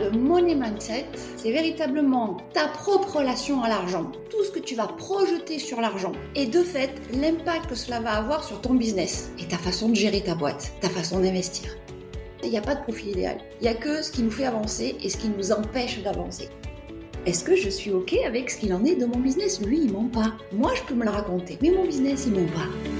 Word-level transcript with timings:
de 0.00 0.16
money 0.16 0.54
mindset, 0.54 1.06
c'est 1.36 1.52
véritablement 1.52 2.38
ta 2.52 2.68
propre 2.68 3.18
relation 3.18 3.62
à 3.62 3.68
l'argent, 3.68 4.10
tout 4.30 4.44
ce 4.44 4.50
que 4.50 4.58
tu 4.58 4.74
vas 4.74 4.86
projeter 4.86 5.58
sur 5.58 5.80
l'argent 5.80 6.12
et 6.34 6.46
de 6.46 6.62
fait 6.62 6.90
l'impact 7.12 7.68
que 7.68 7.74
cela 7.74 8.00
va 8.00 8.12
avoir 8.12 8.44
sur 8.44 8.60
ton 8.60 8.74
business 8.74 9.30
et 9.38 9.46
ta 9.46 9.58
façon 9.58 9.88
de 9.90 9.94
gérer 9.94 10.22
ta 10.22 10.34
boîte, 10.34 10.72
ta 10.80 10.88
façon 10.88 11.20
d'investir. 11.20 11.76
Il 12.42 12.50
n'y 12.50 12.58
a 12.58 12.62
pas 12.62 12.74
de 12.74 12.82
profil 12.82 13.10
idéal, 13.10 13.38
il 13.60 13.64
n'y 13.64 13.68
a 13.68 13.74
que 13.74 14.02
ce 14.02 14.10
qui 14.10 14.22
nous 14.22 14.30
fait 14.30 14.46
avancer 14.46 14.96
et 15.02 15.08
ce 15.10 15.16
qui 15.16 15.28
nous 15.28 15.52
empêche 15.52 16.02
d'avancer. 16.02 16.48
Est-ce 17.26 17.44
que 17.44 17.54
je 17.54 17.68
suis 17.68 17.90
OK 17.90 18.14
avec 18.26 18.48
ce 18.48 18.56
qu'il 18.56 18.72
en 18.72 18.82
est 18.84 18.96
de 18.96 19.04
mon 19.04 19.18
business? 19.18 19.60
Lui, 19.60 19.80
il 19.84 19.92
ment 19.92 20.08
pas. 20.08 20.32
Moi, 20.52 20.72
je 20.74 20.82
peux 20.82 20.94
me 20.94 21.04
le 21.04 21.10
raconter, 21.10 21.58
mais 21.60 21.70
mon 21.70 21.84
business, 21.84 22.24
il 22.26 22.32
ment 22.32 22.48
pas. 22.54 22.99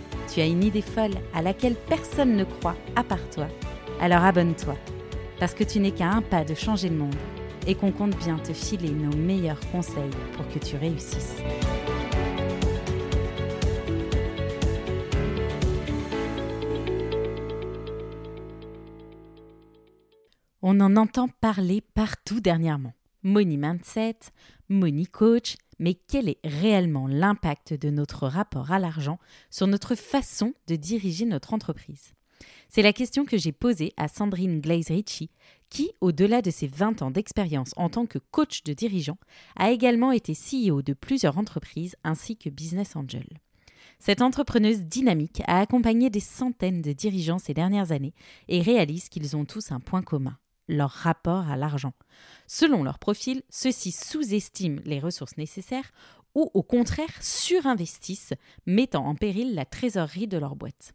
tu 0.33 0.39
as 0.39 0.45
une 0.45 0.63
idée 0.63 0.81
folle 0.81 1.15
à 1.33 1.41
laquelle 1.41 1.75
personne 1.75 2.37
ne 2.37 2.45
croit 2.45 2.77
à 2.95 3.03
part 3.03 3.29
toi, 3.31 3.47
alors 3.99 4.23
abonne-toi, 4.23 4.75
parce 5.39 5.53
que 5.53 5.65
tu 5.65 5.79
n'es 5.79 5.91
qu'à 5.91 6.09
un 6.09 6.21
pas 6.21 6.45
de 6.45 6.55
changer 6.55 6.87
le 6.87 6.95
monde 6.95 7.15
et 7.67 7.75
qu'on 7.75 7.91
compte 7.91 8.15
bien 8.17 8.37
te 8.37 8.53
filer 8.53 8.91
nos 8.91 9.15
meilleurs 9.15 9.59
conseils 9.71 10.09
pour 10.33 10.47
que 10.47 10.59
tu 10.59 10.77
réussisses. 10.77 11.35
On 20.61 20.79
en 20.79 20.95
entend 20.95 21.27
parler 21.41 21.81
partout 21.93 22.39
dernièrement. 22.39 22.93
Money 23.23 23.57
Mindset, 23.57 24.17
Money 24.71 25.05
Coach, 25.05 25.57
mais 25.79 25.93
quel 25.93 26.29
est 26.29 26.39
réellement 26.45 27.05
l'impact 27.05 27.73
de 27.73 27.89
notre 27.89 28.27
rapport 28.27 28.71
à 28.71 28.79
l'argent 28.79 29.19
sur 29.49 29.67
notre 29.67 29.95
façon 29.95 30.53
de 30.67 30.77
diriger 30.77 31.25
notre 31.25 31.53
entreprise? 31.53 32.13
C'est 32.69 32.81
la 32.81 32.93
question 32.93 33.25
que 33.25 33.37
j'ai 33.37 33.51
posée 33.51 33.91
à 33.97 34.07
Sandrine 34.07 34.61
Glaze-Ritchie, 34.61 35.29
qui, 35.69 35.91
au-delà 35.99 36.41
de 36.41 36.49
ses 36.49 36.67
20 36.67 37.01
ans 37.01 37.11
d'expérience 37.11 37.73
en 37.75 37.89
tant 37.89 38.05
que 38.05 38.17
coach 38.17 38.63
de 38.63 38.73
dirigeant, 38.73 39.17
a 39.57 39.71
également 39.71 40.13
été 40.13 40.33
CEO 40.33 40.81
de 40.81 40.93
plusieurs 40.93 41.37
entreprises 41.37 41.97
ainsi 42.05 42.37
que 42.37 42.49
business 42.49 42.95
angel. 42.95 43.27
Cette 43.99 44.21
entrepreneuse 44.21 44.83
dynamique 44.83 45.41
a 45.47 45.59
accompagné 45.59 46.09
des 46.09 46.21
centaines 46.21 46.81
de 46.81 46.93
dirigeants 46.93 47.39
ces 47.39 47.53
dernières 47.53 47.91
années 47.91 48.13
et 48.47 48.61
réalise 48.61 49.09
qu'ils 49.09 49.35
ont 49.35 49.45
tous 49.45 49.71
un 49.71 49.79
point 49.79 50.01
commun 50.01 50.37
leur 50.71 50.89
rapport 50.89 51.49
à 51.49 51.57
l'argent. 51.57 51.93
Selon 52.47 52.83
leur 52.83 52.99
profil, 52.99 53.43
ceux-ci 53.49 53.91
sous-estiment 53.91 54.81
les 54.85 54.99
ressources 54.99 55.37
nécessaires 55.37 55.91
ou 56.33 56.49
au 56.53 56.63
contraire 56.63 57.21
surinvestissent, 57.21 58.33
mettant 58.65 59.05
en 59.05 59.15
péril 59.15 59.53
la 59.53 59.65
trésorerie 59.65 60.27
de 60.27 60.37
leur 60.37 60.55
boîte. 60.55 60.93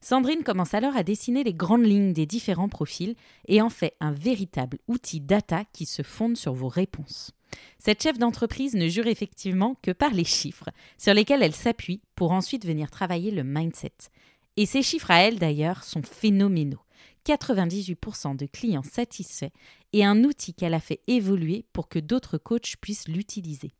Sandrine 0.00 0.42
commence 0.42 0.74
alors 0.74 0.96
à 0.96 1.02
dessiner 1.02 1.44
les 1.44 1.54
grandes 1.54 1.86
lignes 1.86 2.12
des 2.12 2.26
différents 2.26 2.68
profils 2.68 3.14
et 3.48 3.62
en 3.62 3.70
fait 3.70 3.94
un 4.00 4.12
véritable 4.12 4.78
outil 4.88 5.20
data 5.20 5.64
qui 5.72 5.86
se 5.86 6.02
fonde 6.02 6.36
sur 6.36 6.52
vos 6.52 6.68
réponses. 6.68 7.32
Cette 7.78 8.02
chef 8.02 8.18
d'entreprise 8.18 8.74
ne 8.74 8.88
jure 8.88 9.06
effectivement 9.06 9.76
que 9.82 9.90
par 9.90 10.10
les 10.10 10.24
chiffres, 10.24 10.70
sur 10.98 11.14
lesquels 11.14 11.42
elle 11.42 11.54
s'appuie 11.54 12.00
pour 12.14 12.32
ensuite 12.32 12.66
venir 12.66 12.90
travailler 12.90 13.30
le 13.30 13.44
mindset. 13.44 13.92
Et 14.56 14.66
ces 14.66 14.82
chiffres 14.82 15.10
à 15.10 15.20
elle 15.20 15.38
d'ailleurs 15.38 15.84
sont 15.84 16.02
phénoménaux. 16.02 16.80
98% 17.26 18.36
de 18.36 18.46
clients 18.46 18.82
satisfaits 18.82 19.52
et 19.92 20.04
un 20.04 20.24
outil 20.24 20.54
qu'elle 20.54 20.74
a 20.74 20.80
fait 20.80 21.00
évoluer 21.06 21.64
pour 21.72 21.88
que 21.88 21.98
d'autres 21.98 22.38
coachs 22.38 22.76
puissent 22.80 23.08
l'utiliser. 23.08 23.72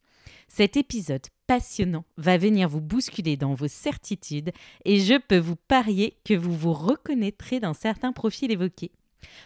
Cet 0.49 0.77
épisode 0.77 1.27
passionnant 1.47 2.05
va 2.17 2.37
venir 2.37 2.69
vous 2.69 2.81
bousculer 2.81 3.37
dans 3.37 3.55
vos 3.55 3.69
certitudes 3.69 4.53
et 4.85 5.01
je 5.01 5.19
peux 5.19 5.39
vous 5.39 5.57
parier 5.57 6.19
que 6.25 6.35
vous 6.35 6.57
vous 6.57 6.73
reconnaîtrez 6.73 7.61
dans 7.61 7.75
certains 7.75 8.13
profils 8.13 8.51
évoqués. 8.51 8.93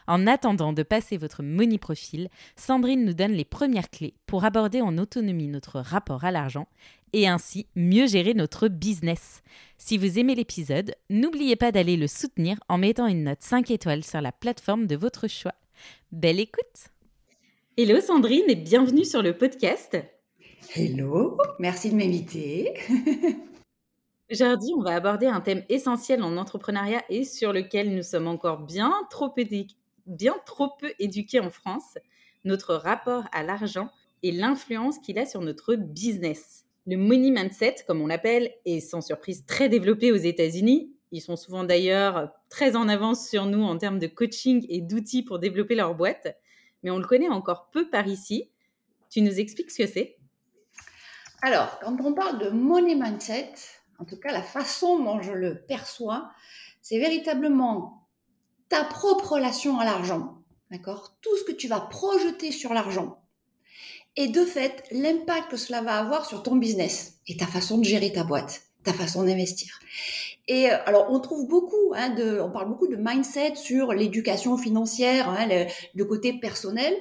En 0.06 0.26
attendant 0.26 0.72
de 0.72 0.82
passer 0.82 1.16
votre 1.16 1.42
money 1.42 1.78
profil, 1.78 2.28
Sandrine 2.56 3.04
nous 3.04 3.12
donne 3.12 3.32
les 3.32 3.44
premières 3.44 3.90
clés 3.90 4.14
pour 4.26 4.44
aborder 4.44 4.80
en 4.80 4.98
autonomie 4.98 5.48
notre 5.48 5.80
rapport 5.80 6.24
à 6.24 6.30
l'argent 6.30 6.66
et 7.16 7.26
ainsi 7.26 7.66
mieux 7.74 8.06
gérer 8.06 8.34
notre 8.34 8.68
business. 8.68 9.42
Si 9.78 9.96
vous 9.96 10.18
aimez 10.18 10.34
l'épisode, 10.34 10.94
n'oubliez 11.08 11.56
pas 11.56 11.72
d'aller 11.72 11.96
le 11.96 12.08
soutenir 12.08 12.58
en 12.68 12.76
mettant 12.76 13.06
une 13.06 13.24
note 13.24 13.40
5 13.40 13.70
étoiles 13.70 14.04
sur 14.04 14.20
la 14.20 14.32
plateforme 14.32 14.86
de 14.86 14.96
votre 14.96 15.26
choix. 15.26 15.54
Belle 16.12 16.38
écoute 16.38 16.90
Hello 17.78 18.02
Sandrine 18.02 18.44
et 18.48 18.54
bienvenue 18.54 19.06
sur 19.06 19.22
le 19.22 19.36
podcast. 19.36 19.96
Hello, 20.74 21.38
merci 21.58 21.88
de 21.88 21.96
m'inviter. 21.96 22.74
Aujourd'hui, 24.30 24.74
on 24.76 24.82
va 24.82 24.94
aborder 24.94 25.26
un 25.26 25.40
thème 25.40 25.64
essentiel 25.70 26.22
en 26.22 26.36
entrepreneuriat 26.36 27.02
et 27.08 27.24
sur 27.24 27.54
lequel 27.54 27.94
nous 27.94 28.02
sommes 28.02 28.28
encore 28.28 28.58
bien 28.58 28.92
trop, 29.08 29.34
bien 30.04 30.34
trop 30.44 30.68
peu 30.78 30.92
éduqués 30.98 31.40
en 31.40 31.48
France, 31.48 31.96
notre 32.44 32.74
rapport 32.74 33.24
à 33.32 33.42
l'argent 33.42 33.88
et 34.22 34.32
l'influence 34.32 34.98
qu'il 34.98 35.18
a 35.18 35.24
sur 35.24 35.40
notre 35.40 35.76
business. 35.76 36.65
Le 36.88 36.96
money 36.96 37.32
mindset, 37.32 37.76
comme 37.84 38.00
on 38.00 38.06
l'appelle, 38.06 38.52
est 38.64 38.78
sans 38.78 39.00
surprise 39.00 39.44
très 39.44 39.68
développé 39.68 40.12
aux 40.12 40.16
États-Unis. 40.16 40.94
Ils 41.10 41.20
sont 41.20 41.34
souvent 41.34 41.64
d'ailleurs 41.64 42.30
très 42.48 42.76
en 42.76 42.88
avance 42.88 43.28
sur 43.28 43.46
nous 43.46 43.64
en 43.64 43.76
termes 43.76 43.98
de 43.98 44.06
coaching 44.06 44.64
et 44.68 44.82
d'outils 44.82 45.24
pour 45.24 45.40
développer 45.40 45.74
leur 45.74 45.96
boîte, 45.96 46.36
mais 46.84 46.92
on 46.92 46.98
le 46.98 47.04
connaît 47.04 47.28
encore 47.28 47.70
peu 47.72 47.90
par 47.90 48.06
ici. 48.06 48.52
Tu 49.10 49.20
nous 49.20 49.40
expliques 49.40 49.72
ce 49.72 49.82
que 49.82 49.88
c'est? 49.88 50.16
Alors, 51.42 51.80
quand 51.80 51.96
on 52.00 52.14
parle 52.14 52.38
de 52.38 52.50
money 52.50 52.94
mindset, 52.94 53.54
en 53.98 54.04
tout 54.04 54.16
cas 54.16 54.30
la 54.30 54.42
façon 54.42 55.02
dont 55.02 55.20
je 55.20 55.32
le 55.32 55.62
perçois, 55.66 56.30
c'est 56.82 57.00
véritablement 57.00 58.06
ta 58.68 58.84
propre 58.84 59.32
relation 59.32 59.80
à 59.80 59.84
l'argent. 59.84 60.38
D'accord? 60.70 61.16
Tout 61.20 61.36
ce 61.36 61.42
que 61.42 61.52
tu 61.52 61.66
vas 61.66 61.80
projeter 61.80 62.52
sur 62.52 62.72
l'argent 62.72 63.25
et 64.16 64.28
de 64.28 64.44
fait 64.44 64.84
l'impact 64.90 65.50
que 65.50 65.56
cela 65.56 65.82
va 65.82 65.98
avoir 65.98 66.26
sur 66.26 66.42
ton 66.42 66.56
business 66.56 67.18
et 67.26 67.36
ta 67.36 67.46
façon 67.46 67.78
de 67.78 67.84
gérer 67.84 68.12
ta 68.12 68.24
boîte, 68.24 68.62
ta 68.82 68.92
façon 68.92 69.24
d'investir. 69.24 69.78
Et 70.48 70.70
euh, 70.70 70.76
alors 70.86 71.08
on 71.10 71.20
trouve 71.20 71.46
beaucoup, 71.48 71.92
hein, 71.94 72.10
de, 72.10 72.40
on 72.40 72.50
parle 72.50 72.68
beaucoup 72.68 72.86
de 72.86 72.96
mindset 72.96 73.56
sur 73.56 73.92
l'éducation 73.92 74.56
financière, 74.56 75.28
hein, 75.28 75.46
le, 75.94 76.04
côté 76.04 76.32
personnel. 76.32 76.94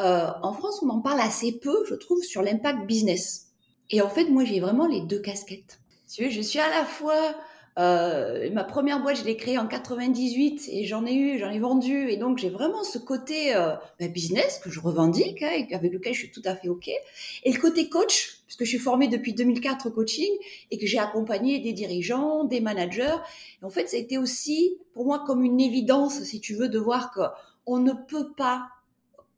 Euh, 0.00 0.28
en 0.42 0.52
France, 0.52 0.80
on 0.82 0.88
en 0.88 1.00
parle 1.00 1.20
assez 1.20 1.52
peu, 1.52 1.84
je 1.88 1.94
trouve, 1.94 2.22
sur 2.22 2.42
l'impact 2.42 2.86
business. 2.86 3.48
Et 3.90 4.02
en 4.02 4.08
fait, 4.08 4.24
moi, 4.24 4.44
j'ai 4.44 4.60
vraiment 4.60 4.86
les 4.86 5.00
deux 5.00 5.20
casquettes. 5.20 5.80
Je 6.18 6.40
suis 6.40 6.58
à 6.58 6.70
la 6.70 6.84
fois 6.84 7.34
euh, 7.80 8.50
ma 8.52 8.62
première 8.62 9.00
boîte, 9.00 9.16
je 9.16 9.24
l'ai 9.24 9.36
créée 9.36 9.56
en 9.56 9.66
98 9.66 10.68
et 10.70 10.84
j'en 10.84 11.06
ai 11.06 11.14
eu, 11.14 11.38
j'en 11.38 11.50
ai 11.50 11.58
vendu. 11.58 12.10
Et 12.10 12.18
donc, 12.18 12.36
j'ai 12.36 12.50
vraiment 12.50 12.84
ce 12.84 12.98
côté 12.98 13.56
euh, 13.56 13.74
ben, 13.98 14.12
business 14.12 14.60
que 14.62 14.70
je 14.70 14.80
revendique, 14.80 15.42
hein, 15.42 15.64
avec 15.72 15.92
lequel 15.92 16.12
je 16.12 16.18
suis 16.18 16.30
tout 16.30 16.42
à 16.44 16.54
fait 16.54 16.68
OK. 16.68 16.88
Et 16.88 17.52
le 17.52 17.58
côté 17.58 17.88
coach, 17.88 18.42
puisque 18.46 18.64
je 18.64 18.68
suis 18.68 18.78
formée 18.78 19.08
depuis 19.08 19.32
2004 19.32 19.86
au 19.86 19.90
coaching 19.90 20.30
et 20.70 20.76
que 20.76 20.86
j'ai 20.86 20.98
accompagné 20.98 21.58
des 21.60 21.72
dirigeants, 21.72 22.44
des 22.44 22.60
managers. 22.60 23.16
Et 23.62 23.64
en 23.64 23.70
fait, 23.70 23.88
ça 23.88 23.96
a 23.96 24.00
été 24.00 24.18
aussi 24.18 24.76
pour 24.92 25.06
moi 25.06 25.24
comme 25.26 25.42
une 25.42 25.60
évidence, 25.60 26.22
si 26.22 26.40
tu 26.40 26.54
veux, 26.54 26.68
de 26.68 26.78
voir 26.78 27.12
qu'on 27.12 27.78
ne 27.78 27.92
peut 27.92 28.32
pas 28.36 28.66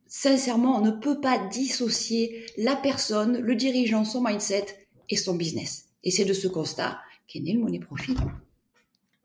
sincèrement, 0.09 0.77
on 0.77 0.83
ne 0.83 0.91
peut 0.91 1.21
pas 1.21 1.38
dissocier 1.38 2.45
la 2.59 2.77
personne, 2.77 3.38
le 3.38 3.55
dirigeant, 3.55 4.05
son 4.05 4.23
mindset 4.23 4.67
et 5.09 5.17
son 5.17 5.35
business. 5.35 5.87
Et 6.05 6.11
c'est 6.11 6.25
de 6.25 6.35
ce 6.35 6.49
constat 6.49 6.99
qu'est 7.32 7.40
né 7.40 7.52
le 7.55 7.61
Money 7.61 7.81
Profil. 7.81 8.17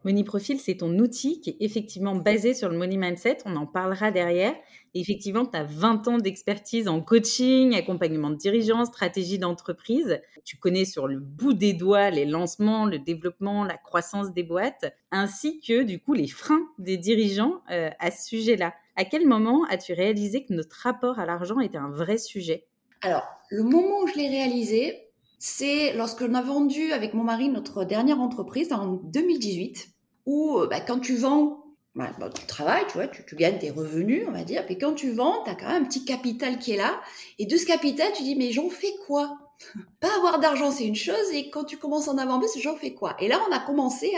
Money 0.04 0.24
Profil, 0.24 0.60
c'est 0.60 0.78
ton 0.78 0.98
outil 1.00 1.42
qui 1.42 1.50
est 1.50 1.58
effectivement 1.60 2.16
basé 2.16 2.54
sur 2.54 2.70
le 2.70 2.78
Money 2.78 2.96
Mindset. 2.96 3.40
On 3.46 3.56
en 3.58 3.66
parlera 3.66 4.10
derrière. 4.12 4.56
Et 4.94 5.02
effectivement, 5.02 5.46
tu 5.46 5.58
as 5.58 5.66
20 5.66 6.08
ans 6.08 6.18
d'expertise 6.18 6.88
en 6.88 7.02
coaching, 7.02 7.76
accompagnement 7.76 8.30
de 8.30 8.36
dirigeants, 8.36 8.86
stratégie 8.86 9.38
d'entreprise. 9.38 10.22
Tu 10.46 10.56
connais 10.56 10.86
sur 10.86 11.08
le 11.08 11.20
bout 11.20 11.54
des 11.54 11.74
doigts 11.74 12.10
les 12.10 12.26
lancements, 12.26 12.86
le 12.86 13.00
développement, 13.00 13.66
la 13.66 13.78
croissance 13.78 14.32
des 14.32 14.44
boîtes, 14.44 14.86
ainsi 15.12 15.60
que 15.60 15.84
du 15.84 16.00
coup 16.00 16.14
les 16.14 16.28
freins 16.28 16.66
des 16.80 16.98
dirigeants 16.98 17.62
euh, 17.70 17.90
à 18.00 18.12
ce 18.12 18.28
sujet-là. 18.30 18.74
À 18.96 19.04
quel 19.04 19.28
moment 19.28 19.66
as-tu 19.66 19.94
réalisé 19.94 20.46
que 20.46 20.54
notre 20.54 20.78
rapport 20.78 21.20
à 21.20 21.26
l'argent 21.26 21.60
était 21.60 21.78
un 21.78 21.90
vrai 21.92 22.18
sujet? 22.18 22.66
Alors, 23.02 23.24
le 23.50 23.64
moment 23.64 24.02
où 24.04 24.08
je 24.08 24.16
l'ai 24.16 24.30
réalisé, 24.30 25.07
c'est 25.40 25.94
lorsque 25.94 26.22
l'on 26.22 26.34
a 26.34 26.42
vendu 26.42 26.92
avec 26.94 27.14
mon 27.14 27.24
mari 27.24 27.50
notre 27.50 27.84
dernière 27.84 28.20
entreprise 28.20 28.72
en 28.74 28.94
2018, 29.04 29.90
où 30.26 30.60
euh, 30.60 30.68
bah, 30.68 30.82
quand 30.82 31.00
tu 31.00 31.16
vends 31.16 31.64
bah, 31.98 32.12
tu 32.34 32.46
travailles, 32.46 32.86
tu 32.88 32.94
vois, 32.94 33.08
tu, 33.08 33.36
gagnes 33.36 33.58
tes 33.58 33.72
revenus, 33.72 34.24
on 34.28 34.32
va 34.32 34.44
dire. 34.44 34.64
Puis 34.68 34.78
quand 34.78 34.94
tu 34.94 35.12
vends, 35.12 35.44
tu 35.44 35.50
as 35.50 35.56
quand 35.56 35.68
même 35.68 35.82
un 35.82 35.86
petit 35.86 36.06
capital 36.06 36.60
qui 36.60 36.74
est 36.74 36.78
là. 36.78 37.02
Et 37.40 37.48
de 37.48 37.58
ce 37.58 37.66
capital, 37.66 38.12
tu 38.16 38.22
dis, 38.22 38.36
mais 38.36 38.52
j'en 38.52 38.70
fais 38.70 38.94
quoi? 39.08 39.36
Pas 40.00 40.16
avoir 40.16 40.40
d'argent, 40.40 40.70
c'est 40.70 40.86
une 40.86 40.96
chose. 40.96 41.32
Et 41.34 41.50
quand 41.50 41.64
tu 41.64 41.78
commences 41.78 42.08
à 42.08 42.12
en 42.12 42.20
avoir 42.20 42.40
plus, 42.40 42.62
j'en 42.62 42.76
fais 42.76 42.94
quoi? 42.94 43.16
Et 43.20 43.28
là, 43.28 43.42
on 43.50 43.52
a 43.52 43.58
commencé 43.58 44.14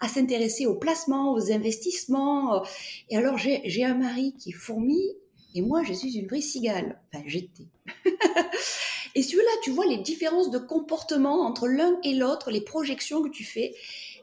à, 0.00 0.08
s'intéresser 0.08 0.66
aux 0.66 0.74
placements, 0.74 1.32
aux 1.32 1.52
investissements. 1.52 2.64
Et 3.10 3.16
alors, 3.16 3.38
j'ai 3.38 3.84
un 3.84 3.94
mari 3.94 4.34
qui 4.36 4.50
est 4.50 4.54
fourmi. 4.54 5.00
Et 5.54 5.62
moi, 5.62 5.84
je 5.84 5.92
suis 5.92 6.16
une 6.16 6.26
vraie 6.26 6.40
cigale. 6.40 7.00
Enfin, 7.12 7.22
j'étais. 7.26 7.68
et 9.14 9.22
celui-là, 9.22 9.50
tu 9.62 9.70
vois 9.70 9.86
les 9.86 9.98
différences 9.98 10.50
de 10.50 10.58
comportement 10.58 11.42
entre 11.42 11.68
l'un 11.68 11.98
et 12.04 12.14
l'autre, 12.14 12.50
les 12.50 12.60
projections 12.60 13.22
que 13.22 13.28
tu 13.28 13.44
fais. 13.44 13.74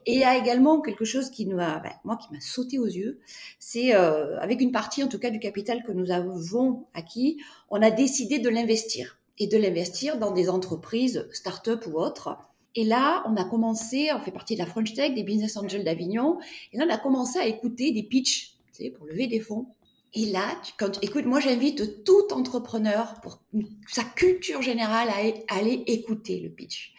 Et 0.06 0.14
il 0.14 0.20
y 0.20 0.24
a 0.24 0.38
également 0.38 0.80
quelque 0.80 1.04
chose 1.04 1.30
qui 1.30 1.46
nous 1.46 1.60
a, 1.60 1.80
ben, 1.80 1.92
moi, 2.06 2.18
qui 2.18 2.32
m'a 2.34 2.40
sauté 2.40 2.80
aux 2.80 2.86
yeux. 2.86 3.20
C'est 3.60 3.94
euh, 3.94 4.40
avec 4.40 4.62
une 4.62 4.72
partie, 4.72 5.04
en 5.04 5.08
tout 5.08 5.20
cas, 5.20 5.30
du 5.30 5.40
capital 5.40 5.84
que 5.84 5.92
nous 5.92 6.12
avons 6.12 6.86
acquis, 6.94 7.42
on 7.70 7.82
a 7.82 7.92
décidé 7.92 8.40
de 8.40 8.48
l'investir 8.48 9.20
et 9.38 9.48
de 9.48 9.58
l'investir 9.58 10.18
dans 10.18 10.32
des 10.32 10.50
entreprises, 10.50 11.28
start-up 11.34 11.86
ou 11.88 12.00
autres. 12.00 12.38
Et 12.76 12.86
là, 12.86 13.24
on 13.28 13.36
a 13.36 13.44
commencé, 13.44 14.10
on 14.14 14.20
fait 14.22 14.32
partie 14.32 14.54
de 14.54 14.60
la 14.60 14.66
French 14.66 14.94
Tech, 14.94 15.14
des 15.14 15.24
Business 15.24 15.58
Angels 15.58 15.84
d'Avignon, 15.84 16.38
et 16.72 16.78
là, 16.78 16.86
on 16.88 16.94
a 16.94 16.98
commencé 16.98 17.40
à 17.40 17.46
écouter 17.46 17.92
des 17.92 18.04
pitchs, 18.04 18.56
tu 18.74 18.84
sais, 18.84 18.90
pour 18.92 19.08
lever 19.08 19.28
des 19.28 19.40
fonds. 19.40 19.68
Et 20.14 20.26
là, 20.28 20.46
écoute, 21.02 21.26
moi 21.26 21.40
j'invite 21.40 22.04
tout 22.04 22.32
entrepreneur 22.32 23.16
pour 23.22 23.40
sa 23.88 24.04
culture 24.04 24.62
générale 24.62 25.10
à, 25.10 25.56
aller 25.56 25.84
écouter 25.88 26.40
le 26.40 26.50
pitch. 26.50 26.94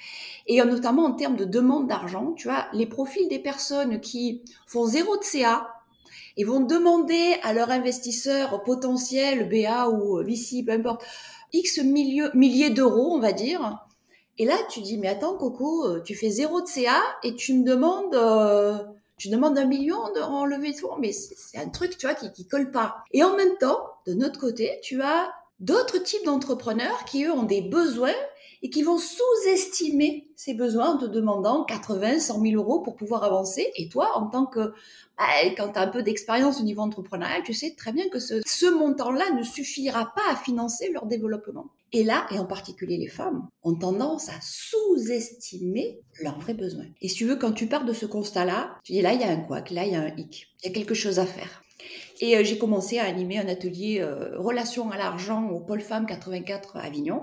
Et 0.47 0.63
notamment 0.63 1.05
en 1.05 1.13
termes 1.13 1.37
de 1.37 1.45
demande 1.45 1.89
d'argent, 1.89 2.33
tu 2.33 2.49
vois, 2.49 2.67
les 2.73 2.87
profils 2.87 3.29
des 3.29 3.39
personnes 3.39 4.01
qui 4.01 4.43
font 4.67 4.87
zéro 4.87 5.17
de 5.17 5.25
CA 5.25 5.69
et 6.37 6.45
vont 6.45 6.61
demander 6.61 7.37
à 7.43 7.53
leur 7.53 7.71
investisseur 7.71 8.63
potentiel, 8.63 9.49
BA 9.49 9.89
ou 9.89 10.23
VC, 10.23 10.63
peu 10.65 10.73
importe, 10.73 11.05
X 11.53 11.81
milliers 11.83 12.71
d'euros, 12.71 13.15
on 13.15 13.19
va 13.19 13.33
dire. 13.33 13.85
Et 14.37 14.45
là, 14.45 14.57
tu 14.71 14.81
dis, 14.81 14.99
mais 14.99 15.09
attends, 15.09 15.37
Coco, 15.37 15.99
tu 16.01 16.15
fais 16.15 16.31
zéro 16.31 16.61
de 16.61 16.69
CA 16.69 17.01
et 17.23 17.35
tu 17.35 17.55
me 17.55 17.65
demandes... 17.65 18.15
Euh, 18.15 18.79
tu 19.19 19.29
demandes 19.29 19.59
un 19.59 19.67
million 19.67 20.03
de, 20.15 20.49
levée 20.49 20.73
de 20.73 21.01
mais 21.01 21.13
c'est 21.13 21.59
un 21.59 21.69
truc, 21.69 21.99
tu 21.99 22.07
vois, 22.07 22.15
qui, 22.15 22.33
qui 22.33 22.47
colle 22.47 22.71
pas. 22.71 22.97
Et 23.13 23.23
en 23.23 23.37
même 23.37 23.57
temps, 23.59 23.79
de 24.07 24.15
notre 24.15 24.41
côté, 24.41 24.79
tu 24.83 25.03
as 25.03 25.31
d'autres 25.61 25.99
types 25.99 26.25
d'entrepreneurs 26.25 27.05
qui, 27.05 27.25
eux, 27.25 27.33
ont 27.33 27.43
des 27.43 27.63
besoins 27.63 28.15
et 28.63 28.71
qui 28.71 28.83
vont 28.83 28.99
sous-estimer 28.99 30.29
ces 30.35 30.55
besoins 30.55 30.95
en 30.95 30.99
te 30.99 31.05
demandant 31.05 31.65
80, 31.65 32.21
100 32.21 32.41
000 32.41 32.55
euros 32.55 32.81
pour 32.81 32.97
pouvoir 32.97 33.25
avancer. 33.25 33.71
Et 33.77 33.89
toi, 33.89 34.17
en 34.17 34.27
tant 34.27 34.47
que, 34.47 34.73
bah, 35.17 35.25
quand 35.57 35.73
tu 35.73 35.79
as 35.79 35.83
un 35.83 35.89
peu 35.89 36.03
d'expérience 36.03 36.61
au 36.61 36.65
niveau 36.65 36.83
entrepreneurial, 36.83 37.43
tu 37.45 37.55
sais 37.55 37.75
très 37.77 37.93
bien 37.93 38.09
que 38.09 38.19
ce, 38.19 38.41
ce 38.45 38.67
montant-là 38.67 39.31
ne 39.37 39.43
suffira 39.43 40.13
pas 40.15 40.33
à 40.33 40.37
financer 40.37 40.91
leur 40.93 41.07
développement. 41.07 41.67
Et 41.93 42.05
là, 42.05 42.27
et 42.31 42.39
en 42.39 42.45
particulier 42.45 42.99
les 42.99 43.09
femmes, 43.09 43.49
ont 43.63 43.75
tendance 43.75 44.29
à 44.29 44.39
sous-estimer 44.43 46.01
leurs 46.21 46.39
vrais 46.39 46.55
besoins. 46.55 46.87
Et 47.01 47.09
si 47.09 47.17
tu 47.17 47.27
veux, 47.27 47.37
quand 47.37 47.53
tu 47.53 47.67
pars 47.67 47.85
de 47.85 47.93
ce 47.93 48.07
constat-là, 48.07 48.77
tu 48.85 48.93
dis 48.93 49.01
là, 49.01 49.15
il 49.15 49.21
y 49.21 49.25
a 49.25 49.31
un 49.31 49.41
couac, 49.41 49.71
là, 49.71 49.87
il 49.87 49.93
y 49.93 49.97
a 49.97 50.03
un 50.03 50.17
hic, 50.17 50.49
il 50.63 50.69
y 50.69 50.71
a 50.71 50.75
quelque 50.75 50.95
chose 50.95 51.19
à 51.19 51.27
faire. 51.27 51.63
Et 52.21 52.37
euh, 52.37 52.45
j'ai 52.45 52.59
commencé 52.59 52.99
à 52.99 53.05
animer 53.05 53.39
un 53.39 53.49
atelier 53.49 54.01
euh, 54.01 54.39
relations 54.39 54.91
à 54.91 54.97
l'argent 54.97 55.49
au 55.49 55.61
Pôle 55.61 55.81
Femmes 55.81 56.07
84 56.07 56.77
à 56.77 56.81
Avignon. 56.81 57.23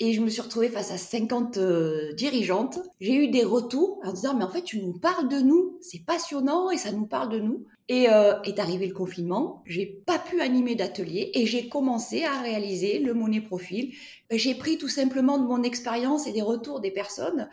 Et 0.00 0.12
je 0.12 0.20
me 0.20 0.28
suis 0.28 0.42
retrouvée 0.42 0.68
face 0.68 0.90
à 0.90 0.98
50 0.98 1.56
euh, 1.56 2.12
dirigeantes. 2.14 2.80
J'ai 3.00 3.14
eu 3.14 3.28
des 3.28 3.44
retours 3.44 4.00
en 4.04 4.12
disant, 4.12 4.34
mais 4.34 4.44
en 4.44 4.50
fait, 4.50 4.62
tu 4.62 4.82
nous 4.82 4.98
parles 4.98 5.28
de 5.28 5.38
nous, 5.38 5.78
c'est 5.80 6.04
passionnant 6.04 6.70
et 6.70 6.78
ça 6.78 6.90
nous 6.90 7.06
parle 7.06 7.28
de 7.28 7.38
nous. 7.38 7.64
Et 7.88 8.08
euh, 8.08 8.40
est 8.44 8.58
arrivé 8.58 8.86
le 8.86 8.94
confinement, 8.94 9.62
j'ai 9.66 9.84
pas 9.84 10.18
pu 10.18 10.40
animer 10.40 10.74
d'atelier 10.74 11.30
et 11.34 11.44
j'ai 11.44 11.68
commencé 11.68 12.24
à 12.24 12.40
réaliser 12.40 12.98
le 12.98 13.12
monnaie 13.12 13.42
profil. 13.42 13.92
J'ai 14.30 14.54
pris 14.54 14.78
tout 14.78 14.88
simplement 14.88 15.36
de 15.36 15.44
mon 15.44 15.62
expérience 15.62 16.26
et 16.26 16.32
des 16.32 16.40
retours 16.40 16.80
des 16.80 16.90
personnes 16.90 17.48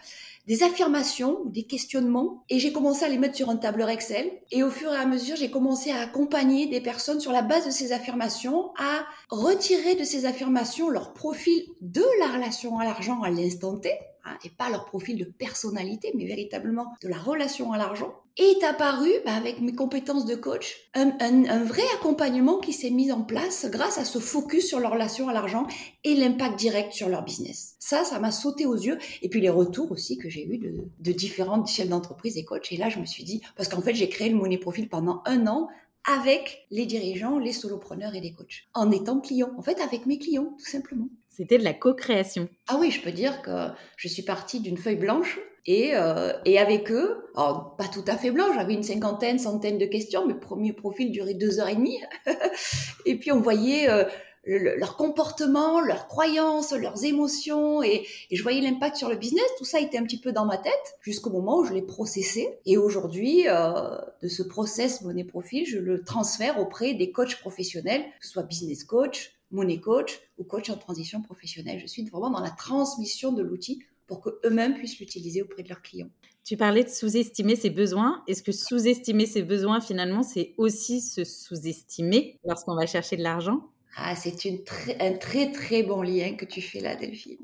des 0.47 0.63
affirmations 0.63 1.41
ou 1.43 1.49
des 1.49 1.63
questionnements 1.63 2.43
et 2.49 2.59
j'ai 2.59 2.73
commencé 2.73 3.05
à 3.05 3.09
les 3.09 3.17
mettre 3.17 3.35
sur 3.35 3.49
un 3.49 3.57
tableur 3.57 3.89
Excel. 3.89 4.31
Et 4.51 4.63
au 4.63 4.71
fur 4.71 4.91
et 4.91 4.97
à 4.97 5.05
mesure 5.05 5.35
j'ai 5.35 5.51
commencé 5.51 5.91
à 5.91 5.99
accompagner 5.99 6.67
des 6.67 6.81
personnes 6.81 7.19
sur 7.19 7.31
la 7.31 7.41
base 7.41 7.65
de 7.65 7.71
ces 7.71 7.91
affirmations 7.91 8.71
à 8.77 9.05
retirer 9.29 9.95
de 9.95 10.03
ces 10.03 10.25
affirmations 10.25 10.89
leur 10.89 11.13
profil 11.13 11.63
de 11.81 12.03
la 12.19 12.27
relation 12.27 12.79
à 12.79 12.85
l'argent 12.85 13.21
à 13.21 13.29
l'instant 13.29 13.77
T 13.77 13.91
Hein, 14.23 14.37
et 14.43 14.49
pas 14.49 14.69
leur 14.69 14.85
profil 14.85 15.17
de 15.17 15.25
personnalité, 15.25 16.11
mais 16.15 16.25
véritablement 16.25 16.93
de 17.01 17.07
la 17.07 17.17
relation 17.17 17.73
à 17.73 17.79
l'argent, 17.79 18.13
est 18.37 18.63
apparu 18.63 19.09
bah, 19.25 19.33
avec 19.33 19.61
mes 19.61 19.73
compétences 19.73 20.25
de 20.25 20.35
coach 20.35 20.75
un, 20.93 21.11
un 21.19 21.63
vrai 21.63 21.83
accompagnement 21.95 22.59
qui 22.59 22.73
s'est 22.73 22.89
mis 22.89 23.11
en 23.11 23.21
place 23.21 23.67
grâce 23.69 23.97
à 23.97 24.05
ce 24.05 24.19
focus 24.19 24.67
sur 24.67 24.79
leur 24.79 24.91
relation 24.91 25.29
à 25.29 25.33
l'argent 25.33 25.67
et 26.03 26.15
l'impact 26.15 26.57
direct 26.57 26.93
sur 26.93 27.09
leur 27.09 27.23
business. 27.23 27.75
Ça, 27.79 28.03
ça 28.03 28.19
m'a 28.19 28.31
sauté 28.31 28.65
aux 28.65 28.75
yeux. 28.75 28.97
Et 29.21 29.29
puis 29.29 29.41
les 29.41 29.49
retours 29.49 29.91
aussi 29.91 30.17
que 30.17 30.29
j'ai 30.29 30.45
eu 30.45 30.57
de, 30.57 30.85
de 30.99 31.11
différentes 31.11 31.67
chefs 31.67 31.89
d'entreprise 31.89 32.37
et 32.37 32.45
coachs. 32.45 32.71
Et 32.71 32.77
là, 32.77 32.89
je 32.89 32.99
me 32.99 33.05
suis 33.05 33.23
dit, 33.23 33.41
parce 33.55 33.69
qu'en 33.69 33.81
fait, 33.81 33.93
j'ai 33.93 34.09
créé 34.09 34.29
le 34.29 34.35
Money 34.35 34.57
Profil 34.57 34.89
pendant 34.89 35.21
un 35.25 35.47
an 35.47 35.67
avec 36.09 36.65
les 36.71 36.85
dirigeants, 36.85 37.37
les 37.39 37.53
solopreneurs 37.53 38.15
et 38.15 38.21
les 38.21 38.33
coachs, 38.33 38.67
en 38.73 38.91
étant 38.91 39.19
client, 39.19 39.51
en 39.57 39.61
fait 39.61 39.79
avec 39.81 40.05
mes 40.05 40.17
clients, 40.17 40.55
tout 40.57 40.65
simplement. 40.65 41.07
C'était 41.29 41.57
de 41.57 41.63
la 41.63 41.73
co-création. 41.73 42.49
Ah 42.67 42.77
oui, 42.79 42.91
je 42.91 43.01
peux 43.01 43.11
dire 43.11 43.41
que 43.41 43.67
je 43.97 44.07
suis 44.07 44.23
partie 44.23 44.59
d'une 44.59 44.77
feuille 44.77 44.97
blanche 44.97 45.39
et, 45.65 45.91
euh, 45.93 46.33
et 46.45 46.57
avec 46.57 46.91
eux, 46.91 47.23
pas 47.35 47.87
tout 47.93 48.03
à 48.07 48.17
fait 48.17 48.31
blanche, 48.31 48.55
j'avais 48.55 48.73
une 48.73 48.83
cinquantaine, 48.83 49.37
centaine 49.37 49.77
de 49.77 49.85
questions, 49.85 50.27
mes 50.27 50.33
premiers 50.33 50.73
profils 50.73 51.11
duraient 51.11 51.35
deux 51.35 51.59
heures 51.59 51.69
et 51.69 51.75
demie. 51.75 51.99
et 53.05 53.17
puis 53.17 53.31
on 53.31 53.39
voyait 53.39 53.89
euh, 53.89 54.03
leur 54.45 54.97
comportement, 54.97 55.81
leurs 55.81 56.07
croyances, 56.07 56.71
leurs 56.71 57.03
émotions, 57.03 57.83
et, 57.83 58.05
je 58.31 58.41
voyais 58.41 58.61
l'impact 58.61 58.95
sur 58.95 59.09
le 59.09 59.15
business. 59.15 59.45
Tout 59.57 59.65
ça 59.65 59.79
était 59.79 59.97
un 59.97 60.03
petit 60.03 60.19
peu 60.19 60.31
dans 60.31 60.45
ma 60.45 60.57
tête 60.57 60.95
jusqu'au 61.01 61.29
moment 61.29 61.59
où 61.59 61.63
je 61.63 61.73
l'ai 61.73 61.81
processé. 61.81 62.49
Et 62.65 62.77
aujourd'hui, 62.77 63.47
euh, 63.47 63.97
de 64.21 64.27
ce 64.27 64.43
process 64.43 65.01
monnaie 65.01 65.23
profil, 65.23 65.65
je 65.67 65.77
le 65.77 66.03
transfère 66.03 66.59
auprès 66.59 66.93
des 66.93 67.11
coachs 67.11 67.39
professionnels, 67.39 68.03
que 68.19 68.25
ce 68.25 68.31
soit 68.31 68.43
business 68.43 68.83
coach, 68.83 69.33
money 69.51 69.79
coach 69.79 70.19
ou 70.37 70.43
coach 70.43 70.69
en 70.69 70.77
transition 70.77 71.21
professionnelle. 71.21 71.79
Je 71.79 71.87
suis 71.87 72.03
vraiment 72.05 72.31
dans 72.31 72.39
la 72.39 72.51
transmission 72.51 73.31
de 73.31 73.43
l'outil 73.43 73.83
pour 74.07 74.21
qu'eux-mêmes 74.21 74.75
puissent 74.75 74.99
l'utiliser 74.99 75.41
auprès 75.41 75.63
de 75.63 75.69
leurs 75.69 75.81
clients. 75.81 76.09
Tu 76.43 76.57
parlais 76.57 76.83
de 76.83 76.89
sous-estimer 76.89 77.55
ses 77.55 77.69
besoins. 77.69 78.23
Est-ce 78.27 78.41
que 78.41 78.51
sous-estimer 78.51 79.27
ses 79.27 79.43
besoins, 79.43 79.79
finalement, 79.79 80.23
c'est 80.23 80.53
aussi 80.57 80.99
se 80.99 81.23
sous-estimer 81.23 82.39
lorsqu'on 82.43 82.75
va 82.75 82.87
chercher 82.87 83.15
de 83.15 83.21
l'argent? 83.21 83.70
Ah, 83.97 84.15
c'est 84.15 84.35
un 84.99 85.13
très 85.13 85.51
très 85.51 85.83
bon 85.83 86.01
lien 86.01 86.35
que 86.35 86.45
tu 86.45 86.61
fais 86.61 86.79
là, 86.79 86.95
Delphine. 86.95 87.37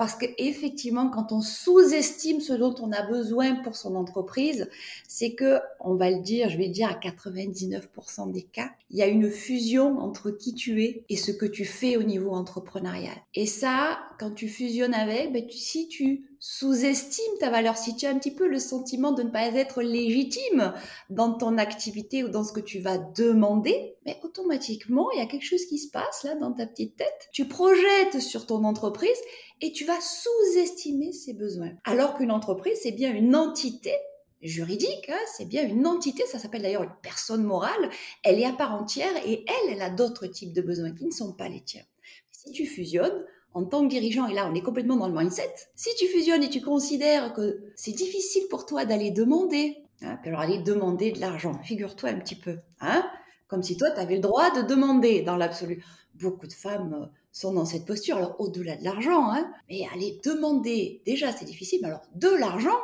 Parce 0.00 0.14
qu'effectivement, 0.14 1.10
quand 1.10 1.30
on 1.30 1.42
sous-estime 1.42 2.40
ce 2.40 2.54
dont 2.54 2.74
on 2.80 2.90
a 2.90 3.02
besoin 3.02 3.56
pour 3.56 3.76
son 3.76 3.96
entreprise, 3.96 4.70
c'est 5.06 5.34
que, 5.34 5.58
on 5.78 5.94
va 5.94 6.10
le 6.10 6.22
dire, 6.22 6.48
je 6.48 6.56
vais 6.56 6.68
dire 6.68 6.88
à 6.88 6.94
99% 6.94 8.32
des 8.32 8.44
cas, 8.44 8.70
il 8.88 8.96
y 8.96 9.02
a 9.02 9.06
une 9.06 9.30
fusion 9.30 9.98
entre 9.98 10.30
qui 10.30 10.54
tu 10.54 10.82
es 10.82 11.04
et 11.10 11.18
ce 11.18 11.32
que 11.32 11.44
tu 11.44 11.66
fais 11.66 11.98
au 11.98 12.02
niveau 12.02 12.30
entrepreneurial. 12.30 13.16
Et 13.34 13.44
ça, 13.44 13.98
quand 14.18 14.30
tu 14.30 14.48
fusionnes 14.48 14.94
avec, 14.94 15.34
ben, 15.34 15.44
si 15.50 15.86
tu 15.88 16.29
sous-estimes 16.42 17.38
ta 17.38 17.50
valeur, 17.50 17.76
si 17.76 17.94
tu 17.94 18.06
as 18.06 18.10
un 18.10 18.18
petit 18.18 18.34
peu 18.34 18.48
le 18.48 18.58
sentiment 18.58 19.12
de 19.12 19.22
ne 19.22 19.30
pas 19.30 19.46
être 19.46 19.82
légitime 19.82 20.72
dans 21.10 21.34
ton 21.34 21.58
activité 21.58 22.24
ou 22.24 22.28
dans 22.28 22.44
ce 22.44 22.52
que 22.52 22.60
tu 22.60 22.80
vas 22.80 22.96
demander, 22.96 23.96
mais 24.06 24.18
automatiquement, 24.22 25.10
il 25.12 25.18
y 25.18 25.22
a 25.22 25.26
quelque 25.26 25.44
chose 25.44 25.66
qui 25.66 25.78
se 25.78 25.90
passe 25.90 26.24
là 26.24 26.34
dans 26.36 26.52
ta 26.52 26.66
petite 26.66 26.96
tête. 26.96 27.28
Tu 27.32 27.46
projettes 27.46 28.20
sur 28.20 28.46
ton 28.46 28.64
entreprise 28.64 29.18
et 29.60 29.72
tu 29.72 29.84
vas 29.84 30.00
sous-estimer 30.00 31.12
ses 31.12 31.34
besoins. 31.34 31.72
Alors 31.84 32.14
qu'une 32.14 32.32
entreprise, 32.32 32.78
c'est 32.82 32.92
bien 32.92 33.12
une 33.14 33.36
entité 33.36 33.92
juridique, 34.40 35.10
hein, 35.10 35.20
c'est 35.36 35.44
bien 35.44 35.68
une 35.68 35.86
entité, 35.86 36.24
ça 36.24 36.38
s'appelle 36.38 36.62
d'ailleurs 36.62 36.84
une 36.84 36.96
personne 37.02 37.44
morale, 37.44 37.90
elle 38.24 38.40
est 38.40 38.46
à 38.46 38.52
part 38.54 38.74
entière 38.74 39.12
et 39.26 39.44
elle, 39.46 39.74
elle 39.74 39.82
a 39.82 39.90
d'autres 39.90 40.26
types 40.26 40.54
de 40.54 40.62
besoins 40.62 40.92
qui 40.94 41.04
ne 41.04 41.10
sont 41.10 41.34
pas 41.34 41.50
les 41.50 41.62
tiens. 41.62 41.84
Si 42.30 42.50
tu 42.52 42.64
fusionnes, 42.64 43.26
en 43.54 43.64
tant 43.64 43.82
que 43.82 43.88
dirigeant, 43.88 44.26
et 44.26 44.34
là 44.34 44.48
on 44.50 44.54
est 44.54 44.62
complètement 44.62 44.96
dans 44.96 45.08
le 45.08 45.14
mindset, 45.18 45.54
si 45.74 45.90
tu 45.98 46.06
fusionnes 46.06 46.42
et 46.42 46.50
tu 46.50 46.60
considères 46.60 47.32
que 47.32 47.60
c'est 47.74 47.92
difficile 47.92 48.42
pour 48.48 48.66
toi 48.66 48.84
d'aller 48.84 49.10
demander, 49.10 49.78
hein, 50.02 50.18
alors 50.24 50.40
aller 50.40 50.58
demander 50.58 51.12
de 51.12 51.20
l'argent, 51.20 51.54
figure-toi 51.62 52.10
un 52.10 52.18
petit 52.18 52.36
peu, 52.36 52.58
hein, 52.80 53.04
comme 53.48 53.62
si 53.62 53.76
toi 53.76 53.90
tu 53.90 54.00
avais 54.00 54.14
le 54.14 54.20
droit 54.20 54.50
de 54.50 54.62
demander 54.62 55.22
dans 55.22 55.36
l'absolu. 55.36 55.84
Beaucoup 56.14 56.46
de 56.46 56.52
femmes 56.52 56.94
euh, 56.94 57.06
sont 57.32 57.52
dans 57.52 57.64
cette 57.64 57.86
posture. 57.86 58.16
Alors, 58.16 58.36
au-delà 58.38 58.76
de 58.76 58.84
l'argent, 58.84 59.30
hein, 59.32 59.50
mais 59.68 59.82
aller 59.94 60.20
demander, 60.24 61.02
déjà, 61.06 61.32
c'est 61.32 61.44
difficile, 61.44 61.80
mais 61.82 61.88
alors, 61.88 62.02
de 62.14 62.28
l'argent, 62.28 62.78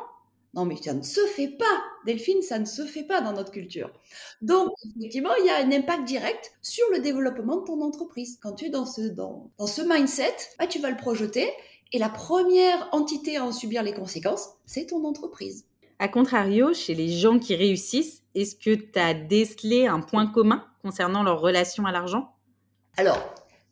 non, 0.57 0.65
mais 0.65 0.77
ça 0.77 0.95
ne 0.95 1.03
se 1.03 1.21
fait 1.27 1.49
pas, 1.49 1.83
Delphine, 2.07 2.41
ça 2.41 2.59
ne 2.59 2.65
se 2.65 2.87
fait 2.87 3.03
pas 3.03 3.21
dans 3.21 3.35
notre 3.35 3.53
culture. 3.53 3.91
Donc, 4.41 4.73
effectivement, 4.99 5.35
il 5.39 5.45
y 5.45 5.51
a 5.51 5.59
un 5.59 5.71
impact 5.71 6.05
direct 6.05 6.51
sur 6.63 6.85
le 6.93 7.01
développement 7.01 7.57
de 7.57 7.65
ton 7.67 7.83
entreprise. 7.83 8.39
Quand 8.43 8.55
tu 8.55 8.65
es 8.65 8.71
dans 8.71 8.87
ce, 8.87 9.03
dans, 9.03 9.51
dans 9.59 9.67
ce 9.67 9.83
mindset, 9.83 10.35
bah, 10.59 10.67
tu 10.67 10.79
vas 10.79 10.91
le 10.91 10.97
projeter 10.97 11.47
et 11.93 11.99
la 11.99 12.09
première 12.09 12.89
entité 12.93 13.37
à 13.37 13.45
en 13.45 13.53
subir 13.53 13.83
les 13.83 13.93
conséquences, 13.93 14.49
c'est 14.65 14.87
ton 14.87 15.05
entreprise. 15.05 15.67
A 15.99 16.09
contrario, 16.09 16.73
chez 16.73 16.95
les 16.95 17.11
gens 17.11 17.39
qui 17.39 17.55
réussissent, 17.55 18.23
est-ce 18.35 18.57
que 18.57 18.75
tu 18.75 18.99
as 18.99 19.13
décelé 19.13 19.87
un 19.87 20.01
point 20.01 20.27
commun 20.27 20.65
concernant 20.81 21.23
leur 21.23 21.43
relation 21.43 21.85
à 21.85 21.93
l'argent? 21.93 22.33
Alors, 22.97 23.23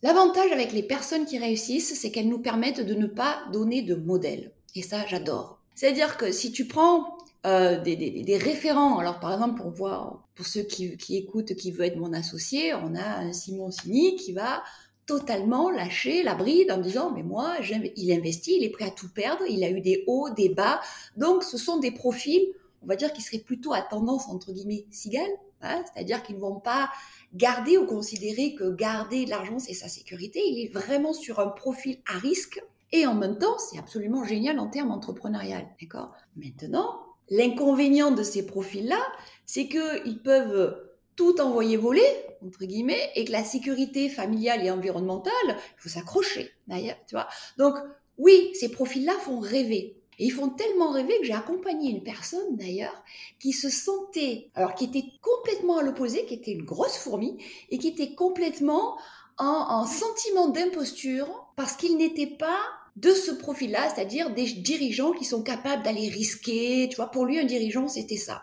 l'avantage 0.02 0.52
avec 0.52 0.72
les 0.72 0.82
personnes 0.82 1.24
qui 1.24 1.38
réussissent, 1.38 1.98
c'est 1.98 2.10
qu'elles 2.10 2.28
nous 2.28 2.42
permettent 2.42 2.84
de 2.84 2.94
ne 2.94 3.06
pas 3.06 3.42
donner 3.54 3.80
de 3.80 3.94
modèle. 3.94 4.52
Et 4.74 4.82
ça, 4.82 5.06
j'adore. 5.06 5.63
C'est-à-dire 5.74 6.16
que 6.16 6.32
si 6.32 6.52
tu 6.52 6.66
prends 6.66 7.18
euh, 7.46 7.78
des, 7.78 8.38
référents. 8.38 8.98
Alors, 8.98 9.20
par 9.20 9.34
exemple, 9.34 9.60
pour 9.60 9.70
voir, 9.70 10.22
pour 10.34 10.46
ceux 10.46 10.62
qui, 10.62 10.96
écoutent, 11.10 11.54
qui 11.54 11.72
veulent 11.72 11.88
être 11.88 11.98
mon 11.98 12.14
associé, 12.14 12.72
on 12.72 12.94
a 12.94 13.18
un 13.18 13.34
Simon 13.34 13.70
Sini 13.70 14.16
qui 14.16 14.32
va 14.32 14.62
totalement 15.04 15.68
lâcher 15.68 16.22
la 16.22 16.34
bride 16.34 16.72
en 16.72 16.78
disant 16.78 17.12
mais 17.14 17.22
moi 17.22 17.56
il 17.96 18.10
investit, 18.10 18.56
il 18.56 18.64
est 18.64 18.70
prêt 18.70 18.86
à 18.86 18.90
tout 18.90 19.10
perdre, 19.12 19.42
il 19.46 19.62
a 19.62 19.68
eu 19.68 19.82
des 19.82 20.04
hauts, 20.06 20.30
des 20.30 20.48
bas. 20.48 20.80
Donc, 21.18 21.44
ce 21.44 21.58
sont 21.58 21.76
des 21.76 21.90
profils, 21.90 22.46
on 22.82 22.86
va 22.86 22.96
dire, 22.96 23.12
qui 23.12 23.20
seraient 23.20 23.42
plutôt 23.42 23.74
à 23.74 23.82
tendance 23.82 24.26
entre 24.28 24.50
guillemets 24.52 24.86
cigale, 24.90 25.28
hein, 25.60 25.84
c'est-à-dire 25.92 26.22
qu'ils 26.22 26.36
ne 26.36 26.40
vont 26.40 26.60
pas 26.60 26.88
garder 27.34 27.76
ou 27.76 27.84
considérer 27.84 28.54
que 28.54 28.70
garder 28.70 29.26
de 29.26 29.30
l'argent 29.30 29.58
c'est 29.58 29.74
sa 29.74 29.88
sécurité. 29.88 30.40
Il 30.42 30.64
est 30.64 30.72
vraiment 30.72 31.12
sur 31.12 31.40
un 31.40 31.48
profil 31.48 31.98
à 32.06 32.16
risque. 32.16 32.64
Et 32.94 33.06
en 33.06 33.14
même 33.14 33.38
temps, 33.38 33.58
c'est 33.58 33.78
absolument 33.78 34.24
génial 34.24 34.58
en 34.58 34.68
termes 34.68 34.90
entrepreneurial. 34.92 35.66
D'accord? 35.80 36.12
Maintenant, 36.36 37.04
L'inconvénient 37.30 38.10
de 38.10 38.22
ces 38.22 38.44
profils-là, 38.44 39.00
c'est 39.46 39.68
qu'ils 39.68 40.20
peuvent 40.22 40.76
tout 41.16 41.40
envoyer 41.40 41.76
voler, 41.76 42.06
entre 42.44 42.64
guillemets, 42.64 43.10
et 43.14 43.24
que 43.24 43.32
la 43.32 43.44
sécurité 43.44 44.08
familiale 44.08 44.64
et 44.64 44.70
environnementale, 44.70 45.32
il 45.46 45.78
faut 45.78 45.88
s'accrocher, 45.88 46.52
d'ailleurs, 46.66 46.96
tu 47.06 47.14
vois? 47.14 47.28
Donc, 47.56 47.76
oui, 48.18 48.50
ces 48.54 48.70
profils-là 48.70 49.14
font 49.20 49.38
rêver. 49.40 49.96
Et 50.18 50.26
ils 50.26 50.32
font 50.32 50.50
tellement 50.50 50.90
rêver 50.90 51.18
que 51.18 51.24
j'ai 51.24 51.32
accompagné 51.32 51.90
une 51.90 52.02
personne, 52.02 52.56
d'ailleurs, 52.56 53.02
qui 53.40 53.52
se 53.52 53.70
sentait, 53.70 54.50
alors 54.54 54.74
qui 54.74 54.84
était 54.84 55.06
complètement 55.22 55.78
à 55.78 55.82
l'opposé, 55.82 56.26
qui 56.26 56.34
était 56.34 56.52
une 56.52 56.64
grosse 56.64 56.96
fourmi, 56.96 57.38
et 57.70 57.78
qui 57.78 57.88
était 57.88 58.14
complètement 58.14 58.98
en, 59.38 59.46
en 59.46 59.86
sentiment 59.86 60.48
d'imposture, 60.48 61.26
parce 61.56 61.74
qu'il 61.74 61.96
n'était 61.96 62.26
pas 62.26 62.58
de 62.96 63.12
ce 63.12 63.32
profil-là, 63.32 63.92
c'est-à-dire 63.92 64.30
des 64.30 64.44
dirigeants 64.44 65.12
qui 65.12 65.24
sont 65.24 65.42
capables 65.42 65.82
d'aller 65.82 66.08
risquer. 66.08 66.88
Tu 66.88 66.96
vois, 66.96 67.10
pour 67.10 67.24
lui, 67.24 67.38
un 67.38 67.44
dirigeant, 67.44 67.88
c'était 67.88 68.16
ça. 68.16 68.42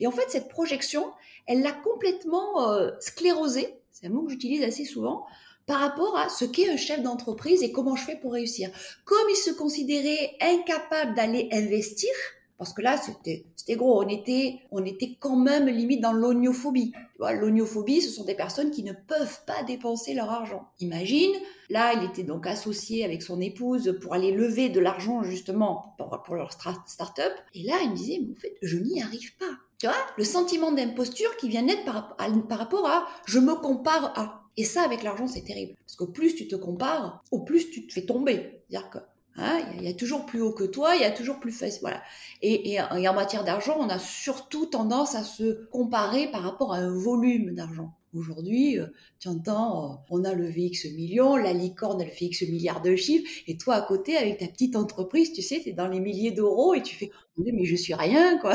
Et 0.00 0.06
en 0.06 0.10
fait, 0.10 0.28
cette 0.28 0.48
projection, 0.48 1.10
elle 1.46 1.62
l'a 1.62 1.72
complètement 1.72 2.70
euh, 2.70 2.90
sclérosé, 3.00 3.74
c'est 3.92 4.06
un 4.06 4.10
mot 4.10 4.24
que 4.24 4.32
j'utilise 4.32 4.62
assez 4.62 4.84
souvent, 4.84 5.24
par 5.66 5.80
rapport 5.80 6.16
à 6.16 6.28
ce 6.28 6.44
qu'est 6.44 6.68
un 6.68 6.76
chef 6.76 7.02
d'entreprise 7.02 7.62
et 7.62 7.72
comment 7.72 7.96
je 7.96 8.04
fais 8.04 8.16
pour 8.16 8.32
réussir. 8.32 8.70
Comme 9.04 9.28
il 9.30 9.36
se 9.36 9.50
considérait 9.50 10.36
incapable 10.40 11.14
d'aller 11.14 11.48
investir, 11.52 12.10
parce 12.58 12.72
que 12.72 12.82
là, 12.82 12.96
c'était, 12.96 13.44
gros. 13.76 14.02
On 14.02 14.08
était, 14.08 14.60
on 14.70 14.84
était 14.84 15.16
quand 15.18 15.36
même 15.36 15.66
limite 15.66 16.00
dans 16.00 16.12
l'oniophobie. 16.12 16.92
L'oniophobie, 17.18 18.00
ce 18.00 18.10
sont 18.10 18.24
des 18.24 18.34
personnes 18.34 18.70
qui 18.70 18.82
ne 18.82 18.92
peuvent 18.92 19.44
pas 19.46 19.62
dépenser 19.64 20.14
leur 20.14 20.30
argent. 20.30 20.66
Imagine, 20.80 21.32
là, 21.68 21.92
il 21.94 22.04
était 22.04 22.22
donc 22.22 22.46
associé 22.46 23.04
avec 23.04 23.22
son 23.22 23.40
épouse 23.40 23.98
pour 24.00 24.14
aller 24.14 24.32
lever 24.32 24.68
de 24.68 24.80
l'argent 24.80 25.22
justement 25.22 25.94
pour, 25.98 26.34
leur 26.34 26.52
start-up. 26.52 27.32
Et 27.54 27.62
là, 27.64 27.74
il 27.82 27.90
me 27.90 27.96
disait, 27.96 28.20
mais 28.22 28.32
en 28.32 28.40
fait, 28.40 28.56
je 28.62 28.78
n'y 28.78 29.02
arrive 29.02 29.36
pas. 29.36 29.58
Tu 29.78 29.86
vois, 29.86 29.96
le 30.16 30.24
sentiment 30.24 30.72
d'imposture 30.72 31.36
qui 31.36 31.50
vient 31.50 31.62
naître 31.62 31.84
par, 31.84 32.58
rapport 32.58 32.86
à 32.88 33.06
je 33.26 33.38
me 33.38 33.54
compare 33.54 34.18
à. 34.18 34.42
Et 34.56 34.64
ça, 34.64 34.82
avec 34.82 35.02
l'argent, 35.02 35.26
c'est 35.26 35.44
terrible. 35.44 35.74
Parce 35.84 35.96
qu'au 35.96 36.06
plus 36.06 36.34
tu 36.34 36.48
te 36.48 36.56
compares, 36.56 37.22
au 37.30 37.40
plus 37.40 37.70
tu 37.70 37.86
te 37.86 37.92
fais 37.92 38.06
tomber. 38.06 38.62
C'est-à-dire 38.70 38.88
que 38.88 38.98
Hein, 39.38 39.60
il 39.76 39.84
y, 39.84 39.88
a 39.88 39.94
toujours 39.94 40.24
plus 40.24 40.40
haut 40.40 40.52
que 40.52 40.64
toi, 40.64 40.94
il 40.94 41.02
y 41.02 41.04
a 41.04 41.10
toujours 41.10 41.38
plus 41.40 41.52
facile. 41.52 41.80
Voilà. 41.82 42.02
Et, 42.40 42.72
et, 42.72 42.80
en 42.80 43.14
matière 43.14 43.44
d'argent, 43.44 43.76
on 43.78 43.88
a 43.88 43.98
surtout 43.98 44.66
tendance 44.66 45.14
à 45.14 45.22
se 45.22 45.66
comparer 45.66 46.30
par 46.30 46.42
rapport 46.42 46.72
à 46.72 46.78
un 46.78 46.90
volume 46.90 47.54
d'argent. 47.54 47.92
Aujourd'hui, 48.14 48.78
euh, 48.78 48.86
tu 49.18 49.28
entends, 49.28 49.92
euh, 49.92 49.96
on 50.10 50.24
a 50.24 50.32
le 50.32 50.48
VX 50.48 50.86
million, 50.94 51.36
la 51.36 51.52
licorne 51.52 52.00
a 52.00 52.04
le 52.04 52.10
VX 52.10 52.48
milliard 52.48 52.80
de 52.80 52.96
chiffres, 52.96 53.30
et 53.46 53.58
toi 53.58 53.74
à 53.74 53.82
côté, 53.82 54.16
avec 54.16 54.38
ta 54.38 54.46
petite 54.46 54.74
entreprise, 54.74 55.32
tu 55.34 55.42
sais, 55.42 55.60
tu 55.60 55.68
es 55.68 55.72
dans 55.72 55.88
les 55.88 56.00
milliers 56.00 56.30
d'euros 56.30 56.72
et 56.72 56.82
tu 56.82 56.96
fais, 56.96 57.10
mais 57.36 57.66
je 57.66 57.76
suis 57.76 57.94
rien, 57.94 58.38
quoi. 58.38 58.54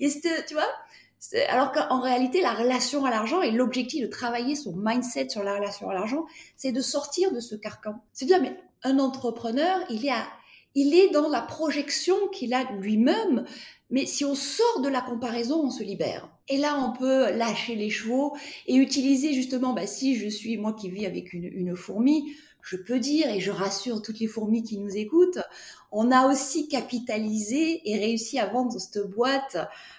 Et 0.00 0.08
tu 0.08 0.54
vois, 0.54 0.68
alors 1.48 1.72
qu'en 1.72 2.00
réalité, 2.00 2.40
la 2.40 2.52
relation 2.52 3.04
à 3.04 3.10
l'argent 3.10 3.42
et 3.42 3.50
l'objectif 3.50 4.02
de 4.02 4.06
travailler 4.06 4.54
son 4.54 4.74
mindset 4.76 5.28
sur 5.30 5.42
la 5.42 5.56
relation 5.56 5.90
à 5.90 5.94
l'argent, 5.94 6.26
c'est 6.56 6.72
de 6.72 6.80
sortir 6.80 7.32
de 7.32 7.40
ce 7.40 7.54
carcan. 7.54 8.00
C'est 8.12 8.26
dire, 8.26 8.40
mais 8.40 8.56
un 8.84 8.98
entrepreneur, 8.98 9.80
il 9.90 10.94
est, 10.94 11.10
dans 11.10 11.28
la 11.28 11.40
projection 11.40 12.16
qu'il 12.32 12.54
a 12.54 12.70
lui-même, 12.72 13.44
mais 13.90 14.06
si 14.06 14.24
on 14.24 14.34
sort 14.34 14.80
de 14.82 14.88
la 14.88 15.00
comparaison, 15.00 15.62
on 15.64 15.70
se 15.70 15.82
libère. 15.82 16.28
Et 16.48 16.58
là, 16.58 16.78
on 16.78 16.96
peut 16.96 17.32
lâcher 17.36 17.74
les 17.74 17.90
chevaux 17.90 18.36
et 18.66 18.76
utiliser 18.76 19.32
justement, 19.32 19.72
bah, 19.72 19.86
si 19.86 20.16
je 20.16 20.28
suis 20.28 20.58
moi 20.58 20.74
qui 20.74 20.90
vis 20.90 21.06
avec 21.06 21.32
une 21.32 21.74
fourmi, 21.74 22.34
je 22.64 22.76
peux 22.76 22.98
dire, 22.98 23.28
et 23.28 23.40
je 23.40 23.50
rassure 23.50 24.00
toutes 24.00 24.18
les 24.20 24.26
fourmis 24.26 24.62
qui 24.62 24.78
nous 24.78 24.96
écoutent, 24.96 25.38
on 25.92 26.10
a 26.10 26.26
aussi 26.26 26.66
capitalisé 26.66 27.82
et 27.84 27.98
réussi 27.98 28.38
à 28.38 28.46
vendre 28.46 28.78
cette 28.80 29.06
boîte, 29.06 29.58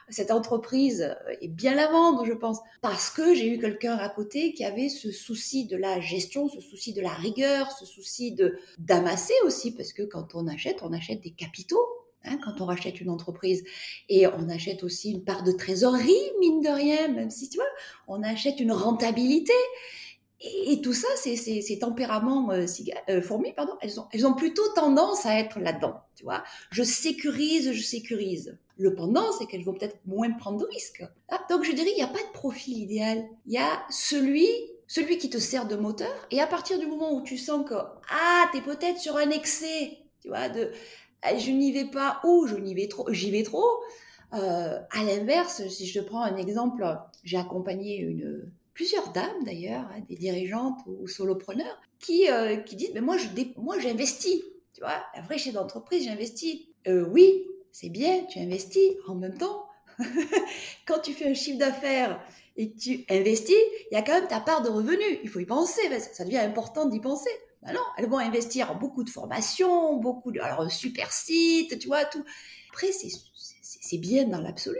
cette 0.10 0.32
entreprise, 0.32 1.16
et 1.42 1.48
bien 1.48 1.76
la 1.76 1.88
vendre, 1.88 2.26
je 2.26 2.34
pense, 2.34 2.60
parce 2.82 3.12
que 3.12 3.36
j'ai 3.36 3.54
eu 3.54 3.60
quelqu'un 3.60 3.96
à 3.96 4.10
côté 4.10 4.54
qui 4.54 4.66
avait 4.66 4.90
ce 4.90 5.12
souci 5.12 5.68
de 5.68 5.78
la 5.78 6.02
gestion, 6.02 6.50
ce 6.50 6.60
souci 6.60 6.92
de 6.92 7.02
la 7.02 7.14
rigueur, 7.14 7.72
ce 7.72 7.86
souci 7.86 8.32
de 8.32 8.58
d'amasser 8.80 9.36
aussi, 9.46 9.72
parce 9.72 9.94
que 9.94 10.02
quand 10.02 10.34
on 10.34 10.48
achète, 10.48 10.82
on 10.82 10.92
achète 10.92 11.22
des 11.22 11.32
capitaux. 11.32 11.86
Hein, 12.28 12.40
quand 12.44 12.60
on 12.60 12.66
rachète 12.66 13.00
une 13.00 13.12
entreprise 13.12 13.64
et 14.10 14.26
on 14.26 14.50
achète 14.50 14.84
aussi 14.84 15.12
une 15.12 15.24
part 15.24 15.44
de 15.44 15.52
trésorerie, 15.52 16.32
mine 16.40 16.60
de 16.60 16.70
rien, 16.70 17.10
même 17.10 17.30
si 17.30 17.50
tu 17.50 17.58
vois, 17.58 17.68
on 18.08 18.24
achète 18.24 18.60
une 18.60 18.72
rentabilité. 18.72 19.54
Et, 20.68 20.82
tout 20.82 20.94
ça, 20.94 21.08
ces, 21.16 21.80
tempéraments 21.80 22.52
euh, 22.52 22.66
euh, 23.10 23.22
fourmis, 23.22 23.54
pardon, 23.54 23.74
elles 23.82 24.00
ont, 24.00 24.06
elles 24.12 24.28
ont 24.28 24.34
plutôt 24.34 24.68
tendance 24.76 25.26
à 25.26 25.40
être 25.40 25.60
là-dedans, 25.60 26.02
tu 26.16 26.24
vois. 26.24 26.44
Je 26.72 26.84
sécurise, 26.84 27.72
je 27.72 27.82
sécurise. 27.82 28.58
Le 28.78 28.94
pendant, 28.94 29.32
c'est 29.32 29.46
qu'elles 29.46 29.64
vont 29.64 29.74
peut-être 29.74 29.98
moins 30.06 30.32
prendre 30.32 30.60
de 30.60 30.66
risques. 30.66 31.04
Ah, 31.30 31.40
donc 31.50 31.64
je 31.64 31.72
dirais, 31.72 31.90
il 31.92 31.96
n'y 31.96 32.04
a 32.04 32.08
pas 32.08 32.20
de 32.20 32.32
profil 32.34 32.78
idéal. 32.78 33.24
Il 33.48 33.54
y 33.54 33.58
a 33.58 33.84
celui, 33.90 34.48
celui 34.88 35.18
qui 35.18 35.30
te 35.30 35.38
sert 35.38 35.68
de 35.68 35.76
moteur. 35.76 36.14
Et 36.30 36.42
à 36.42 36.48
partir 36.48 36.78
du 36.78 36.86
moment 36.86 37.14
où 37.14 37.22
tu 37.22 37.38
sens 37.38 37.68
que 37.68 37.76
ah, 37.76 38.50
t'es 38.52 38.62
peut-être 38.62 39.00
sur 39.00 39.18
un 39.18 39.30
excès, 39.30 39.98
tu 40.22 40.28
vois, 40.28 40.50
de 40.50 40.72
ah, 41.22 41.38
je 41.38 41.52
n'y 41.52 41.72
vais 41.72 41.86
pas 41.86 42.20
ou 42.24 42.46
je 42.46 42.56
n'y 42.56 42.76
vais 42.76 42.88
trop, 42.88 43.12
j'y 43.12 43.32
vais 43.32 43.44
trop. 43.44 43.66
Euh, 44.34 44.80
à 44.92 45.04
l'inverse, 45.04 45.68
si 45.70 45.88
je 45.88 46.00
te 46.00 46.06
prends 46.06 46.22
un 46.22 46.36
exemple, 46.36 46.86
j'ai 47.24 47.38
accompagné 47.38 47.98
une 47.98 48.52
plusieurs 48.76 49.12
dames 49.12 49.44
d'ailleurs, 49.44 49.86
hein, 49.92 50.02
des 50.08 50.16
dirigeantes 50.16 50.80
ou, 50.86 51.08
solopreneurs, 51.08 51.82
qui, 52.00 52.30
euh, 52.30 52.58
qui 52.58 52.76
disent, 52.76 52.92
mais 52.94 53.02
moi, 53.02 53.18
je, 53.18 53.28
moi, 53.58 53.80
j'investis. 53.80 54.44
Tu 54.74 54.82
vois, 54.82 55.04
un 55.16 55.22
vrai 55.22 55.40
chef 55.40 55.54
d'entreprise, 55.54 56.04
j'investis. 56.04 56.68
Euh, 56.88 57.08
oui, 57.10 57.48
c'est 57.72 57.90
bien, 57.90 58.26
tu 58.26 58.38
investis. 58.38 58.92
En 59.08 59.16
même 59.16 59.38
temps, 59.38 59.66
quand 60.86 61.00
tu 61.00 61.14
fais 61.14 61.30
un 61.30 61.34
chiffre 61.34 61.58
d'affaires 61.58 62.22
et 62.58 62.72
que 62.72 62.78
tu 62.78 63.06
investis, 63.10 63.56
il 63.90 63.96
y 63.96 63.98
a 63.98 64.02
quand 64.02 64.14
même 64.14 64.28
ta 64.28 64.42
part 64.42 64.62
de 64.62 64.70
revenus. 64.70 65.20
Il 65.24 65.30
faut 65.30 65.40
y 65.40 65.46
penser, 65.46 65.82
ça 66.00 66.26
devient 66.26 66.38
important 66.38 66.86
d'y 66.86 67.00
penser. 67.00 67.32
Ben 67.64 67.74
non, 67.74 67.82
elles 67.98 68.08
vont 68.08 68.20
investir 68.20 68.78
beaucoup 68.78 69.04
de 69.04 69.10
formations, 69.10 69.96
beaucoup 69.96 70.32
de 70.32 70.40
alors, 70.40 70.70
super 70.70 71.12
site, 71.12 71.80
tu 71.80 71.88
vois, 71.88 72.06
tout. 72.06 72.24
Après, 72.72 72.92
c'est 72.92 73.98
bien 73.98 74.26
dans 74.26 74.42
l'absolu. 74.42 74.78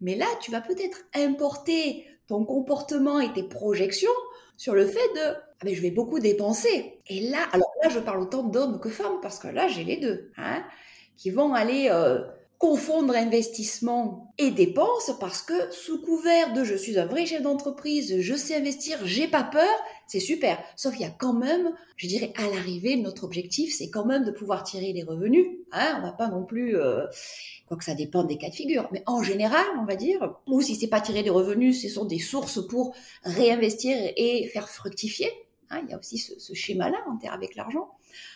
Mais 0.00 0.16
là, 0.16 0.26
tu 0.42 0.50
vas 0.50 0.60
peut-être 0.60 0.98
importer 1.14 2.04
ton 2.28 2.44
comportement 2.44 3.20
et 3.20 3.32
tes 3.32 3.42
projections 3.42 4.10
sur 4.56 4.74
le 4.74 4.86
fait 4.86 5.08
de 5.14 5.36
ah 5.58 5.64
ben, 5.64 5.74
je 5.74 5.80
vais 5.80 5.90
beaucoup 5.90 6.18
dépenser. 6.18 7.00
Et 7.08 7.30
là, 7.30 7.38
alors 7.52 7.72
là, 7.82 7.88
je 7.88 7.98
parle 7.98 8.20
autant 8.20 8.42
d'hommes 8.42 8.78
que 8.78 8.90
femmes 8.90 9.20
parce 9.22 9.38
que 9.38 9.48
là, 9.48 9.68
j'ai 9.68 9.84
les 9.84 9.96
deux, 9.96 10.30
hein, 10.36 10.62
qui 11.16 11.30
vont 11.30 11.54
aller 11.54 11.88
euh, 11.90 12.20
confondre 12.58 13.14
investissement 13.14 14.32
et 14.38 14.50
dépenses 14.50 15.10
parce 15.20 15.42
que 15.42 15.70
sous 15.70 16.00
couvert 16.00 16.52
de 16.54 16.64
je 16.64 16.74
suis 16.74 16.98
un 16.98 17.06
vrai 17.06 17.26
chef 17.26 17.42
d'entreprise, 17.42 18.20
je 18.20 18.34
sais 18.34 18.56
investir, 18.56 18.98
j'ai 19.04 19.28
pas 19.28 19.42
peur, 19.42 19.74
c'est 20.06 20.20
super. 20.20 20.58
Sauf 20.74 20.92
qu'il 20.94 21.02
y 21.02 21.08
a 21.08 21.14
quand 21.16 21.34
même, 21.34 21.72
je 21.96 22.06
dirais 22.06 22.32
à 22.36 22.48
l'arrivée, 22.48 22.96
notre 22.96 23.24
objectif, 23.24 23.74
c'est 23.76 23.90
quand 23.90 24.06
même 24.06 24.24
de 24.24 24.30
pouvoir 24.30 24.62
tirer 24.62 24.92
les 24.92 25.02
revenus. 25.02 25.46
Hein, 25.72 25.96
on 25.98 26.02
va 26.02 26.12
pas 26.12 26.28
non 26.28 26.44
plus 26.44 26.76
euh, 26.76 27.06
que 27.76 27.84
ça 27.84 27.94
dépend 27.94 28.24
des 28.24 28.38
cas 28.38 28.48
de 28.48 28.54
figure. 28.54 28.88
Mais 28.92 29.02
en 29.06 29.22
général, 29.22 29.66
on 29.78 29.84
va 29.84 29.96
dire, 29.96 30.36
ou 30.46 30.62
si 30.62 30.76
c'est 30.76 30.88
pas 30.88 31.00
tirer 31.00 31.22
des 31.22 31.30
revenus, 31.30 31.82
ce 31.82 31.88
sont 31.88 32.04
des 32.04 32.20
sources 32.20 32.66
pour 32.66 32.94
réinvestir 33.24 33.96
et 34.16 34.48
faire 34.48 34.68
fructifier. 34.68 35.30
Hein, 35.70 35.80
il 35.84 35.90
y 35.90 35.94
a 35.94 35.98
aussi 35.98 36.18
ce, 36.18 36.54
schéma-là 36.54 36.98
en 37.08 37.16
terre 37.16 37.32
avec 37.32 37.56
l'argent. 37.56 37.90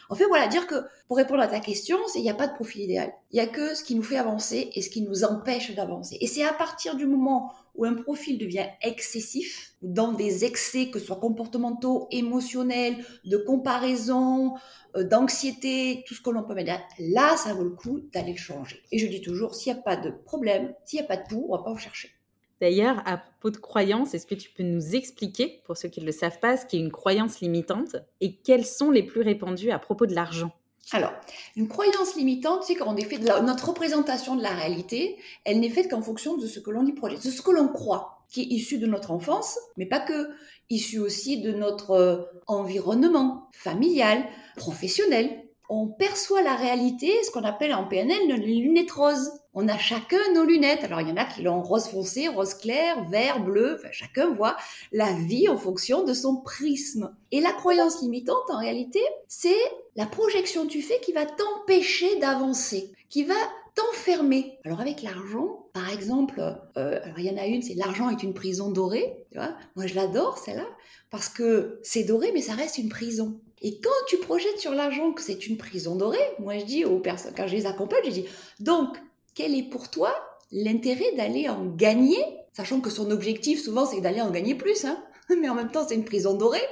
En 0.08 0.14
fait, 0.14 0.26
voilà, 0.26 0.48
dire 0.48 0.66
que 0.66 0.74
pour 1.08 1.16
répondre 1.16 1.40
à 1.40 1.46
ta 1.46 1.60
question, 1.60 1.98
c'est 2.08 2.18
il 2.18 2.22
n'y 2.22 2.30
a 2.30 2.34
pas 2.34 2.48
de 2.48 2.54
profil 2.54 2.82
idéal. 2.82 3.12
Il 3.30 3.36
y 3.36 3.40
a 3.40 3.46
que 3.46 3.74
ce 3.74 3.84
qui 3.84 3.94
nous 3.94 4.02
fait 4.02 4.16
avancer 4.16 4.70
et 4.74 4.82
ce 4.82 4.90
qui 4.90 5.02
nous 5.02 5.24
empêche 5.24 5.74
d'avancer. 5.74 6.16
Et 6.20 6.26
c'est 6.26 6.44
à 6.44 6.52
partir 6.52 6.96
du 6.96 7.06
moment 7.06 7.52
où 7.74 7.84
un 7.84 7.94
profil 7.94 8.38
devient 8.38 8.66
excessif, 8.82 9.74
dans 9.82 10.12
des 10.12 10.44
excès, 10.44 10.90
que 10.90 10.98
ce 10.98 11.06
soit 11.06 11.16
comportementaux, 11.16 12.08
émotionnels, 12.10 13.04
de 13.24 13.36
comparaison, 13.36 14.54
euh, 14.96 15.04
d'anxiété, 15.04 16.04
tout 16.06 16.14
ce 16.14 16.20
que 16.20 16.30
l'on 16.30 16.42
peut 16.42 16.54
mettre, 16.54 16.82
là, 16.98 17.36
ça 17.36 17.54
vaut 17.54 17.64
le 17.64 17.70
coup 17.70 18.00
d'aller 18.12 18.32
le 18.32 18.38
changer. 18.38 18.82
Et 18.92 18.98
je 18.98 19.06
dis 19.06 19.20
toujours, 19.20 19.54
s'il 19.54 19.72
n'y 19.72 19.78
a 19.78 19.82
pas 19.82 19.96
de 19.96 20.10
problème, 20.10 20.74
s'il 20.84 20.98
n'y 20.98 21.04
a 21.04 21.08
pas 21.08 21.16
de 21.16 21.28
pour, 21.28 21.50
on 21.50 21.56
va 21.56 21.62
pas 21.62 21.70
en 21.70 21.78
chercher. 21.78 22.19
D'ailleurs, 22.60 23.02
à 23.06 23.16
propos 23.16 23.50
de 23.50 23.56
croyances, 23.56 24.14
est-ce 24.14 24.26
que 24.26 24.34
tu 24.34 24.50
peux 24.50 24.62
nous 24.62 24.94
expliquer, 24.94 25.62
pour 25.64 25.76
ceux 25.76 25.88
qui 25.88 26.00
ne 26.00 26.06
le 26.06 26.12
savent 26.12 26.38
pas, 26.40 26.56
ce 26.56 26.66
qu'est 26.66 26.78
une 26.78 26.92
croyance 26.92 27.40
limitante 27.40 27.96
et 28.20 28.36
quelles 28.36 28.66
sont 28.66 28.90
les 28.90 29.02
plus 29.02 29.22
répandues 29.22 29.70
à 29.70 29.78
propos 29.78 30.06
de 30.06 30.14
l'argent? 30.14 30.52
Alors, 30.92 31.12
une 31.56 31.68
croyance 31.68 32.16
limitante, 32.16 32.64
c'est 32.64 32.74
fait 32.74 33.18
de 33.18 33.46
notre 33.46 33.68
représentation 33.68 34.34
de 34.34 34.42
la 34.42 34.50
réalité, 34.50 35.16
elle 35.44 35.60
n'est 35.60 35.70
faite 35.70 35.90
qu'en 35.90 36.02
fonction 36.02 36.36
de 36.36 36.46
ce 36.46 36.58
que 36.58 36.70
l'on 36.70 36.84
y 36.84 36.92
projette, 36.92 37.24
de 37.24 37.30
ce 37.30 37.42
que 37.42 37.52
l'on 37.52 37.68
croit, 37.68 38.24
qui 38.28 38.42
est 38.42 38.46
issu 38.46 38.78
de 38.78 38.86
notre 38.86 39.10
enfance, 39.10 39.58
mais 39.76 39.86
pas 39.86 40.00
que, 40.00 40.30
issu 40.68 40.98
aussi 40.98 41.40
de 41.40 41.52
notre 41.52 41.90
euh, 41.92 42.22
environnement 42.46 43.48
familial, 43.52 44.24
professionnel, 44.56 45.44
on 45.68 45.86
perçoit 45.86 46.42
la 46.42 46.56
réalité, 46.56 47.12
ce 47.24 47.30
qu'on 47.30 47.44
appelle 47.44 47.72
en 47.72 47.86
PNL 47.86 48.26
les 48.28 48.56
lunettes 48.56 48.90
roses. 48.90 49.30
On 49.52 49.66
a 49.68 49.78
chacun 49.78 50.32
nos 50.34 50.44
lunettes. 50.44 50.84
Alors 50.84 51.00
il 51.00 51.08
y 51.08 51.12
en 51.12 51.16
a 51.16 51.24
qui 51.24 51.42
l'ont 51.42 51.62
rose 51.62 51.88
foncé, 51.88 52.28
rose 52.28 52.54
clair, 52.54 53.04
vert, 53.08 53.42
bleu. 53.42 53.80
Chacun 53.90 54.32
voit 54.32 54.56
la 54.92 55.12
vie 55.12 55.48
en 55.48 55.56
fonction 55.56 56.04
de 56.04 56.14
son 56.14 56.36
prisme. 56.36 57.14
Et 57.32 57.40
la 57.40 57.52
croyance 57.52 58.00
limitante, 58.00 58.48
en 58.50 58.58
réalité, 58.58 59.00
c'est 59.26 59.58
la 59.96 60.06
projection 60.06 60.66
que 60.66 60.72
tu 60.72 60.82
fais 60.82 61.00
qui 61.00 61.12
va 61.12 61.26
t'empêcher 61.26 62.16
d'avancer, 62.20 62.92
qui 63.08 63.24
va 63.24 63.34
t'enfermer. 63.74 64.58
Alors 64.64 64.80
avec 64.80 65.02
l'argent, 65.02 65.66
par 65.72 65.90
exemple, 65.90 66.40
euh, 66.76 67.00
alors 67.02 67.18
il 67.18 67.26
y 67.26 67.30
en 67.30 67.36
a 67.36 67.46
une, 67.46 67.62
c'est 67.62 67.74
l'argent 67.74 68.08
est 68.10 68.22
une 68.22 68.34
prison 68.34 68.70
dorée. 68.70 69.26
Moi 69.34 69.86
je 69.86 69.94
l'adore 69.94 70.38
celle-là 70.38 70.66
parce 71.10 71.28
que 71.28 71.80
c'est 71.82 72.04
doré, 72.04 72.30
mais 72.32 72.40
ça 72.40 72.54
reste 72.54 72.78
une 72.78 72.88
prison. 72.88 73.40
Et 73.62 73.80
quand 73.80 73.90
tu 74.08 74.16
projettes 74.18 74.58
sur 74.58 74.72
l'argent 74.72 75.12
que 75.12 75.20
c'est 75.20 75.46
une 75.46 75.56
prison 75.56 75.96
dorée, 75.96 76.18
moi 76.38 76.56
je 76.58 76.64
dis 76.64 76.84
aux 76.84 76.98
personnes, 76.98 77.34
quand 77.36 77.46
je 77.46 77.56
les 77.56 77.66
accompagne, 77.66 78.00
je 78.04 78.10
dis, 78.10 78.26
donc, 78.58 78.96
quel 79.34 79.54
est 79.54 79.68
pour 79.68 79.90
toi 79.90 80.14
l'intérêt 80.52 81.12
d'aller 81.16 81.48
en 81.48 81.66
gagner, 81.66 82.24
sachant 82.52 82.80
que 82.80 82.90
son 82.90 83.10
objectif 83.10 83.62
souvent 83.62 83.86
c'est 83.86 84.00
d'aller 84.00 84.20
en 84.20 84.30
gagner 84.30 84.54
plus, 84.54 84.84
hein 84.84 85.02
mais 85.40 85.48
en 85.48 85.54
même 85.54 85.70
temps 85.70 85.86
c'est 85.86 85.94
une 85.94 86.04
prison 86.04 86.34
dorée. 86.34 86.66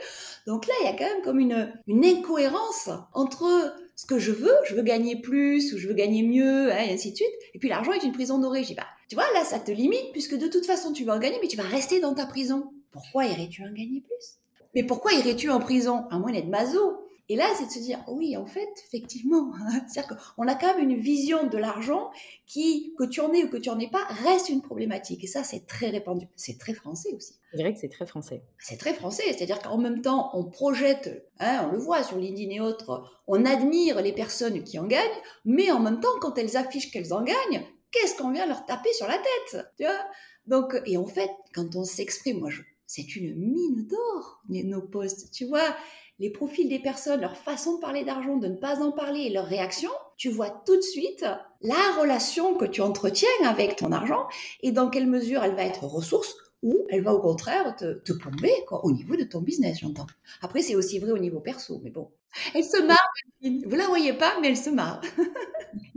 Donc 0.48 0.66
là, 0.66 0.72
il 0.80 0.86
y 0.86 0.88
a 0.88 0.94
quand 0.94 1.04
même 1.04 1.22
comme 1.22 1.40
une, 1.40 1.70
incohérence 2.04 2.88
entre 3.12 3.74
ce 3.96 4.06
que 4.06 4.18
je 4.18 4.32
veux, 4.32 4.54
je 4.66 4.74
veux 4.74 4.82
gagner 4.82 5.20
plus 5.20 5.74
ou 5.74 5.78
je 5.78 5.88
veux 5.88 5.94
gagner 5.94 6.22
mieux, 6.22 6.72
hein, 6.72 6.84
et 6.86 6.94
ainsi 6.94 7.10
de 7.10 7.16
suite, 7.16 7.28
et 7.52 7.58
puis 7.58 7.68
l'argent 7.68 7.92
est 7.92 8.02
une 8.02 8.12
prison 8.12 8.38
dorée. 8.38 8.62
Je 8.62 8.68
dis, 8.68 8.74
bah, 8.74 8.86
tu 9.10 9.14
vois, 9.14 9.30
là, 9.34 9.44
ça 9.44 9.58
te 9.58 9.70
limite, 9.70 10.10
puisque 10.12 10.38
de 10.38 10.48
toute 10.48 10.64
façon, 10.64 10.94
tu 10.94 11.04
vas 11.04 11.16
en 11.16 11.18
gagner, 11.18 11.36
mais 11.42 11.48
tu 11.48 11.58
vas 11.58 11.64
rester 11.64 12.00
dans 12.00 12.14
ta 12.14 12.24
prison. 12.24 12.72
Pourquoi 12.92 13.26
irais-tu 13.26 13.62
en 13.62 13.72
gagner 13.72 14.00
plus? 14.00 14.38
Mais 14.74 14.84
pourquoi 14.84 15.12
irais-tu 15.12 15.50
en 15.50 15.60
prison? 15.60 16.06
À 16.10 16.18
moins 16.18 16.32
d'être 16.32 16.48
maso. 16.48 17.07
Et 17.30 17.36
là, 17.36 17.46
c'est 17.56 17.66
de 17.66 17.70
se 17.70 17.78
dire, 17.78 18.02
oui, 18.08 18.36
en 18.36 18.46
fait, 18.46 18.68
effectivement, 18.86 19.52
c'est-à-dire 19.88 20.16
qu'on 20.34 20.48
a 20.48 20.54
quand 20.54 20.74
même 20.76 20.90
une 20.90 20.98
vision 20.98 21.46
de 21.46 21.58
l'argent 21.58 22.10
qui, 22.46 22.94
que 22.98 23.04
tu 23.04 23.20
en 23.20 23.32
aies 23.34 23.44
ou 23.44 23.50
que 23.50 23.58
tu 23.58 23.68
en 23.68 23.78
aies 23.78 23.90
pas, 23.90 24.04
reste 24.24 24.48
une 24.48 24.62
problématique. 24.62 25.22
Et 25.24 25.26
ça, 25.26 25.44
c'est 25.44 25.66
très 25.66 25.90
répandu. 25.90 26.26
C'est 26.36 26.58
très 26.58 26.72
français 26.72 27.12
aussi. 27.14 27.34
Je 27.52 27.58
dirais 27.58 27.74
que 27.74 27.80
c'est 27.80 27.90
très 27.90 28.06
français. 28.06 28.42
C'est 28.58 28.78
très 28.78 28.94
français, 28.94 29.24
c'est-à-dire 29.26 29.60
qu'en 29.60 29.76
même 29.76 30.00
temps, 30.00 30.30
on 30.32 30.44
projette, 30.44 31.28
hein, 31.38 31.68
on 31.68 31.72
le 31.72 31.78
voit 31.78 32.02
sur 32.02 32.16
LinkedIn 32.16 32.50
et 32.50 32.60
autres, 32.60 33.04
on 33.26 33.44
admire 33.44 34.00
les 34.00 34.12
personnes 34.12 34.64
qui 34.64 34.78
en 34.78 34.86
gagnent, 34.86 35.02
mais 35.44 35.70
en 35.70 35.80
même 35.80 36.00
temps, 36.00 36.08
quand 36.20 36.38
elles 36.38 36.56
affichent 36.56 36.90
qu'elles 36.90 37.12
en 37.12 37.22
gagnent, 37.22 37.62
qu'est-ce 37.90 38.16
qu'on 38.16 38.30
vient 38.30 38.46
leur 38.46 38.64
taper 38.64 38.92
sur 38.94 39.06
la 39.06 39.18
tête, 39.18 39.66
tu 39.76 39.84
vois? 39.84 40.00
Donc, 40.46 40.80
et 40.86 40.96
en 40.96 41.06
fait, 41.06 41.30
quand 41.54 41.76
on 41.76 41.84
s'exprime, 41.84 42.40
moi, 42.40 42.48
je, 42.48 42.62
c'est 42.86 43.16
une 43.16 43.34
mine 43.36 43.86
d'or, 43.86 44.42
nos 44.48 44.80
posts. 44.80 45.30
Tu 45.30 45.44
vois, 45.44 45.76
les 46.18 46.30
profils 46.30 46.68
des 46.68 46.78
personnes, 46.80 47.20
leur 47.20 47.36
façon 47.36 47.76
de 47.76 47.80
parler 47.80 48.04
d'argent, 48.04 48.36
de 48.36 48.48
ne 48.48 48.56
pas 48.56 48.82
en 48.82 48.92
parler 48.92 49.20
et 49.20 49.30
leurs 49.30 49.46
réactions, 49.46 49.90
tu 50.16 50.30
vois 50.30 50.50
tout 50.66 50.76
de 50.76 50.82
suite 50.82 51.24
la 51.60 52.00
relation 52.00 52.56
que 52.56 52.64
tu 52.64 52.80
entretiens 52.80 53.28
avec 53.44 53.76
ton 53.76 53.92
argent 53.92 54.26
et 54.62 54.72
dans 54.72 54.90
quelle 54.90 55.06
mesure 55.06 55.42
elle 55.44 55.54
va 55.54 55.64
être 55.64 55.84
ressource 55.84 56.34
ou 56.62 56.86
elle 56.88 57.02
va 57.02 57.14
au 57.14 57.20
contraire 57.20 57.76
te, 57.76 58.12
plomber 58.12 58.52
au 58.82 58.90
niveau 58.90 59.14
de 59.14 59.22
ton 59.22 59.40
business, 59.40 59.78
j'entends. 59.80 60.08
Après, 60.42 60.60
c'est 60.60 60.74
aussi 60.74 60.98
vrai 60.98 61.12
au 61.12 61.18
niveau 61.18 61.38
perso, 61.38 61.80
mais 61.84 61.90
bon. 61.90 62.10
Elle 62.54 62.64
se 62.64 62.82
marre, 62.82 63.12
vous 63.42 63.76
la 63.76 63.86
voyez 63.86 64.12
pas, 64.12 64.38
mais 64.40 64.48
elle 64.48 64.56
se 64.56 64.70
marre. 64.70 65.00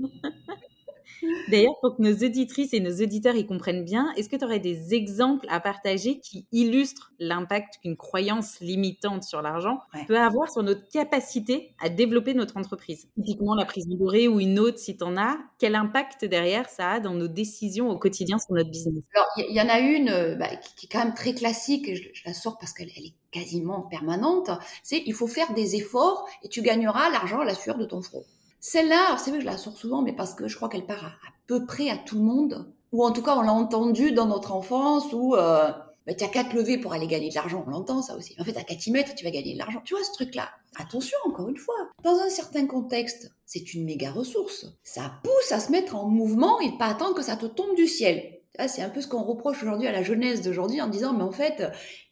D'ailleurs, 1.52 1.80
pour 1.82 1.98
que 1.98 2.02
nos 2.02 2.14
auditrices 2.14 2.74
et 2.74 2.80
nos 2.80 3.04
auditeurs 3.04 3.36
y 3.36 3.46
comprennent 3.46 3.84
bien, 3.84 4.12
est-ce 4.16 4.30
que 4.30 4.36
tu 4.36 4.46
aurais 4.46 4.60
des 4.60 4.94
exemples 4.94 5.46
à 5.50 5.60
partager 5.60 6.20
qui 6.20 6.48
illustrent 6.52 7.12
l'impact 7.20 7.80
qu'une 7.82 7.98
croyance 7.98 8.60
limitante 8.62 9.24
sur 9.24 9.42
l'argent 9.42 9.80
peut 10.08 10.18
avoir 10.18 10.50
sur 10.50 10.64
notre 10.64 10.88
capacité 10.90 11.74
à 11.82 11.90
développer 11.90 12.34
notre 12.34 12.58
entreprise? 12.58 13.08
Typiquement 13.16 13.56
la 13.56 13.66
prison 13.66 13.96
dorée 13.96 14.28
ou 14.28 14.40
une 14.40 14.60
autre 14.60 14.80
si 14.80 14.98
tu 14.98 15.04
en 15.04 15.18
as, 15.18 15.38
quel 15.60 15.76
impact 15.76 16.26
derrière 16.26 16.70
ça 16.70 16.92
a 16.92 17.00
dans 17.00 17.14
nos 17.14 17.28
décisions 17.28 17.90
au 17.90 17.98
quotidien 17.98 18.40
sur 18.40 18.54
notre 18.54 18.70
business? 18.70 19.04
Alors, 19.14 19.28
il 19.38 19.56
y, 19.56 19.62
en 19.62 19.70
a 19.70 19.80
une 19.80 20.10
euh, 20.10 20.36
bah, 20.36 20.48
qui, 20.78 20.86
est 20.86 20.90
quand 20.90 21.04
même 21.04 21.14
très 21.14 21.34
classique, 21.34 21.88
et 21.88 21.96
je, 21.96 22.10
la 22.26 22.34
sors 22.34 22.58
parce 22.58 22.74
qu'elle 22.74 22.90
est 22.90 23.14
quasiment 23.32 23.82
permanente, 23.82 24.50
c'est 24.84 25.04
il 25.06 25.14
faut 25.14 25.28
faire 25.28 25.54
des 25.54 25.76
efforts 25.76 26.28
et 26.44 26.50
tu 26.50 26.62
gagneras 26.62 27.10
l'argent 27.10 27.40
à 27.40 27.46
la 27.46 27.56
sueur 27.56 27.78
de 27.78 27.86
ton 27.86 28.02
front. 28.02 28.24
Celle-là, 28.60 29.18
c'est 29.18 29.32
vrai 29.32 29.40
que 29.40 29.46
je 29.46 29.50
la 29.50 29.58
sors 29.58 29.76
souvent, 29.76 30.04
mais 30.04 30.14
parce 30.14 30.36
que 30.36 30.48
je 30.48 30.56
crois 30.56 30.70
qu'elle 30.70 30.86
part 30.86 31.04
à, 31.04 31.32
peu 31.52 31.66
près 31.66 31.90
à 31.90 31.98
tout 31.98 32.16
le 32.16 32.24
monde. 32.24 32.74
Ou 32.94 33.04
en 33.04 33.12
tout 33.12 33.22
cas, 33.22 33.36
on 33.36 33.42
l'a 33.42 33.52
entendu 33.52 34.14
dans 34.14 34.26
notre 34.26 34.54
enfance 34.54 35.12
où 35.12 35.36
euh, 35.36 35.70
bah, 36.08 36.14
tu 36.14 36.24
n'as 36.24 36.30
qu'à 36.30 36.46
te 36.46 36.56
lever 36.56 36.78
pour 36.78 36.94
aller 36.94 37.08
gagner 37.08 37.30
de 37.30 37.36
l'argent. 37.36 37.66
On 37.68 37.70
l'entend 37.70 38.02
ça 38.02 38.16
aussi. 38.16 38.36
En 38.40 38.46
fait, 38.46 38.56
à 38.56 38.64
qu'à 38.64 38.76
t'y 38.76 38.90
mettre, 38.90 39.16
tu 39.16 39.26
vas 39.26 39.32
gagner 39.32 39.54
de 39.54 39.58
l'argent. 39.58 39.82
Tu 39.84 39.94
vois 39.94 40.04
ce 40.04 40.14
truc-là 40.14 40.50
Attention, 40.78 41.18
encore 41.26 41.50
une 41.50 41.58
fois. 41.58 41.76
Dans 42.04 42.16
un 42.16 42.30
certain 42.30 42.66
contexte, 42.68 43.34
c'est 43.46 43.74
une 43.74 43.84
méga 43.84 44.12
ressource. 44.12 44.66
Ça 44.84 45.12
pousse 45.24 45.52
à 45.52 45.60
se 45.60 45.72
mettre 45.72 45.98
en 45.98 46.08
mouvement 46.08 46.62
et 46.62 46.78
pas 46.78 46.86
attendre 46.86 47.16
que 47.16 47.22
ça 47.22 47.36
te 47.36 47.48
tombe 47.48 47.76
du 47.76 47.88
ciel. 47.88 48.40
C'est 48.68 48.82
un 48.82 48.90
peu 48.90 49.02
ce 49.02 49.08
qu'on 49.08 49.24
reproche 49.24 49.62
aujourd'hui 49.62 49.88
à 49.88 49.92
la 49.92 50.04
jeunesse 50.04 50.42
d'aujourd'hui 50.42 50.82
en 50.82 50.88
disant, 50.88 51.14
mais 51.14 51.24
en 51.24 51.32
fait, 51.32 51.64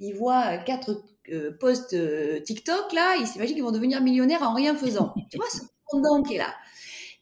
ils 0.01 0.13
voient 0.13 0.57
quatre 0.57 1.01
euh, 1.31 1.55
posts 1.57 1.93
euh, 1.93 2.41
TikTok, 2.41 2.91
là, 2.91 3.15
ils 3.17 3.27
s'imaginent 3.27 3.55
qu'ils 3.55 3.63
vont 3.63 3.71
devenir 3.71 4.01
millionnaires 4.01 4.41
en 4.41 4.53
rien 4.53 4.75
faisant. 4.75 5.13
tu 5.31 5.37
vois, 5.37 5.47
qui 6.27 6.35
est 6.35 6.39
là. 6.39 6.53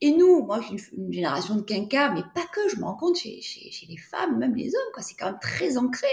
Et 0.01 0.11
nous, 0.11 0.43
moi, 0.43 0.61
je 0.61 0.77
suis 0.77 0.95
une, 0.95 1.11
génération 1.11 1.55
de 1.55 1.61
quinquas, 1.61 2.13
mais 2.13 2.21
pas 2.35 2.45
que, 2.53 2.69
je 2.69 2.77
me 2.77 2.83
rends 2.83 2.95
compte 2.97 3.17
chez, 3.17 3.41
chez, 3.41 3.85
les 3.89 3.97
femmes, 3.97 4.37
même 4.37 4.55
les 4.55 4.67
hommes, 4.67 4.91
quoi. 4.93 5.01
C'est 5.01 5.15
quand 5.15 5.27
même 5.27 5.39
très 5.41 5.77
ancré. 5.77 6.07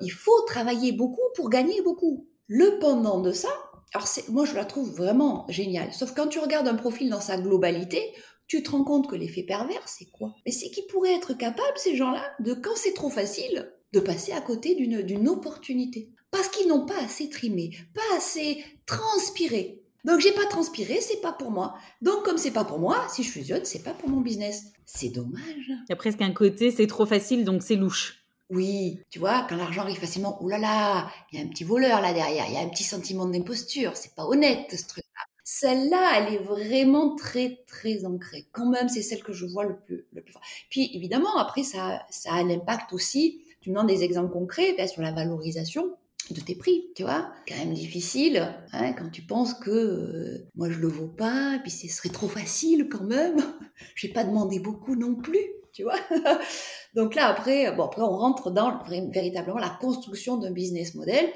Il 0.00 0.10
faut 0.10 0.40
travailler 0.46 0.92
beaucoup 0.92 1.20
pour 1.36 1.48
gagner 1.48 1.80
beaucoup. 1.82 2.26
Le 2.48 2.78
pendant 2.80 3.20
de 3.20 3.32
ça, 3.32 3.48
alors 3.94 4.08
moi, 4.28 4.44
je 4.44 4.54
la 4.54 4.64
trouve 4.64 4.90
vraiment 4.90 5.46
géniale. 5.48 5.92
Sauf 5.92 6.12
quand 6.14 6.26
tu 6.26 6.38
regardes 6.38 6.66
un 6.66 6.74
profil 6.74 7.10
dans 7.10 7.20
sa 7.20 7.36
globalité, 7.36 8.12
tu 8.46 8.62
te 8.62 8.70
rends 8.70 8.84
compte 8.84 9.08
que 9.08 9.16
l'effet 9.16 9.44
pervers, 9.44 9.86
c'est 9.88 10.10
quoi? 10.10 10.34
Mais 10.44 10.52
c'est 10.52 10.70
qu'ils 10.70 10.86
pourraient 10.86 11.14
être 11.14 11.34
capables, 11.34 11.76
ces 11.76 11.96
gens-là, 11.96 12.24
de, 12.40 12.54
quand 12.54 12.74
c'est 12.74 12.94
trop 12.94 13.10
facile, 13.10 13.72
de 13.92 14.00
passer 14.00 14.32
à 14.32 14.40
côté 14.40 14.74
d'une 14.74 15.28
opportunité. 15.28 16.10
Parce 16.30 16.48
qu'ils 16.48 16.68
n'ont 16.68 16.86
pas 16.86 16.98
assez 16.98 17.28
trimé, 17.28 17.70
pas 17.94 18.16
assez 18.16 18.64
transpiré. 18.86 19.81
Donc 20.04 20.20
j'ai 20.20 20.32
pas 20.32 20.46
transpiré, 20.46 21.00
c'est 21.00 21.20
pas 21.20 21.32
pour 21.32 21.50
moi. 21.50 21.74
Donc 22.00 22.24
comme 22.24 22.38
c'est 22.38 22.50
pas 22.50 22.64
pour 22.64 22.78
moi, 22.78 23.06
si 23.08 23.22
je 23.22 23.30
fusionne, 23.30 23.64
c'est 23.64 23.82
pas 23.82 23.94
pour 23.94 24.08
mon 24.08 24.20
business. 24.20 24.72
C'est 24.84 25.10
dommage. 25.10 25.68
Il 25.68 25.86
y 25.90 25.92
a 25.92 25.96
presque 25.96 26.20
un 26.22 26.32
côté, 26.32 26.70
c'est 26.70 26.86
trop 26.86 27.06
facile, 27.06 27.44
donc 27.44 27.62
c'est 27.62 27.76
louche. 27.76 28.18
Oui, 28.50 29.00
tu 29.10 29.18
vois, 29.18 29.46
quand 29.48 29.56
l'argent 29.56 29.82
arrive 29.82 29.98
facilement, 29.98 30.36
oh 30.42 30.48
là 30.48 30.58
là, 30.58 31.10
il 31.30 31.38
y 31.38 31.42
a 31.42 31.44
un 31.44 31.48
petit 31.48 31.64
voleur 31.64 32.02
là 32.02 32.12
derrière, 32.12 32.44
il 32.48 32.54
y 32.54 32.56
a 32.58 32.60
un 32.60 32.68
petit 32.68 32.84
sentiment 32.84 33.24
d'imposture, 33.26 33.96
c'est 33.96 34.14
pas 34.14 34.26
honnête 34.26 34.66
ce 34.70 34.86
truc-là. 34.86 35.24
Celle-là, 35.44 36.18
elle 36.18 36.34
est 36.34 36.38
vraiment 36.38 37.16
très 37.16 37.62
très 37.66 38.04
ancrée. 38.04 38.46
Quand 38.52 38.66
même, 38.66 38.88
c'est 38.88 39.02
celle 39.02 39.22
que 39.22 39.32
je 39.32 39.46
vois 39.46 39.64
le 39.64 39.78
plus 39.80 40.06
le 40.12 40.22
plus 40.22 40.32
fort. 40.32 40.42
Puis 40.70 40.90
évidemment, 40.94 41.36
après 41.36 41.62
ça 41.62 42.02
ça 42.10 42.32
a 42.32 42.36
un 42.36 42.50
impact 42.50 42.92
aussi. 42.92 43.42
Tu 43.60 43.70
me 43.70 43.74
demandes 43.74 43.88
des 43.88 44.02
exemples 44.02 44.32
concrets 44.32 44.74
ben, 44.76 44.88
sur 44.88 45.02
la 45.02 45.12
valorisation 45.12 45.96
de 46.30 46.40
tes 46.40 46.54
prix, 46.54 46.90
tu 46.94 47.02
vois. 47.02 47.32
Quand 47.48 47.56
même 47.56 47.74
difficile 47.74 48.54
hein, 48.72 48.92
quand 48.92 49.10
tu 49.10 49.22
penses 49.22 49.54
que 49.54 49.70
euh, 49.70 50.48
moi 50.54 50.70
je 50.70 50.78
le 50.78 50.88
vaux 50.88 51.08
pas, 51.08 51.58
puis 51.62 51.70
ce 51.70 51.88
serait 51.88 52.10
trop 52.10 52.28
facile 52.28 52.88
quand 52.90 53.04
même. 53.04 53.36
J'ai 53.94 54.08
pas 54.08 54.24
demandé 54.24 54.60
beaucoup 54.60 54.94
non 54.94 55.14
plus, 55.14 55.44
tu 55.72 55.82
vois. 55.82 55.98
Donc 56.94 57.14
là 57.14 57.26
après, 57.26 57.72
bon 57.72 57.84
après 57.84 58.02
on 58.02 58.16
rentre 58.16 58.50
dans 58.50 58.82
véritablement 59.10 59.58
la 59.58 59.76
construction 59.80 60.36
d'un 60.36 60.52
business 60.52 60.94
model. 60.94 61.26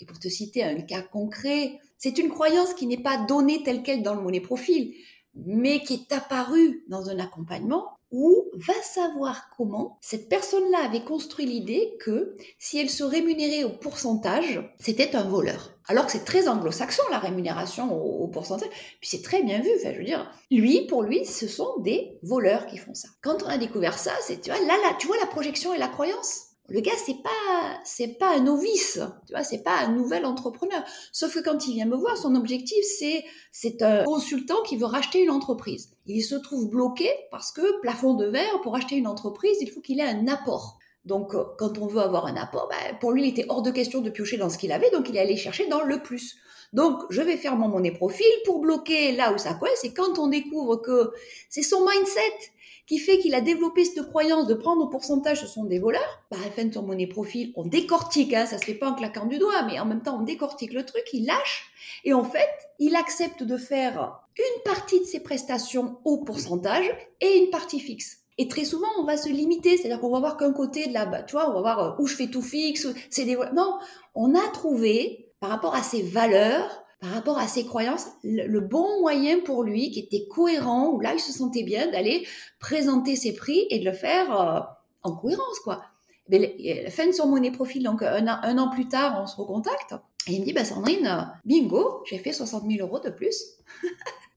Et 0.00 0.06
pour 0.06 0.18
te 0.18 0.28
citer 0.28 0.62
un 0.62 0.80
cas 0.82 1.02
concret, 1.02 1.78
c'est 1.98 2.18
une 2.18 2.28
croyance 2.28 2.74
qui 2.74 2.86
n'est 2.86 3.02
pas 3.02 3.24
donnée 3.26 3.62
telle 3.62 3.82
quelle 3.82 4.02
dans 4.02 4.14
le 4.14 4.20
monnaie 4.20 4.40
profil, 4.40 4.94
mais 5.34 5.80
qui 5.80 5.94
est 5.94 6.12
apparue 6.12 6.84
dans 6.88 7.08
un 7.08 7.18
accompagnement 7.18 7.95
ou 8.10 8.50
va 8.54 8.74
savoir 8.82 9.50
comment 9.56 9.98
cette 10.00 10.28
personne-là 10.28 10.84
avait 10.84 11.04
construit 11.04 11.46
l'idée 11.46 11.96
que 12.00 12.36
si 12.58 12.78
elle 12.78 12.90
se 12.90 13.04
rémunérait 13.04 13.64
au 13.64 13.70
pourcentage, 13.70 14.62
c'était 14.78 15.16
un 15.16 15.24
voleur. 15.24 15.72
Alors 15.88 16.06
que 16.06 16.12
c'est 16.12 16.24
très 16.24 16.48
anglo-saxon 16.48 17.02
la 17.10 17.18
rémunération 17.18 17.94
au, 17.94 18.26
pourcentage, 18.28 18.68
puis 19.00 19.08
c'est 19.08 19.22
très 19.22 19.42
bien 19.42 19.60
vu. 19.60 19.70
Enfin, 19.78 19.92
je 19.92 19.98
veux 19.98 20.04
dire, 20.04 20.30
lui, 20.50 20.86
pour 20.86 21.02
lui, 21.02 21.24
ce 21.24 21.46
sont 21.46 21.78
des 21.78 22.18
voleurs 22.22 22.66
qui 22.66 22.76
font 22.76 22.94
ça. 22.94 23.08
Quand 23.22 23.42
on 23.42 23.46
a 23.46 23.58
découvert 23.58 23.98
ça, 23.98 24.12
c'est 24.22 24.46
là, 24.46 24.56
là, 24.58 24.96
tu 24.98 25.06
vois 25.06 25.18
la 25.18 25.26
projection 25.26 25.74
et 25.74 25.78
la 25.78 25.88
croyance? 25.88 26.45
Le 26.68 26.80
gars, 26.80 26.92
c'est 27.04 27.22
pas, 27.22 27.80
c'est 27.84 28.18
pas 28.18 28.36
un 28.36 28.40
novice, 28.40 28.98
tu 29.26 29.32
vois, 29.32 29.44
c'est 29.44 29.62
pas 29.62 29.78
un 29.78 29.92
nouvel 29.92 30.26
entrepreneur. 30.26 30.82
Sauf 31.12 31.34
que 31.34 31.40
quand 31.40 31.66
il 31.68 31.74
vient 31.74 31.86
me 31.86 31.96
voir, 31.96 32.16
son 32.16 32.34
objectif, 32.34 32.84
c'est, 32.98 33.24
c'est 33.52 33.82
un 33.82 34.02
consultant 34.02 34.60
qui 34.62 34.76
veut 34.76 34.86
racheter 34.86 35.22
une 35.22 35.30
entreprise. 35.30 35.90
Il 36.06 36.22
se 36.22 36.34
trouve 36.34 36.68
bloqué 36.68 37.08
parce 37.30 37.52
que 37.52 37.80
plafond 37.80 38.14
de 38.14 38.26
verre, 38.26 38.60
pour 38.62 38.74
acheter 38.74 38.96
une 38.96 39.06
entreprise, 39.06 39.58
il 39.60 39.70
faut 39.70 39.80
qu'il 39.80 40.00
ait 40.00 40.08
un 40.08 40.26
apport. 40.26 40.78
Donc, 41.04 41.34
euh, 41.34 41.44
quand 41.56 41.78
on 41.78 41.86
veut 41.86 42.00
avoir 42.00 42.26
un 42.26 42.36
apport, 42.36 42.68
ben, 42.68 42.98
pour 42.98 43.12
lui, 43.12 43.22
il 43.22 43.28
était 43.28 43.46
hors 43.48 43.62
de 43.62 43.70
question 43.70 44.00
de 44.00 44.10
piocher 44.10 44.36
dans 44.36 44.50
ce 44.50 44.58
qu'il 44.58 44.72
avait, 44.72 44.90
donc 44.90 45.08
il 45.08 45.16
est 45.16 45.20
allé 45.20 45.36
chercher 45.36 45.68
dans 45.68 45.82
le 45.82 46.02
plus. 46.02 46.36
Donc, 46.72 47.00
je 47.10 47.22
vais 47.22 47.36
faire 47.36 47.56
mon 47.56 47.68
monnaie 47.68 47.92
profil 47.92 48.26
pour 48.44 48.60
bloquer 48.60 49.12
là 49.12 49.32
où 49.32 49.38
ça 49.38 49.54
coince. 49.54 49.84
Et 49.84 49.94
quand 49.94 50.18
on 50.18 50.26
découvre 50.26 50.76
que 50.76 51.12
c'est 51.48 51.62
son 51.62 51.86
mindset 51.88 52.50
qui 52.86 52.98
fait 52.98 53.18
qu'il 53.18 53.34
a 53.34 53.40
développé 53.40 53.84
cette 53.84 54.06
croyance 54.08 54.46
de 54.46 54.54
prendre 54.54 54.82
au 54.82 54.88
pourcentage 54.88 55.40
ce 55.40 55.46
sont 55.46 55.64
des 55.64 55.78
voleurs, 55.78 56.22
bah, 56.30 56.36
de 56.56 56.72
son 56.72 56.82
monnaie 56.82 57.06
profil, 57.06 57.52
on 57.56 57.64
décortique, 57.64 58.32
hein, 58.32 58.46
ça 58.46 58.58
se 58.58 58.64
fait 58.64 58.74
pas 58.74 58.90
en 58.90 58.94
claquant 58.94 59.26
du 59.26 59.38
doigt, 59.38 59.62
mais 59.64 59.78
en 59.80 59.86
même 59.86 60.02
temps, 60.02 60.18
on 60.20 60.22
décortique 60.22 60.72
le 60.72 60.84
truc, 60.84 61.04
il 61.12 61.26
lâche, 61.26 61.70
et 62.04 62.14
en 62.14 62.24
fait, 62.24 62.48
il 62.78 62.94
accepte 62.94 63.42
de 63.42 63.56
faire 63.56 64.20
une 64.38 64.62
partie 64.64 65.00
de 65.00 65.04
ses 65.04 65.20
prestations 65.20 65.98
au 66.04 66.18
pourcentage 66.24 66.90
et 67.20 67.38
une 67.38 67.50
partie 67.50 67.80
fixe. 67.80 68.18
Et 68.38 68.48
très 68.48 68.64
souvent, 68.64 68.88
on 68.98 69.04
va 69.04 69.16
se 69.16 69.28
limiter, 69.28 69.76
c'est-à-dire 69.76 70.00
qu'on 70.00 70.10
va 70.10 70.20
voir 70.20 70.36
qu'un 70.36 70.52
côté 70.52 70.86
de 70.86 70.92
la, 70.92 71.22
tu 71.22 71.32
vois, 71.32 71.50
on 71.50 71.54
va 71.54 71.60
voir 71.60 71.78
euh, 71.78 72.02
où 72.02 72.06
je 72.06 72.14
fais 72.14 72.26
tout 72.26 72.42
fixe, 72.42 72.86
c'est 73.08 73.24
des, 73.24 73.36
non, 73.54 73.78
on 74.14 74.34
a 74.34 74.48
trouvé, 74.52 75.32
par 75.40 75.50
rapport 75.50 75.74
à 75.74 75.82
ses 75.82 76.02
valeurs, 76.02 76.84
par 77.00 77.10
rapport 77.10 77.38
à 77.38 77.46
ses 77.46 77.66
croyances, 77.66 78.08
le, 78.24 78.60
bon 78.60 79.00
moyen 79.00 79.40
pour 79.40 79.62
lui, 79.62 79.90
qui 79.90 80.00
était 80.00 80.26
cohérent, 80.28 80.90
où 80.92 81.00
là, 81.00 81.12
il 81.14 81.20
se 81.20 81.32
sentait 81.32 81.62
bien 81.62 81.90
d'aller 81.90 82.26
présenter 82.58 83.16
ses 83.16 83.34
prix 83.34 83.66
et 83.70 83.78
de 83.78 83.84
le 83.84 83.92
faire 83.92 84.40
euh, 84.40 84.60
en 85.02 85.14
cohérence, 85.14 85.60
quoi. 85.60 85.82
Mais 86.28 86.88
fin 86.90 87.06
de 87.06 87.12
son 87.12 87.28
monnaie 87.28 87.52
profil, 87.52 87.84
donc 87.84 88.02
un 88.02 88.26
an, 88.26 88.38
un 88.42 88.58
an 88.58 88.70
plus 88.70 88.88
tard, 88.88 89.20
on 89.22 89.26
se 89.26 89.36
recontacte. 89.36 89.94
Et 90.26 90.32
il 90.32 90.40
me 90.40 90.44
dit, 90.44 90.52
bah 90.52 90.64
Sandrine, 90.64 91.06
euh, 91.06 91.22
bingo, 91.44 92.02
j'ai 92.06 92.18
fait 92.18 92.32
60 92.32 92.64
000 92.68 92.84
euros 92.86 92.98
de 93.00 93.10
plus. 93.10 93.42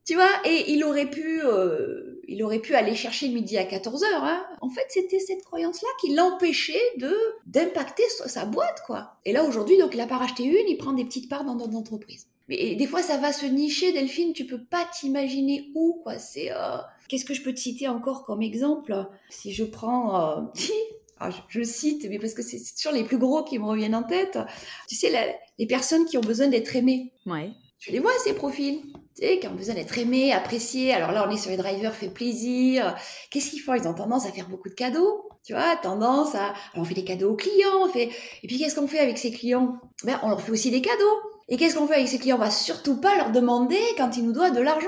Tu 0.10 0.16
vois, 0.16 0.42
et 0.44 0.72
il 0.72 0.84
aurait 0.86 1.08
pu, 1.08 1.40
euh, 1.44 2.20
il 2.28 2.42
aurait 2.42 2.58
pu 2.58 2.74
aller 2.74 2.96
chercher 2.96 3.30
midi 3.30 3.60
à 3.60 3.64
14 3.64 4.04
heures. 4.06 4.24
Hein. 4.24 4.44
En 4.60 4.68
fait, 4.68 4.86
c'était 4.90 5.20
cette 5.20 5.44
croyance-là 5.44 5.88
qui 6.02 6.16
l'empêchait 6.16 6.82
de 6.98 7.16
d'impacter 7.46 8.02
sa 8.26 8.46
boîte, 8.46 8.82
quoi. 8.88 9.20
Et 9.26 9.34
là 9.34 9.44
aujourd'hui, 9.44 9.78
donc 9.78 9.94
il 9.94 10.02
a 10.02 10.08
pas 10.08 10.18
racheté 10.18 10.46
une, 10.46 10.68
il 10.68 10.78
prend 10.78 10.94
des 10.94 11.06
petites 11.06 11.30
parts 11.30 11.46
dans 11.46 11.54
d'autres 11.54 11.76
entreprises. 11.76 12.26
Mais 12.50 12.76
des 12.76 12.88
fois, 12.88 13.04
ça 13.04 13.18
va 13.18 13.32
se 13.32 13.46
nicher, 13.46 13.94
Delphine. 13.94 14.34
Tu 14.34 14.46
peux 14.46 14.64
pas 14.64 14.86
t'imaginer 15.00 15.70
où, 15.76 16.02
quoi. 16.04 16.18
C'est 16.18 16.52
euh, 16.52 16.78
qu'est-ce 17.08 17.24
que 17.24 17.36
je 17.36 17.44
peux 17.44 17.54
te 17.54 17.60
citer 17.60 17.88
encore 17.88 18.24
comme 18.24 18.42
exemple? 18.42 19.06
Si 19.30 19.54
je 19.54 19.64
prends, 19.64 20.40
euh... 20.40 20.42
ah, 21.20 21.30
je, 21.48 21.62
cite, 21.62 22.08
mais 22.10 22.18
parce 22.18 22.34
que 22.34 22.42
c'est 22.42 22.60
toujours 22.76 22.92
les 22.92 23.04
plus 23.04 23.20
gros 23.20 23.44
qui 23.44 23.60
me 23.60 23.66
reviennent 23.66 23.96
en 23.96 24.04
tête. 24.04 24.40
Tu 24.88 24.96
sais, 24.96 25.38
les 25.60 25.68
personnes 25.68 26.06
qui 26.06 26.18
ont 26.18 26.22
besoin 26.22 26.48
d'être 26.48 26.76
aimées. 26.76 27.14
Ouais. 27.28 27.52
Tu 27.78 27.92
les 27.92 28.00
vois, 28.00 28.12
ces 28.24 28.34
profils? 28.34 28.82
Qui 29.16 29.48
ont 29.48 29.56
besoin 29.56 29.76
d'être 29.76 29.98
aimés, 29.98 30.34
appréciés. 30.34 30.94
Alors 30.94 31.12
là, 31.12 31.26
on 31.28 31.32
est 31.32 31.38
sur 31.38 31.52
les 31.52 31.58
drivers, 31.58 31.94
fait 31.94 32.10
plaisir. 32.10 32.96
Qu'est-ce 33.30 33.52
qu'ils 33.52 33.60
font? 33.60 33.74
Ils 33.74 33.88
ont 33.88 33.94
tendance 33.94 34.26
à 34.26 34.32
faire 34.32 34.50
beaucoup 34.50 34.70
de 34.70 34.74
cadeaux. 34.74 35.30
Tu 35.44 35.54
vois, 35.54 35.76
tendance 35.76 36.36
à... 36.36 36.46
Alors 36.46 36.56
on 36.76 36.84
fait 36.84 36.94
des 36.94 37.04
cadeaux 37.04 37.32
aux 37.32 37.36
clients. 37.36 37.84
On 37.84 37.90
fait... 37.90 38.10
Et 38.44 38.48
puis 38.48 38.58
qu'est-ce 38.58 38.76
qu'on 38.76 38.88
fait 38.88 39.00
avec 39.00 39.18
ces 39.18 39.32
clients? 39.32 39.78
Ben, 40.04 40.20
On 40.24 40.30
leur 40.30 40.42
fait 40.42 40.52
aussi 40.52 40.72
des 40.72 40.82
cadeaux. 40.82 41.20
Et 41.50 41.58
qu'est-ce 41.58 41.76
qu'on 41.76 41.88
fait 41.88 41.96
avec 41.96 42.08
ces 42.08 42.20
clients? 42.20 42.38
On 42.38 42.40
va 42.40 42.52
surtout 42.52 43.02
pas 43.02 43.16
leur 43.18 43.32
demander 43.32 43.80
quand 43.98 44.16
ils 44.18 44.24
nous 44.24 44.32
doivent 44.34 44.56
de 44.56 44.62
l'argent. 44.62 44.88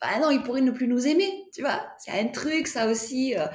Ah 0.00 0.18
non, 0.20 0.30
ils 0.30 0.42
pourraient 0.42 0.60
ne 0.60 0.70
plus 0.70 0.88
nous 0.88 1.06
aimer. 1.06 1.30
Tu 1.54 1.62
vois, 1.62 1.80
c'est 1.98 2.12
un 2.12 2.26
truc, 2.26 2.66
ça 2.66 2.90
aussi. 2.90 3.36
Euh. 3.36 3.46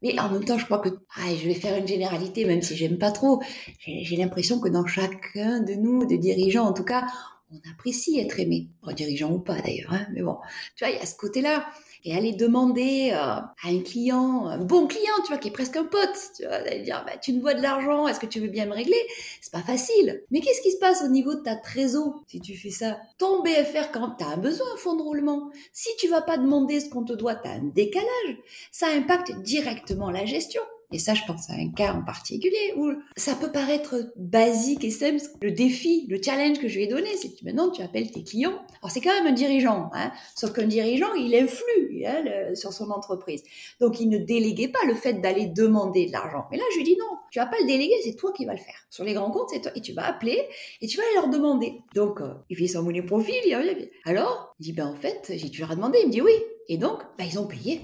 Mais 0.00 0.18
en 0.18 0.30
même 0.30 0.44
temps, 0.44 0.58
je 0.58 0.64
crois 0.64 0.78
que 0.78 0.90
ah, 1.16 1.34
je 1.34 1.46
vais 1.46 1.54
faire 1.54 1.76
une 1.76 1.88
généralité, 1.88 2.44
même 2.44 2.62
si 2.62 2.76
j'aime 2.76 2.98
pas 2.98 3.10
trop. 3.10 3.42
J'ai 3.84 4.16
l'impression 4.16 4.60
que 4.60 4.68
dans 4.68 4.86
chacun 4.86 5.60
de 5.60 5.74
nous, 5.74 6.06
de 6.06 6.16
dirigeants 6.16 6.66
en 6.66 6.72
tout 6.72 6.84
cas, 6.84 7.04
on 7.52 7.70
apprécie 7.70 8.18
être 8.18 8.40
aimé, 8.40 8.68
dirigeant 8.94 9.32
ou 9.32 9.38
pas 9.38 9.60
d'ailleurs, 9.60 9.92
hein, 9.92 10.06
mais 10.12 10.22
bon, 10.22 10.36
tu 10.76 10.84
vois, 10.84 10.92
il 10.92 10.98
y 10.98 11.02
a 11.02 11.06
ce 11.06 11.16
côté-là. 11.16 11.66
Et 12.04 12.14
aller 12.16 12.32
demander 12.32 13.10
euh, 13.12 13.16
à 13.16 13.52
un 13.64 13.80
client, 13.80 14.46
un 14.46 14.58
bon 14.58 14.86
client, 14.86 15.14
tu 15.24 15.32
vois, 15.32 15.38
qui 15.38 15.48
est 15.48 15.52
presque 15.52 15.76
un 15.76 15.84
pote, 15.84 16.16
tu 16.36 16.46
vois, 16.46 16.60
d'aller 16.60 16.82
dire, 16.82 17.02
bah, 17.04 17.16
tu 17.20 17.32
me 17.32 17.40
dois 17.40 17.54
de 17.54 17.60
l'argent, 17.60 18.06
est-ce 18.06 18.20
que 18.20 18.26
tu 18.26 18.38
veux 18.38 18.46
bien 18.46 18.66
me 18.66 18.72
régler? 18.72 19.00
C'est 19.40 19.52
pas 19.52 19.62
facile. 19.62 20.22
Mais 20.30 20.40
qu'est-ce 20.40 20.62
qui 20.62 20.70
se 20.70 20.78
passe 20.78 21.02
au 21.02 21.08
niveau 21.08 21.34
de 21.34 21.40
ta 21.40 21.56
trésor 21.56 22.22
si 22.28 22.40
tu 22.40 22.56
fais 22.56 22.70
ça? 22.70 22.98
Ton 23.18 23.42
BFR, 23.42 23.90
quand 23.92 24.12
tu 24.16 24.24
as 24.24 24.36
besoin 24.36 24.70
d'un 24.70 24.76
fonds 24.76 24.94
de 24.94 25.02
roulement, 25.02 25.50
si 25.72 25.88
tu 25.98 26.06
vas 26.08 26.22
pas 26.22 26.38
demander 26.38 26.78
ce 26.78 26.88
qu'on 26.88 27.04
te 27.04 27.14
doit, 27.14 27.34
tu 27.34 27.48
as 27.48 27.54
un 27.54 27.64
décalage. 27.64 28.36
Ça 28.70 28.86
impacte 28.94 29.32
directement 29.40 30.12
la 30.12 30.24
gestion. 30.24 30.62
Et 30.90 30.98
ça, 30.98 31.12
je 31.12 31.22
pense 31.26 31.50
à 31.50 31.52
un 31.52 31.70
cas 31.70 31.92
en 31.92 32.02
particulier 32.02 32.72
où 32.76 32.92
ça 33.16 33.34
peut 33.34 33.52
paraître 33.52 34.10
basique 34.16 34.84
et 34.84 34.90
simple. 34.90 35.22
Le 35.42 35.50
défi, 35.50 36.06
le 36.08 36.18
challenge 36.22 36.58
que 36.60 36.68
je 36.68 36.76
lui 36.76 36.84
ai 36.84 36.86
donné, 36.86 37.10
c'est 37.16 37.28
que 37.28 37.44
maintenant 37.44 37.70
tu 37.70 37.82
appelles 37.82 38.10
tes 38.10 38.24
clients. 38.24 38.58
Alors 38.80 38.90
c'est 38.90 39.02
quand 39.02 39.12
même 39.12 39.26
un 39.26 39.32
dirigeant, 39.32 39.90
hein, 39.92 40.12
sauf 40.34 40.52
qu'un 40.52 40.66
dirigeant, 40.66 41.12
il 41.14 41.34
influe 41.34 42.04
hein, 42.06 42.54
sur 42.54 42.72
son 42.72 42.90
entreprise. 42.90 43.42
Donc 43.80 44.00
il 44.00 44.08
ne 44.08 44.16
déléguait 44.16 44.68
pas 44.68 44.84
le 44.86 44.94
fait 44.94 45.14
d'aller 45.14 45.46
demander 45.46 46.06
de 46.06 46.12
l'argent. 46.12 46.46
Mais 46.50 46.56
là, 46.56 46.64
je 46.72 46.78
lui 46.78 46.84
dis 46.84 46.96
non, 46.96 47.18
tu 47.30 47.38
vas 47.38 47.46
pas 47.46 47.58
le 47.60 47.66
déléguer, 47.66 47.94
c'est 48.02 48.16
toi 48.16 48.32
qui 48.32 48.46
vas 48.46 48.54
le 48.54 48.58
faire. 48.58 48.86
Sur 48.88 49.04
les 49.04 49.12
grands 49.12 49.30
comptes, 49.30 49.50
c'est 49.50 49.60
toi. 49.60 49.72
Et 49.74 49.82
tu 49.82 49.92
vas 49.92 50.06
appeler 50.06 50.40
et 50.80 50.86
tu 50.86 50.96
vas 50.96 51.02
aller 51.02 51.16
leur 51.16 51.28
demander. 51.28 51.74
Donc 51.94 52.22
euh, 52.22 52.32
il 52.48 52.56
fait 52.56 52.66
son 52.66 52.82
monnaie 52.82 53.02
profil, 53.02 53.34
il. 53.44 53.58
Alors, 54.04 54.54
il 54.58 54.64
dit 54.64 54.72
ben 54.72 54.86
en 54.86 54.96
fait, 54.96 55.32
j'ai 55.34 55.48
dû 55.50 55.60
leur 55.60 55.76
demander. 55.76 55.98
Il 56.02 56.06
me 56.06 56.12
dit 56.12 56.22
oui. 56.22 56.32
Et 56.68 56.76
donc, 56.76 57.00
ben, 57.18 57.24
ils 57.24 57.38
ont 57.38 57.46
payé. 57.46 57.80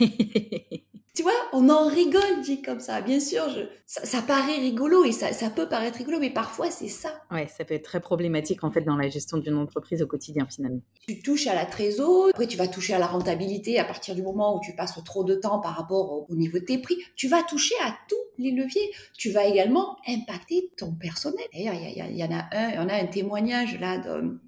Tu 1.14 1.22
vois, 1.22 1.32
on 1.52 1.68
en 1.68 1.86
rigole 1.86 2.40
dit 2.42 2.60
comme 2.60 2.80
ça. 2.80 3.00
Bien 3.00 3.20
sûr, 3.20 3.48
je, 3.48 3.60
ça, 3.86 4.20
paraît 4.22 4.56
rigolo 4.56 5.04
et 5.04 5.12
ça, 5.12 5.32
ça, 5.32 5.48
peut 5.48 5.68
paraître 5.68 5.98
rigolo, 5.98 6.18
mais 6.18 6.30
parfois 6.30 6.72
c'est 6.72 6.88
ça. 6.88 7.10
Ouais, 7.30 7.46
ça 7.46 7.64
peut 7.64 7.74
être 7.74 7.84
très 7.84 8.00
problématique 8.00 8.64
en 8.64 8.72
fait 8.72 8.80
dans 8.80 8.96
la 8.96 9.08
gestion 9.08 9.38
d'une 9.38 9.56
entreprise 9.56 10.02
au 10.02 10.08
quotidien 10.08 10.46
finalement. 10.50 10.80
Tu 11.06 11.22
touches 11.22 11.46
à 11.46 11.54
la 11.54 11.66
trésor, 11.66 12.30
après 12.30 12.48
tu 12.48 12.56
vas 12.56 12.66
toucher 12.66 12.94
à 12.94 12.98
la 12.98 13.06
rentabilité 13.06 13.78
à 13.78 13.84
partir 13.84 14.16
du 14.16 14.22
moment 14.22 14.56
où 14.56 14.60
tu 14.60 14.74
passes 14.74 14.98
trop 15.04 15.22
de 15.22 15.36
temps 15.36 15.60
par 15.60 15.76
rapport 15.76 16.26
au, 16.28 16.34
niveau 16.34 16.58
de 16.58 16.64
tes 16.64 16.78
prix. 16.78 16.96
Tu 17.14 17.28
vas 17.28 17.44
toucher 17.44 17.74
à 17.84 17.94
tous 18.08 18.16
les 18.38 18.50
leviers. 18.50 18.90
Tu 19.16 19.30
vas 19.30 19.44
également 19.44 19.96
impacter 20.08 20.72
ton 20.76 20.92
personnel. 20.92 21.44
D'ailleurs, 21.52 21.74
il 21.74 22.16
y, 22.16 22.24
en 22.24 22.32
a 22.32 22.48
un, 22.52 22.84
on 22.84 22.88
a 22.88 22.94
un 22.94 23.06
témoignage 23.06 23.78
là 23.78 24.02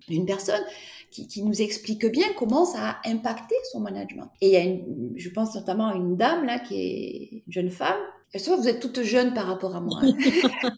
d'une 0.09 0.27
personne 0.27 0.63
qui, 1.11 1.43
nous 1.43 1.63
explique 1.63 2.05
bien 2.07 2.27
comment 2.37 2.65
ça 2.65 2.91
a 2.91 3.09
impacté 3.09 3.55
son 3.73 3.81
management. 3.81 4.31
Et 4.41 4.49
il 4.49 4.53
y 4.53 4.57
a, 4.57 4.61
une, 4.61 5.13
je 5.17 5.29
pense 5.31 5.55
notamment 5.55 5.89
à 5.89 5.95
une 5.95 6.17
dame 6.17 6.45
là 6.45 6.56
qui 6.59 6.81
est 6.81 7.43
une 7.47 7.53
jeune 7.53 7.71
femme. 7.71 8.01
Vous 8.35 8.69
êtes 8.69 8.81
toute 8.81 9.03
jeune 9.03 9.35
par 9.35 9.47
rapport 9.47 9.75
à 9.77 9.81
moi. 9.81 10.01
Hein. 10.03 10.13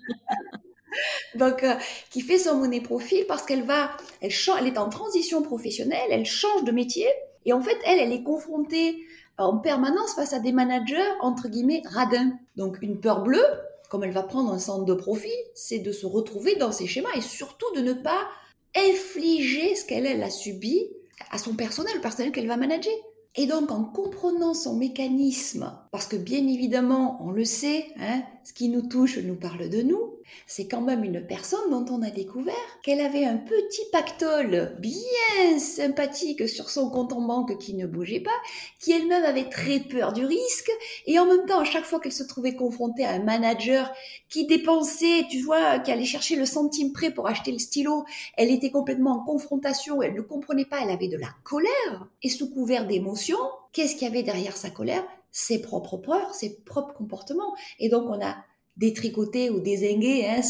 Donc, 1.34 1.62
euh, 1.62 1.74
qui 2.10 2.20
fait 2.20 2.38
son 2.38 2.56
monnaie 2.56 2.80
profil 2.80 3.24
parce 3.26 3.44
qu'elle 3.44 3.62
va, 3.62 3.90
elle, 4.20 4.32
elle 4.60 4.66
est 4.66 4.78
en 4.78 4.88
transition 4.88 5.42
professionnelle, 5.42 6.08
elle 6.10 6.26
change 6.26 6.64
de 6.64 6.72
métier 6.72 7.06
et 7.44 7.52
en 7.52 7.60
fait, 7.60 7.76
elle, 7.86 7.98
elle 7.98 8.12
est 8.12 8.22
confrontée 8.22 8.98
en 9.38 9.58
permanence 9.58 10.14
face 10.14 10.32
à 10.32 10.40
des 10.40 10.52
managers 10.52 10.96
entre 11.20 11.48
guillemets 11.48 11.82
radins. 11.86 12.32
Donc, 12.56 12.78
une 12.82 13.00
peur 13.00 13.22
bleue, 13.22 13.44
comme 13.88 14.04
elle 14.04 14.12
va 14.12 14.22
prendre 14.22 14.52
un 14.52 14.58
centre 14.58 14.84
de 14.84 14.94
profit, 14.94 15.32
c'est 15.54 15.78
de 15.78 15.92
se 15.92 16.06
retrouver 16.06 16.56
dans 16.56 16.72
ces 16.72 16.86
schémas 16.86 17.14
et 17.14 17.20
surtout 17.20 17.72
de 17.74 17.80
ne 17.80 17.92
pas 17.92 18.28
infliger 18.76 19.74
ce 19.76 19.84
qu'elle 19.84 20.06
elle 20.06 20.22
a 20.22 20.30
subi 20.30 20.88
à 21.30 21.38
son 21.38 21.54
personnel, 21.54 21.94
le 21.94 22.00
personnel 22.00 22.32
qu'elle 22.32 22.46
va 22.46 22.56
manager. 22.56 22.92
Et 23.34 23.46
donc, 23.46 23.70
en 23.70 23.84
comprenant 23.84 24.54
son 24.54 24.76
mécanisme, 24.76 25.72
parce 25.90 26.06
que 26.06 26.16
bien 26.16 26.46
évidemment, 26.46 27.18
on 27.22 27.30
le 27.30 27.44
sait, 27.44 27.86
hein, 27.98 28.22
ce 28.44 28.52
qui 28.52 28.68
nous 28.68 28.82
touche 28.82 29.18
nous 29.18 29.36
parle 29.36 29.68
de 29.68 29.82
nous, 29.82 30.14
c'est 30.46 30.68
quand 30.68 30.80
même 30.80 31.04
une 31.04 31.26
personne 31.26 31.70
dont 31.70 31.86
on 31.90 32.02
a 32.02 32.10
découvert 32.10 32.54
qu'elle 32.82 33.00
avait 33.00 33.24
un 33.24 33.36
petit 33.36 33.82
pactole 33.92 34.76
bien 34.78 35.58
sympathique 35.58 36.48
sur 36.48 36.68
son 36.70 36.90
compte 36.90 37.12
en 37.12 37.22
banque 37.22 37.58
qui 37.58 37.74
ne 37.74 37.86
bougeait 37.86 38.20
pas, 38.20 38.30
qui 38.78 38.92
elle-même 38.92 39.24
avait 39.24 39.48
très 39.48 39.80
peur 39.80 40.12
du 40.12 40.24
risque, 40.24 40.70
et 41.06 41.18
en 41.18 41.26
même 41.26 41.46
temps, 41.46 41.60
à 41.60 41.64
chaque 41.64 41.84
fois 41.84 42.00
qu'elle 42.00 42.12
se 42.12 42.24
trouvait 42.24 42.54
confrontée 42.54 43.04
à 43.04 43.12
un 43.12 43.22
manager 43.22 43.92
qui 44.28 44.46
dépensait, 44.46 45.26
tu 45.30 45.40
vois, 45.40 45.78
qui 45.78 45.90
allait 45.90 46.04
chercher 46.04 46.36
le 46.36 46.46
centime 46.46 46.92
près 46.92 47.10
pour 47.10 47.28
acheter 47.28 47.52
le 47.52 47.58
stylo, 47.58 48.04
elle 48.36 48.50
était 48.50 48.70
complètement 48.70 49.12
en 49.12 49.24
confrontation, 49.24 50.02
elle 50.02 50.14
ne 50.14 50.20
comprenait 50.20 50.66
pas, 50.66 50.80
elle 50.82 50.90
avait 50.90 51.08
de 51.08 51.16
la 51.18 51.28
colère, 51.44 52.06
et 52.22 52.28
sous 52.28 52.50
couvert 52.50 52.86
d'émotion, 52.86 53.38
qu'est-ce 53.72 53.94
qu'il 53.94 54.06
y 54.06 54.10
avait 54.10 54.22
derrière 54.22 54.56
sa 54.56 54.70
colère? 54.70 55.04
Ses 55.30 55.60
propres 55.60 55.96
peurs, 55.96 56.34
ses 56.34 56.58
propres 56.64 56.94
comportements. 56.94 57.54
Et 57.78 57.88
donc, 57.88 58.08
on 58.08 58.24
a 58.24 58.36
détricoté 58.78 59.50
ou 59.50 59.60
désingué 59.60 60.24
hein, 60.26 60.40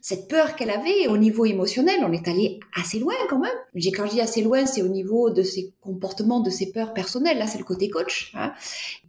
cette 0.00 0.28
peur 0.28 0.56
qu'elle 0.56 0.70
avait 0.70 1.06
au 1.06 1.18
niveau 1.18 1.44
émotionnel. 1.44 2.00
On 2.02 2.12
est 2.12 2.26
allé 2.26 2.58
assez 2.74 2.98
loin 2.98 3.14
quand 3.28 3.38
même. 3.38 3.52
Quand 3.94 4.06
je 4.06 4.12
dis 4.12 4.20
assez 4.20 4.42
loin, 4.42 4.66
c'est 4.66 4.82
au 4.82 4.88
niveau 4.88 5.30
de 5.30 5.42
ses 5.42 5.74
comportements, 5.80 6.40
de 6.40 6.50
ses 6.50 6.72
peurs 6.72 6.94
personnelles. 6.94 7.38
Là, 7.38 7.46
c'est 7.46 7.58
le 7.58 7.64
côté 7.64 7.90
coach. 7.90 8.32
Hein. 8.34 8.52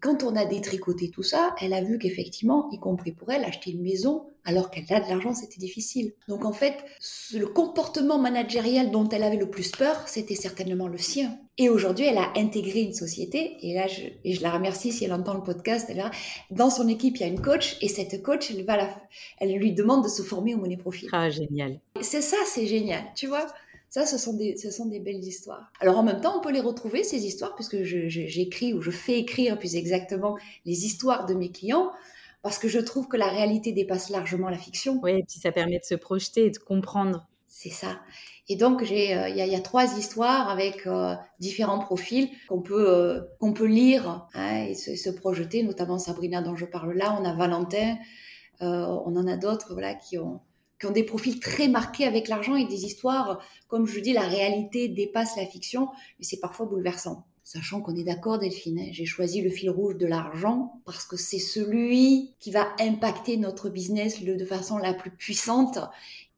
Quand 0.01 0.23
on 0.23 0.35
a 0.35 0.45
détricoté 0.45 1.09
tout 1.09 1.23
ça, 1.23 1.55
elle 1.61 1.73
a 1.73 1.81
vu 1.81 1.97
qu'effectivement, 1.97 2.69
y 2.71 2.79
compris 2.79 3.13
pour 3.13 3.31
elle, 3.31 3.45
acheter 3.45 3.71
une 3.71 3.81
maison 3.81 4.25
alors 4.45 4.71
qu'elle 4.71 4.85
a 4.89 4.99
de 4.99 5.07
l'argent, 5.07 5.33
c'était 5.33 5.59
difficile. 5.59 6.13
Donc 6.27 6.43
en 6.43 6.53
fait, 6.53 6.75
le 7.33 7.45
comportement 7.45 8.17
managériel 8.17 8.89
dont 8.89 9.07
elle 9.09 9.23
avait 9.23 9.37
le 9.37 9.49
plus 9.49 9.71
peur, 9.71 10.07
c'était 10.07 10.35
certainement 10.35 10.87
le 10.87 10.97
sien. 10.97 11.37
Et 11.59 11.69
aujourd'hui, 11.69 12.05
elle 12.05 12.17
a 12.17 12.31
intégré 12.37 12.79
une 12.79 12.93
société, 12.93 13.57
et 13.61 13.73
là, 13.73 13.85
je, 13.85 14.03
et 14.23 14.33
je 14.33 14.41
la 14.41 14.49
remercie 14.49 14.93
si 14.93 15.03
elle 15.03 15.11
entend 15.11 15.33
le 15.33 15.43
podcast, 15.43 15.87
elle 15.89 16.03
dans 16.51 16.69
son 16.69 16.87
équipe, 16.87 17.17
il 17.17 17.19
y 17.19 17.23
a 17.25 17.27
une 17.27 17.41
coach, 17.41 17.77
et 17.81 17.89
cette 17.89 18.23
coach, 18.23 18.49
elle, 18.49 18.63
va 18.63 18.77
la, 18.77 18.89
elle 19.39 19.53
lui 19.53 19.73
demande 19.73 20.05
de 20.05 20.09
se 20.09 20.21
former 20.21 20.55
au 20.55 20.57
monnaie 20.57 20.77
profil. 20.77 21.09
Ah, 21.11 21.29
génial. 21.29 21.81
C'est 22.01 22.21
ça, 22.21 22.37
c'est 22.45 22.65
génial, 22.65 23.03
tu 23.13 23.27
vois 23.27 23.45
ça, 23.91 24.05
ce 24.05 24.19
sont, 24.19 24.33
des, 24.33 24.55
ce 24.55 24.69
sont 24.69 24.85
des 24.85 24.99
belles 24.99 25.23
histoires. 25.23 25.71
Alors 25.79 25.97
en 25.97 26.03
même 26.03 26.21
temps, 26.21 26.37
on 26.37 26.41
peut 26.41 26.51
les 26.51 26.59
retrouver, 26.61 27.03
ces 27.03 27.25
histoires, 27.25 27.55
puisque 27.55 27.81
j'écris 27.81 28.71
ou 28.71 28.81
je 28.81 28.91
fais 28.91 29.17
écrire 29.17 29.57
plus 29.57 29.75
exactement 29.75 30.37
les 30.65 30.85
histoires 30.85 31.25
de 31.25 31.33
mes 31.33 31.49
clients 31.49 31.91
parce 32.43 32.59
que 32.59 32.67
je 32.67 32.79
trouve 32.79 33.07
que 33.07 33.17
la 33.17 33.29
réalité 33.29 33.71
dépasse 33.71 34.09
largement 34.09 34.49
la 34.49 34.59
fiction. 34.59 34.99
Oui, 35.01 35.11
et 35.11 35.23
puis 35.23 35.39
ça 35.39 35.51
permet 35.51 35.79
de 35.79 35.83
se 35.83 35.95
projeter 35.95 36.45
et 36.45 36.51
de 36.51 36.57
comprendre. 36.59 37.27
C'est 37.51 37.69
ça. 37.71 37.99
Et 38.47 38.55
donc, 38.55 38.83
euh, 38.83 38.85
il 38.85 39.35
y, 39.35 39.55
a 39.55 39.59
trois 39.59 39.97
histoires 39.97 40.49
avec 40.49 40.85
euh, 40.85 41.15
différents 41.39 41.79
profils 41.79 42.29
qu'on 42.47 42.61
peut, 42.61 42.87
euh, 42.87 43.21
peut 43.53 43.65
lire 43.65 44.27
hein, 44.35 44.65
et 44.65 44.75
se, 44.75 45.09
projeter, 45.09 45.63
notamment 45.63 45.97
Sabrina 45.97 46.43
dont 46.43 46.55
je 46.55 46.65
parle 46.65 46.93
là, 46.93 47.17
on 47.19 47.25
a 47.25 47.33
Valentin, 47.33 47.97
on 48.61 49.15
en 49.15 49.27
a 49.27 49.35
d'autres 49.35 49.73
voilà, 49.73 49.95
qui, 49.95 50.19
ont, 50.19 50.41
qui 50.79 50.85
ont 50.85 50.91
des 50.91 51.03
profils 51.03 51.39
très 51.39 51.67
marqués 51.67 52.05
avec 52.05 52.27
l'argent 52.27 52.55
et 52.55 52.65
des 52.65 52.85
histoires, 52.85 53.41
comme 53.67 53.87
je 53.87 53.99
dis, 53.99 54.13
la 54.13 54.27
réalité 54.27 54.87
dépasse 54.87 55.35
la 55.35 55.45
fiction, 55.45 55.87
mais 56.19 56.25
c'est 56.25 56.39
parfois 56.39 56.67
bouleversant. 56.67 57.25
Sachant 57.51 57.81
qu'on 57.81 57.95
est 57.95 58.03
d'accord, 58.03 58.37
Delphine, 58.37 58.77
hein, 58.79 58.89
j'ai 58.91 59.05
choisi 59.05 59.41
le 59.41 59.49
fil 59.49 59.71
rouge 59.71 59.97
de 59.97 60.05
l'argent 60.05 60.81
parce 60.85 61.03
que 61.03 61.17
c'est 61.17 61.39
celui 61.39 62.35
qui 62.39 62.51
va 62.51 62.67
impacter 62.79 63.37
notre 63.37 63.69
business 63.69 64.21
de 64.21 64.45
façon 64.45 64.77
la 64.77 64.93
plus 64.93 65.09
puissante. 65.09 65.79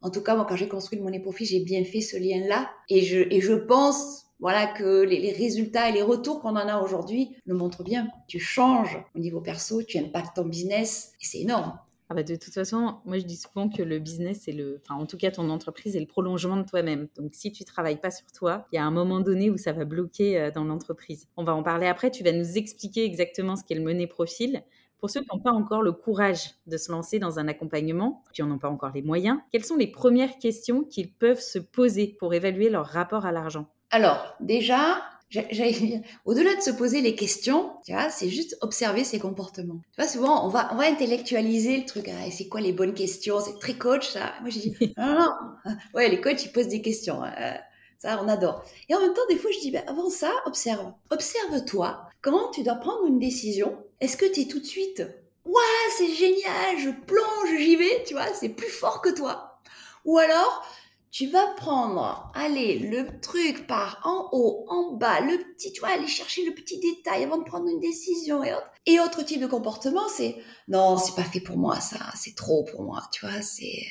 En 0.01 0.09
tout 0.09 0.21
cas, 0.21 0.35
moi, 0.35 0.45
quand 0.49 0.55
j'ai 0.55 0.67
construit 0.67 0.97
le 0.97 1.03
Money 1.03 1.19
Profit, 1.19 1.45
j'ai 1.45 1.59
bien 1.59 1.83
fait 1.83 2.01
ce 2.01 2.17
lien-là. 2.17 2.71
Et 2.89 3.01
je, 3.01 3.53
pense, 3.53 4.25
voilà, 4.39 4.67
que 4.67 5.03
les, 5.03 5.31
résultats 5.31 5.89
et 5.89 5.93
les 5.93 6.01
retours 6.01 6.41
qu'on 6.41 6.49
en 6.49 6.67
a 6.67 6.81
aujourd'hui 6.81 7.35
le 7.45 7.53
montrent 7.53 7.83
bien. 7.83 8.07
Tu 8.27 8.39
changes 8.39 8.97
au 9.15 9.19
niveau 9.19 9.41
perso, 9.41 9.83
tu 9.83 9.99
impactes 9.99 10.35
ton 10.35 10.45
business 10.45 11.13
et 11.21 11.25
c'est 11.25 11.39
énorme. 11.39 11.77
Ah 12.09 12.13
bah, 12.13 12.23
de 12.23 12.35
toute 12.35 12.53
façon, 12.53 12.95
moi 13.05 13.19
je 13.19 13.23
dis 13.23 13.37
souvent 13.37 13.69
que 13.69 13.81
le 13.81 13.97
business, 13.97 14.45
le, 14.47 14.81
enfin 14.83 15.01
en 15.01 15.05
tout 15.05 15.15
cas 15.15 15.31
ton 15.31 15.49
entreprise 15.49 15.95
est 15.95 16.01
le 16.01 16.07
prolongement 16.07 16.57
de 16.57 16.63
toi-même. 16.63 17.07
Donc 17.15 17.29
si 17.33 17.53
tu 17.53 17.63
travailles 17.63 18.01
pas 18.01 18.11
sur 18.11 18.29
toi, 18.33 18.67
il 18.73 18.75
y 18.75 18.79
a 18.79 18.83
un 18.83 18.91
moment 18.91 19.21
donné 19.21 19.49
où 19.49 19.55
ça 19.55 19.71
va 19.71 19.85
bloquer 19.85 20.37
euh, 20.37 20.51
dans 20.51 20.65
l'entreprise. 20.65 21.29
On 21.37 21.45
va 21.45 21.55
en 21.55 21.63
parler 21.63 21.87
après. 21.87 22.11
Tu 22.11 22.21
vas 22.21 22.33
nous 22.33 22.57
expliquer 22.57 23.05
exactement 23.05 23.55
ce 23.55 23.63
qu'est 23.63 23.75
le 23.75 23.81
money 23.81 24.07
profil. 24.07 24.61
Pour 25.01 25.09
ceux 25.09 25.21
qui 25.21 25.27
n'ont 25.33 25.41
pas 25.41 25.51
encore 25.51 25.81
le 25.81 25.91
courage 25.91 26.51
de 26.67 26.77
se 26.77 26.91
lancer 26.91 27.17
dans 27.17 27.39
un 27.39 27.47
accompagnement, 27.47 28.23
qui 28.33 28.43
n'en 28.43 28.51
ont 28.51 28.59
pas 28.59 28.69
encore 28.69 28.91
les 28.93 29.01
moyens, 29.01 29.39
quelles 29.51 29.65
sont 29.65 29.75
les 29.75 29.87
premières 29.87 30.37
questions 30.37 30.83
qu'ils 30.83 31.11
peuvent 31.11 31.41
se 31.41 31.57
poser 31.57 32.15
pour 32.19 32.35
évaluer 32.35 32.69
leur 32.69 32.85
rapport 32.85 33.25
à 33.25 33.31
l'argent? 33.31 33.65
Alors 33.89 34.35
déjà, 34.39 35.01
au-delà 36.25 36.55
de 36.55 36.61
se 36.61 36.69
poser 36.69 37.01
les 37.01 37.15
questions, 37.15 37.71
tu 37.83 37.93
vois, 37.93 38.11
c'est 38.11 38.29
juste 38.29 38.57
observer 38.61 39.03
ses 39.03 39.17
comportements. 39.17 39.81
Tu 39.95 40.01
vois, 40.01 40.07
souvent, 40.07 40.45
on 40.45 40.49
va, 40.49 40.69
on 40.71 40.75
va 40.75 40.83
intellectualiser 40.83 41.77
le 41.77 41.85
truc. 41.85 42.07
Ah, 42.07 42.29
c'est 42.29 42.47
quoi 42.47 42.61
les 42.61 42.71
bonnes 42.71 42.93
questions? 42.93 43.39
C'est 43.39 43.57
très 43.57 43.73
coach, 43.73 44.07
ça. 44.07 44.33
Moi, 44.41 44.51
j'ai 44.51 44.69
dit, 44.69 44.93
non, 44.97 45.15
non, 45.15 45.73
Ouais, 45.95 46.09
les 46.09 46.21
coachs, 46.21 46.45
ils 46.45 46.51
posent 46.51 46.67
des 46.67 46.83
questions. 46.83 47.23
Hein. 47.23 47.57
Ça, 47.97 48.21
on 48.23 48.27
adore. 48.27 48.63
Et 48.87 48.95
en 48.95 48.99
même 48.99 49.13
temps, 49.13 49.21
des 49.29 49.37
fois, 49.37 49.49
je 49.51 49.61
dis, 49.61 49.71
ben, 49.71 49.83
avant 49.87 50.11
ça, 50.11 50.31
observe. 50.45 50.93
Observe-toi. 51.09 52.07
Comment 52.21 52.51
tu 52.51 52.61
dois 52.61 52.75
prendre 52.75 53.07
une 53.07 53.19
décision 53.19 53.77
Est-ce 54.01 54.17
que 54.17 54.25
tu 54.25 54.41
es 54.41 54.45
tout 54.47 54.59
de 54.59 54.65
suite, 54.65 55.03
ouais, 55.45 55.91
c'est 55.95 56.11
génial, 56.11 56.79
je 56.79 56.89
plonge, 56.89 57.57
j'y 57.59 57.75
vais, 57.75 58.03
tu 58.05 58.15
vois, 58.15 58.33
c'est 58.33 58.49
plus 58.49 58.67
fort 58.67 58.99
que 58.99 59.09
toi. 59.09 59.59
Ou 60.05 60.17
alors, 60.17 60.65
tu 61.11 61.27
vas 61.27 61.45
prendre, 61.55 62.31
allez, 62.33 62.79
le 62.79 63.19
truc 63.19 63.67
par 63.67 64.01
en 64.03 64.29
haut, 64.31 64.65
en 64.69 64.93
bas, 64.93 65.19
le 65.19 65.37
petit, 65.37 65.71
tu 65.71 65.81
vois, 65.81 65.89
aller 65.89 66.07
chercher 66.07 66.43
le 66.45 66.55
petit 66.55 66.79
détail 66.79 67.23
avant 67.23 67.37
de 67.37 67.43
prendre 67.43 67.67
une 67.67 67.79
décision 67.79 68.43
et 68.43 68.51
autre. 68.53 68.71
Et 68.87 68.99
autre 68.99 69.21
type 69.23 69.39
de 69.41 69.45
comportement, 69.45 70.07
c'est, 70.09 70.35
non, 70.67 70.97
c'est 70.97 71.15
pas 71.15 71.23
fait 71.23 71.39
pour 71.39 71.57
moi, 71.57 71.79
ça, 71.79 71.99
c'est 72.15 72.35
trop 72.35 72.63
pour 72.63 72.81
moi, 72.81 73.03
tu 73.11 73.23
vois, 73.23 73.41
c'est, 73.43 73.85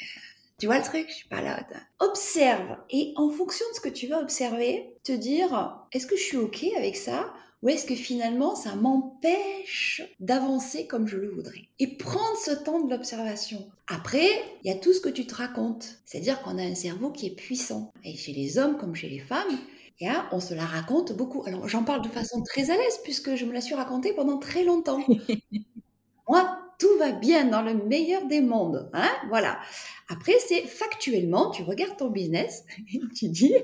tu 0.58 0.66
vois 0.66 0.78
le 0.78 0.84
truc, 0.84 1.06
je 1.08 1.14
suis 1.14 1.28
pas 1.28 1.40
là. 1.40 1.64
Observe 2.00 2.78
et 2.90 3.12
en 3.14 3.30
fonction 3.30 3.64
de 3.70 3.76
ce 3.76 3.80
que 3.80 3.88
tu 3.88 4.08
vas 4.08 4.18
observer, 4.18 4.96
te 5.04 5.12
dire, 5.12 5.86
est-ce 5.92 6.08
que 6.08 6.16
je 6.16 6.22
suis 6.22 6.36
ok 6.36 6.64
avec 6.76 6.96
ça 6.96 7.32
ou 7.62 7.68
est-ce 7.68 7.84
que 7.84 7.94
finalement 7.94 8.54
ça 8.54 8.74
m'empêche 8.74 10.02
d'avancer 10.18 10.86
comme 10.86 11.06
je 11.06 11.16
le 11.16 11.30
voudrais? 11.30 11.68
Et 11.78 11.96
prendre 11.96 12.36
ce 12.38 12.52
temps 12.52 12.80
de 12.80 12.90
l'observation. 12.90 13.68
Après, 13.86 14.28
il 14.62 14.70
y 14.70 14.74
a 14.74 14.78
tout 14.78 14.92
ce 14.92 15.00
que 15.00 15.08
tu 15.08 15.26
te 15.26 15.34
racontes. 15.34 15.98
C'est-à-dire 16.04 16.42
qu'on 16.42 16.58
a 16.58 16.62
un 16.62 16.74
cerveau 16.74 17.10
qui 17.10 17.26
est 17.26 17.34
puissant. 17.34 17.92
Et 18.04 18.16
chez 18.16 18.32
les 18.32 18.58
hommes 18.58 18.78
comme 18.78 18.94
chez 18.94 19.08
les 19.08 19.18
femmes, 19.18 19.58
et 20.00 20.08
hein, 20.08 20.26
on 20.32 20.40
se 20.40 20.54
la 20.54 20.64
raconte 20.64 21.12
beaucoup. 21.14 21.42
Alors 21.46 21.68
j'en 21.68 21.84
parle 21.84 22.02
de 22.02 22.08
façon 22.08 22.42
très 22.42 22.70
à 22.70 22.76
l'aise 22.76 23.00
puisque 23.04 23.34
je 23.34 23.44
me 23.44 23.52
la 23.52 23.60
suis 23.60 23.74
racontée 23.74 24.14
pendant 24.14 24.38
très 24.38 24.64
longtemps. 24.64 25.04
Moi, 26.28 26.58
tout 26.78 26.96
va 26.98 27.12
bien 27.12 27.44
dans 27.44 27.60
le 27.60 27.74
meilleur 27.74 28.26
des 28.26 28.40
mondes. 28.40 28.88
Hein 28.94 29.10
voilà. 29.28 29.60
Après, 30.08 30.34
c'est 30.48 30.62
factuellement, 30.62 31.50
tu 31.50 31.62
regardes 31.62 31.96
ton 31.98 32.08
business 32.08 32.64
et 32.92 33.00
tu 33.14 33.28
dis, 33.28 33.54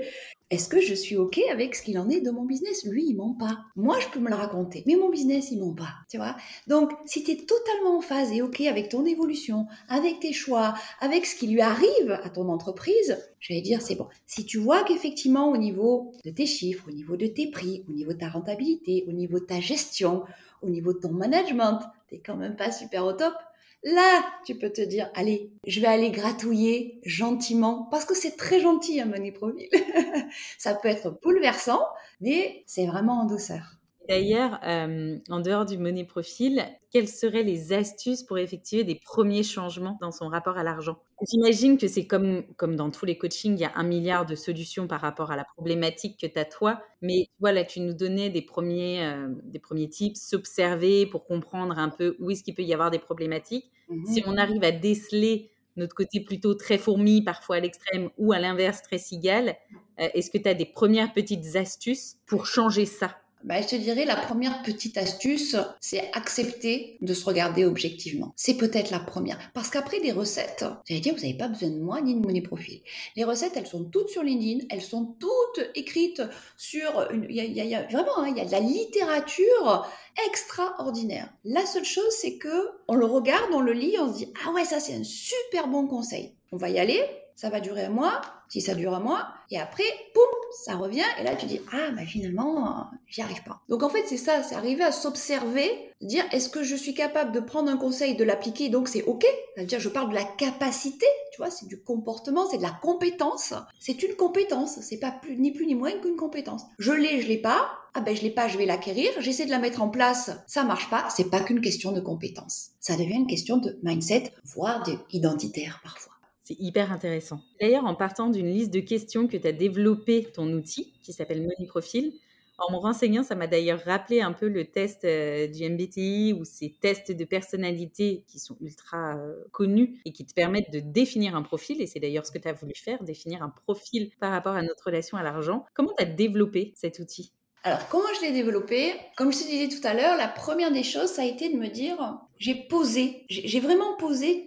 est-ce 0.51 0.69
que 0.69 0.81
je 0.81 0.95
suis 0.95 1.17
OK 1.17 1.41
avec 1.51 1.75
ce 1.75 1.83
qu'il 1.83 1.99
en 1.99 2.09
est 2.09 2.21
de 2.21 2.31
mon 2.31 2.45
business? 2.45 2.85
Lui, 2.85 3.05
il 3.09 3.17
ment 3.17 3.35
pas. 3.35 3.59
Moi, 3.75 3.99
je 3.99 4.07
peux 4.09 4.21
me 4.21 4.29
le 4.29 4.37
raconter, 4.37 4.85
mais 4.87 4.95
mon 4.95 5.11
business, 5.11 5.51
il 5.51 5.59
ment 5.59 5.75
pas. 5.75 5.95
Tu 6.09 6.19
vois? 6.19 6.37
Donc, 6.69 6.93
si 7.05 7.25
tu 7.25 7.33
es 7.33 7.37
totalement 7.37 7.99
en 7.99 8.01
phase 8.01 8.31
et 8.31 8.43
OK 8.43 8.61
avec 8.61 8.89
ton 8.89 9.05
évolution, 9.05 9.67
avec 9.89 10.21
tes 10.21 10.33
choix, 10.33 10.75
avec 11.01 11.27
ce 11.27 11.35
qui 11.35 11.49
lui 11.49 11.61
arrive 11.61 12.21
à 12.23 12.31
ton 12.31 12.49
entreprise, 12.49 13.19
j'allais 13.41 13.61
dire, 13.61 13.83
c'est 13.83 13.97
bon. 13.97 14.07
Si 14.25 14.47
tu 14.47 14.59
vois 14.59 14.85
qu'effectivement, 14.85 15.51
au 15.51 15.57
niveau 15.57 16.13
de 16.25 16.31
tes 16.31 16.47
chiffres, 16.47 16.85
au 16.89 16.93
niveau 16.93 17.17
de 17.17 17.27
tes 17.27 17.51
prix, 17.51 17.85
au 17.89 17.93
niveau 17.93 18.13
de 18.13 18.19
ta 18.19 18.29
rentabilité, 18.29 19.05
au 19.09 19.13
niveau 19.13 19.41
de 19.41 19.47
ta 19.47 19.59
gestion, 19.59 20.23
au 20.63 20.69
niveau 20.69 20.93
de 20.93 20.99
ton 20.99 21.11
management, 21.11 21.81
t'es 22.09 22.23
quand 22.25 22.37
même 22.37 22.55
pas 22.55 22.71
super 22.71 23.05
au 23.05 23.13
top, 23.13 23.35
Là, 23.83 24.25
tu 24.45 24.57
peux 24.57 24.71
te 24.71 24.81
dire, 24.81 25.11
allez, 25.15 25.53
je 25.67 25.81
vais 25.81 25.87
aller 25.87 26.11
gratouiller 26.11 27.01
gentiment, 27.05 27.87
parce 27.91 28.05
que 28.05 28.15
c'est 28.15 28.37
très 28.37 28.61
gentil 28.61 29.01
un 29.01 29.07
money 29.07 29.33
profil. 29.33 29.69
ça 30.59 30.75
peut 30.75 30.89
être 30.89 31.19
bouleversant, 31.23 31.81
mais 32.21 32.65
c'est 32.67 32.87
vraiment 32.87 33.21
en 33.21 33.27
douceur. 33.27 33.77
D'ailleurs, 34.09 34.61
euh, 34.65 35.19
en 35.31 35.41
dehors 35.41 35.65
du 35.65 35.79
money 35.79 36.05
profil, 36.05 36.65
quelles 36.93 37.09
seraient 37.09 37.43
les 37.43 37.73
astuces 37.73 38.23
pour 38.23 38.39
effectuer 38.39 38.85
des 38.85 38.95
premiers 38.95 39.43
changements 39.43 39.99
dans 40.01 40.13
son 40.13 40.29
rapport 40.29 40.59
à 40.59 40.63
l'argent? 40.63 40.99
J'imagine 41.31 41.79
que 41.79 41.89
c'est 41.89 42.07
comme, 42.07 42.45
comme 42.57 42.77
dans 42.77 42.91
tous 42.91 43.07
les 43.07 43.17
coachings, 43.17 43.55
il 43.57 43.61
y 43.61 43.65
a 43.65 43.73
un 43.75 43.83
milliard 43.85 44.27
de 44.27 44.35
solutions 44.35 44.87
par 44.87 45.01
rapport 45.01 45.31
à 45.33 45.37
la 45.37 45.45
problématique 45.57 46.21
que 46.21 46.27
tu 46.27 46.39
as 46.39 46.45
toi. 46.45 46.83
Mais 47.01 47.29
voilà, 47.41 47.65
tu 47.65 47.81
nous 47.81 47.95
donnais 47.95 48.29
des 48.29 48.43
premiers, 48.43 49.03
euh, 49.05 49.29
des 49.45 49.59
premiers 49.59 49.89
tips, 49.89 50.21
s'observer 50.21 51.07
pour 51.07 51.25
comprendre 51.25 51.79
un 51.79 51.89
peu 51.89 52.17
où 52.21 52.31
est-ce 52.31 52.45
qu'il 52.45 52.55
peut 52.55 52.63
y 52.63 52.75
avoir 52.75 52.91
des 52.91 52.99
problématiques. 52.99 53.73
Mmh 53.89 54.05
si 54.05 54.23
on 54.27 54.37
arrive 54.37 54.63
à 54.63 54.73
déceler 54.73 55.51
notre 55.77 55.95
côté 55.95 56.21
plutôt 56.21 56.55
très 56.55 56.79
fourmi, 56.79 57.23
parfois 57.23 57.57
à 57.57 57.61
l'extrême, 57.61 58.11
ou 58.19 58.33
à 58.33 58.39
l'inverse, 58.39 58.83
très 58.83 58.99
cigale, 58.99 59.57
euh, 60.01 60.09
est-ce 60.15 60.31
que 60.31 60.39
tu 60.39 60.49
as 60.49 60.55
des 60.55 60.67
premières 60.67 61.13
petites 61.13 61.57
astuces 61.57 62.17
pour 62.27 62.47
changer 62.47 62.85
ça? 62.87 63.17
Bah, 63.47 63.63
je 63.63 63.69
te 63.69 63.77
dirais, 63.77 64.05
la 64.05 64.17
première 64.17 64.63
petite 64.63 64.99
astuce, 64.99 65.57
c'est 65.81 66.11
accepter 66.13 66.99
de 67.01 67.15
se 67.15 67.25
regarder 67.25 67.65
objectivement. 67.65 68.33
C'est 68.37 68.57
peut-être 68.57 68.91
la 68.91 68.99
première. 68.99 69.39
Parce 69.55 69.71
qu'après, 69.71 70.01
les 70.01 70.11
recettes, 70.11 70.65
j'allais 70.85 71.01
dire, 71.01 71.15
vous 71.15 71.21
n'avez 71.21 71.39
pas 71.39 71.47
besoin 71.47 71.71
de 71.71 71.79
moi 71.79 72.01
ni 72.01 72.15
de 72.15 72.27
mon 72.27 72.41
profil. 72.41 72.81
Les 73.15 73.23
recettes, 73.23 73.53
elles 73.57 73.69
sont 73.69 73.85
toutes 73.85 74.09
sur 74.09 74.25
LinkedIn, 74.25 74.67
elles 74.69 74.83
sont 74.83 75.17
toutes 75.21 75.65
écrites 75.77 76.23
sur... 76.57 77.09
Il 77.13 77.33
y, 77.33 77.75
a, 77.75 77.83
vraiment, 77.85 78.19
hein, 78.19 78.29
il 78.29 78.37
y 78.37 78.41
a 78.41 78.45
de 78.45 78.51
la 78.51 78.61
littérature 78.61 79.89
extraordinaire. 80.29 81.33
La 81.45 81.65
seule 81.67 81.85
chose, 81.85 82.11
c'est 82.11 82.39
que 82.39 82.71
on 82.89 82.97
le 82.97 83.07
regarde, 83.07 83.51
on 83.53 83.61
le 83.61 83.73
lit, 83.73 83.97
on 84.01 84.13
se 84.13 84.19
dit, 84.19 84.33
ah 84.45 84.51
ouais, 84.51 84.65
ça 84.65 84.81
c'est 84.81 84.95
un 84.95 85.05
super 85.05 85.69
bon 85.69 85.87
conseil. 85.87 86.33
On 86.51 86.57
va 86.57 86.69
y 86.69 86.79
aller, 86.79 87.01
ça 87.37 87.51
va 87.51 87.61
durer 87.61 87.85
un 87.85 87.91
mois, 87.91 88.21
si 88.49 88.61
ça 88.61 88.75
dure 88.75 88.95
un 88.95 89.01
mois, 89.01 89.29
et 89.51 89.59
après, 89.59 89.85
poum, 90.15 90.25
ça 90.65 90.77
revient, 90.77 91.05
et 91.21 91.25
là 91.25 91.37
tu 91.37 91.47
dis, 91.47 91.61
ah, 91.73 91.91
bah 91.93 92.05
finalement, 92.07 92.87
j'y 93.09 93.23
arrive 93.23 93.43
pas. 93.45 93.61
Donc 93.69 93.83
en 93.83 93.89
fait, 93.89 94.05
c'est 94.07 94.17
ça, 94.17 94.43
c'est 94.43 94.55
arriver 94.55 94.83
à 94.83 94.93
s'observer, 94.93 95.71
dire, 96.01 96.25
est-ce 96.33 96.49
que 96.49 96.63
je 96.63 96.77
suis 96.77 96.95
capable 96.95 97.33
de 97.33 97.41
prendre 97.41 97.71
un 97.71 97.77
conseil, 97.77 98.17
de 98.17 98.25
l'appliquer, 98.25 98.69
donc 98.69 98.89
c'est 98.89 99.03
ok, 99.03 99.27
c'est-à-dire 99.55 99.81
je 99.81 99.89
parle 99.89 100.11
de 100.11 100.15
la 100.15 100.25
capacité, 100.25 101.07
tu 101.33 101.39
vois, 101.39 101.51
c'est 101.51 101.67
du 101.67 101.81
comportement, 101.81 102.49
c'est 102.49 102.59
de 102.59 102.63
la 102.63 102.77
compétence, 102.83 103.55
c'est 103.79 104.03
une 104.03 104.15
compétence, 104.15 104.79
c'est 104.81 104.99
pas 104.99 105.21
ni 105.39 105.53
plus 105.53 105.67
ni 105.67 105.75
moins 105.75 105.93
qu'une 105.93 106.17
compétence. 106.17 106.63
Je 106.79 106.93
l'ai, 106.93 107.21
je 107.21 107.29
l'ai 107.29 107.39
pas, 107.39 107.71
ah 107.95 108.01
ben 108.01 108.15
je 108.15 108.23
l'ai 108.23 108.31
pas, 108.31 108.49
je 108.49 108.59
vais 108.59 108.67
l'acquérir, 108.67 109.11
j'essaie 109.21 109.47
de 109.47 109.51
la 109.51 109.59
mettre 109.59 109.83
en 109.83 109.89
place, 109.89 110.31
ça 110.47 110.65
marche 110.65 110.91
pas, 110.91 111.09
c'est 111.11 111.31
pas 111.31 111.41
qu'une 111.41 111.61
question 111.61 111.93
de 111.93 112.01
compétence. 112.01 112.71
Ça 112.81 112.95
devient 112.95 113.15
une 113.15 113.27
question 113.27 113.57
de 113.57 113.79
mindset, 113.83 114.33
voire 114.45 114.85
d'identitaire 115.11 115.81
parfois. 115.83 116.16
C'est 116.47 116.61
hyper 116.61 116.93
intéressant. 116.93 117.41
D'ailleurs, 117.61 117.87
en 117.87 117.97
partant 117.97 118.31
d'une 118.31 118.47
liste 118.47 118.73
de 118.73 118.79
questions 118.79 119.27
que 119.27 119.37
tu 119.37 119.49
as 119.49 119.53
développé 119.53 120.29
ton 120.33 120.47
outil 120.53 120.93
qui 121.03 121.13
s'appelle 121.13 121.43
Money 121.43 121.67
Profile, 121.67 122.13
en 122.59 122.71
me 122.71 122.77
renseignant, 122.77 123.25
ça 123.25 123.35
m'a 123.35 123.49
d'ailleurs 123.49 123.81
rappelé 123.85 124.21
un 124.21 124.33
peu 124.33 124.47
le 124.47 124.65
test 124.65 125.05
euh, 125.05 125.49
du 125.49 125.69
MBTI 125.69 126.35
ou 126.35 126.45
ces 126.45 126.71
tests 126.81 127.11
de 127.11 127.25
personnalité 127.25 128.23
qui 128.29 128.39
sont 128.39 128.57
ultra 128.61 129.17
euh, 129.17 129.35
connus 129.51 130.01
et 130.05 130.13
qui 130.13 130.25
te 130.25 130.33
permettent 130.35 130.73
de 130.73 130.79
définir 130.79 131.35
un 131.35 131.43
profil. 131.43 131.83
Et 131.83 131.89
c'est 131.89 131.99
d'ailleurs 131.99 132.25
ce 132.25 132.31
que 132.31 132.39
tu 132.39 132.47
as 132.47 132.53
voulu 132.53 132.75
faire, 132.77 133.03
définir 133.03 133.43
un 133.43 133.51
profil 133.51 134.13
par 134.21 134.31
rapport 134.31 134.55
à 134.55 134.63
notre 134.63 134.85
relation 134.87 135.19
à 135.19 135.25
l'argent. 135.25 135.67
Comment 135.75 135.95
tu 135.99 136.05
as 136.05 136.07
développé 136.07 136.73
cet 136.77 137.01
outil? 137.01 137.33
Alors, 137.65 137.89
comment 137.89 138.07
je 138.21 138.25
l'ai 138.25 138.33
développé? 138.33 138.95
Comme 139.17 139.33
je 139.33 139.39
te 139.39 139.49
disais 139.49 139.67
tout 139.67 139.85
à 139.85 139.95
l'heure, 139.95 140.17
la 140.17 140.29
première 140.29 140.71
des 140.71 140.85
choses, 140.85 141.11
ça 141.11 141.23
a 141.23 141.25
été 141.25 141.49
de 141.49 141.57
me 141.57 141.67
dire, 141.67 142.21
j'ai 142.39 142.55
posé, 142.55 143.25
j'ai 143.29 143.59
vraiment 143.59 143.97
posé 143.97 144.46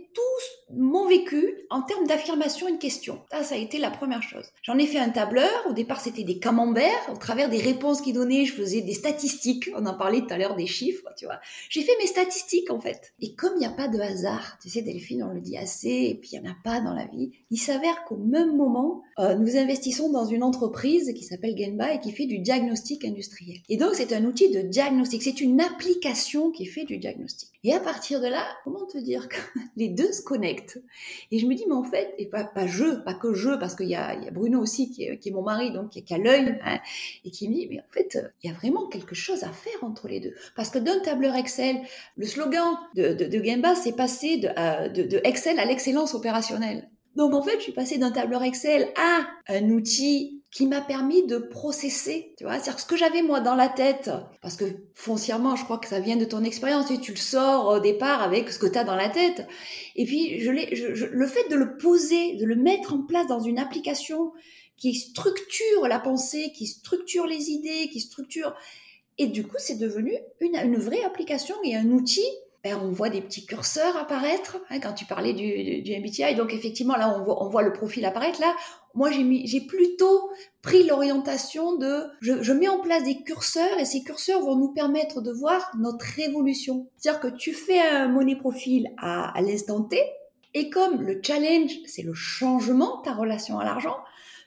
mon 0.76 1.08
vécu 1.08 1.56
en 1.70 1.82
termes 1.82 2.08
d'affirmation 2.08 2.70
de 2.70 2.78
question. 2.78 3.22
Ça, 3.32 3.44
ça 3.44 3.56
a 3.56 3.58
été 3.58 3.78
la 3.78 3.92
première 3.92 4.22
chose. 4.22 4.46
J'en 4.64 4.78
ai 4.78 4.86
fait 4.86 5.00
un 5.00 5.10
tableur. 5.10 5.50
Au 5.70 5.74
départ, 5.74 6.00
c'était 6.00 6.24
des 6.24 6.40
camemberts. 6.40 7.10
Au 7.12 7.18
travers 7.18 7.50
des 7.50 7.60
réponses 7.60 8.02
qu'il 8.02 8.14
donnait, 8.14 8.46
je 8.46 8.54
faisais 8.54 8.82
des 8.82 8.94
statistiques. 8.94 9.70
On 9.76 9.86
en 9.86 9.96
parlait 9.96 10.22
tout 10.22 10.34
à 10.34 10.38
l'heure 10.38 10.56
des 10.56 10.68
chiffres, 10.68 11.08
tu 11.18 11.26
vois. 11.26 11.40
J'ai 11.70 11.82
fait 11.82 11.96
mes 12.00 12.08
statistiques, 12.08 12.72
en 12.72 12.80
fait. 12.80 13.14
Et 13.20 13.34
comme 13.34 13.54
il 13.56 13.60
n'y 13.60 13.66
a 13.66 13.72
pas 13.72 13.88
de 13.88 14.00
hasard, 14.00 14.58
tu 14.62 14.70
sais, 14.70 14.82
Delphine, 14.82 15.24
on 15.24 15.34
le 15.34 15.42
dit 15.42 15.58
assez, 15.58 16.08
et 16.10 16.16
puis 16.16 16.32
il 16.34 16.42
n'y 16.42 16.48
en 16.48 16.52
a 16.52 16.56
pas 16.64 16.82
dans 16.82 16.94
la 16.94 17.06
vie, 17.06 17.32
il 17.52 17.58
s'avère 17.58 18.04
qu'au 18.06 18.18
même 18.18 18.56
moment, 18.56 19.04
euh, 19.20 19.36
nous 19.36 19.58
investissons 19.58 20.12
dans 20.12 20.26
une 20.26 20.44
entreprise 20.44 21.14
qui 21.16 21.24
s'appelle 21.24 21.58
Genba 21.58 21.94
et 21.94 22.00
qui 22.00 22.12
fait 22.12 22.26
du 22.26 22.40
diagnostic 22.40 23.06
industriel. 23.06 23.58
Et 23.70 23.78
donc, 23.78 23.96
c'est 23.96 24.14
un 24.14 24.24
outil 24.26 24.50
de 24.52 24.62
diagnostic. 24.62 25.24
C'est 25.24 25.42
une 25.42 25.62
application 25.62 26.52
qui 26.52 26.66
fait 26.66 26.86
du 26.86 26.98
diagnostic. 26.98 27.50
Et 27.66 27.74
à 27.74 27.80
partir 27.82 28.22
de 28.22 28.28
là, 28.28 28.46
comment 28.64 28.86
te 28.86 28.98
dire 28.98 29.28
que 29.28 29.36
les 29.76 29.90
deux 29.90 30.12
se 30.14 30.22
connectent? 30.22 30.82
Et 31.32 31.40
je 31.40 31.46
me 31.46 31.56
dis, 31.56 31.66
mais 31.68 31.74
en 31.74 31.84
fait, 31.84 32.14
et 32.18 32.28
pas, 32.28 32.46
pas 32.46 32.68
je, 32.68 33.04
pas 33.04 33.14
que 33.14 33.34
je, 33.34 33.50
parce 33.58 33.76
qu'il 33.76 33.90
y 33.90 33.96
a, 33.96 34.16
y 34.16 34.28
a 34.28 34.32
Bruno 34.32 34.62
aussi 34.62 34.90
qui 34.90 35.04
est, 35.04 35.20
qui 35.20 35.30
est, 35.30 35.32
mon 35.32 35.42
mari, 35.42 35.72
donc 35.72 35.90
qui, 35.90 36.14
a 36.14 36.18
l'œil, 36.18 36.58
hein, 36.64 36.80
et 37.26 37.32
qui 37.32 37.50
me 37.50 37.54
dit, 37.56 37.68
mais 37.70 37.80
en 37.80 37.92
fait, 37.92 38.18
il 38.44 38.50
y 38.50 38.54
a 38.54 38.56
vraiment 38.56 38.88
quelque 38.88 39.16
chose 39.16 39.44
à 39.44 39.52
faire 39.52 39.84
entre 39.84 40.08
les 40.08 40.22
deux. 40.22 40.34
Parce 40.56 40.70
que 40.70 40.80
d'un 40.80 41.00
tableur 41.00 41.36
Excel, 41.36 41.82
le 42.16 42.26
slogan 42.26 42.78
de, 42.96 43.14
de, 43.14 43.26
de 43.26 43.44
Gemba, 43.44 43.76
c'est 43.76 43.96
passé 43.96 44.38
de, 44.38 44.48
euh, 44.58 44.88
de, 44.88 45.04
de 45.04 45.20
Excel 45.26 45.60
à 45.60 45.66
l'excellence 45.66 46.16
opérationnelle. 46.16 46.90
Donc 47.16 47.34
en 47.34 47.42
fait, 47.42 47.58
je 47.58 47.64
suis 47.64 47.74
passée 47.74 47.98
d'un 47.98 48.12
tableur 48.12 48.44
Excel 48.44 48.88
à 48.96 49.28
un 49.54 49.70
outil 49.72 50.39
qui 50.52 50.66
m'a 50.66 50.82
permis 50.82 51.28
de 51.28 51.38
processer, 51.38 52.34
tu 52.38 52.44
vois, 52.44 52.54
c'est-à-dire 52.54 52.80
ce 52.80 52.86
que 52.86 52.98
j'avais 52.98 53.22
moi 53.22 53.40
dans 53.40 53.56
la 53.56 53.70
tête, 53.70 54.10
parce 54.42 54.56
que 54.56 54.66
foncièrement, 54.96 55.56
je 55.56 55.64
crois 55.64 55.78
que 55.78 55.88
ça 55.88 56.00
vient 56.00 56.16
de 56.16 56.26
ton 56.26 56.44
expérience, 56.44 56.90
et 56.90 57.00
tu 57.00 57.12
le 57.12 57.18
sors 57.18 57.68
au 57.68 57.80
départ 57.80 58.24
avec 58.24 58.50
ce 58.50 58.58
que 58.58 58.66
tu 58.66 58.78
as 58.78 58.84
dans 58.84 58.96
la 58.96 59.10
tête, 59.10 59.48
et 59.96 60.06
puis 60.06 60.40
je, 60.40 60.52
je, 60.74 60.96
je, 60.96 61.06
le 61.06 61.28
fait 61.28 61.48
de 61.50 61.56
le 61.56 61.78
poser, 61.78 62.36
de 62.36 62.46
le 62.46 62.56
mettre 62.56 62.94
en 62.94 63.04
place 63.04 63.28
dans 63.28 63.42
une 63.42 63.60
application 63.60 64.32
qui 64.76 64.96
structure 64.96 65.88
la 65.88 66.00
pensée, 66.00 66.52
qui 66.56 66.66
structure 66.66 67.28
les 67.28 67.52
idées, 67.52 67.90
qui 67.92 68.00
structure, 68.00 68.56
et 69.20 69.28
du 69.28 69.46
coup, 69.46 69.58
c'est 69.60 69.78
devenu 69.78 70.14
une, 70.40 70.56
une 70.56 70.78
vraie 70.78 71.04
application 71.04 71.56
et 71.64 71.76
un 71.76 71.92
outil 71.92 72.26
ben, 72.64 72.78
on 72.82 72.92
voit 72.92 73.10
des 73.10 73.22
petits 73.22 73.46
curseurs 73.46 73.96
apparaître 73.96 74.58
hein, 74.70 74.80
quand 74.80 74.94
tu 74.94 75.06
parlais 75.06 75.34
du, 75.34 75.82
du, 75.82 75.98
MBTI. 75.98 76.36
Donc 76.36 76.54
effectivement, 76.54 76.98
là, 76.98 77.16
on 77.18 77.24
voit, 77.24 77.44
on 77.44 77.50
voit 77.50 77.62
le 77.62 77.72
profil 77.72 78.06
apparaître. 78.06 78.42
Là, 78.42 78.54
moi, 78.96 79.12
j'ai 79.12 79.62
plutôt 79.62 80.30
pris 80.62 80.84
l'orientation 80.84 81.78
de 81.78 82.04
je, 82.22 82.42
je, 82.42 82.54
mets 82.54 82.68
en 82.68 82.80
place 82.80 83.04
des 83.04 83.24
curseurs 83.24 83.80
et 83.80 83.86
ces 83.86 84.04
curseurs 84.04 84.42
vont 84.42 84.56
nous 84.56 84.74
permettre 84.74 85.22
de 85.22 85.32
voir 85.32 85.72
notre 85.78 86.20
évolution. 86.20 86.88
C'est-à-dire 86.98 87.22
que 87.22 87.28
tu 87.38 87.54
fais 87.54 87.80
un 87.80 88.08
monnaie 88.08 88.36
profil 88.36 88.90
à, 88.98 89.38
à 89.38 89.42
l'instant 89.42 89.84
T 89.84 90.02
et 90.54 90.70
comme 90.70 91.02
le 91.02 91.22
challenge, 91.24 91.72
c'est 91.86 92.02
le 92.02 92.14
changement 92.14 92.98
de 92.98 93.04
ta 93.04 93.14
relation 93.14 93.60
à 93.60 93.64
l'argent, 93.64 93.98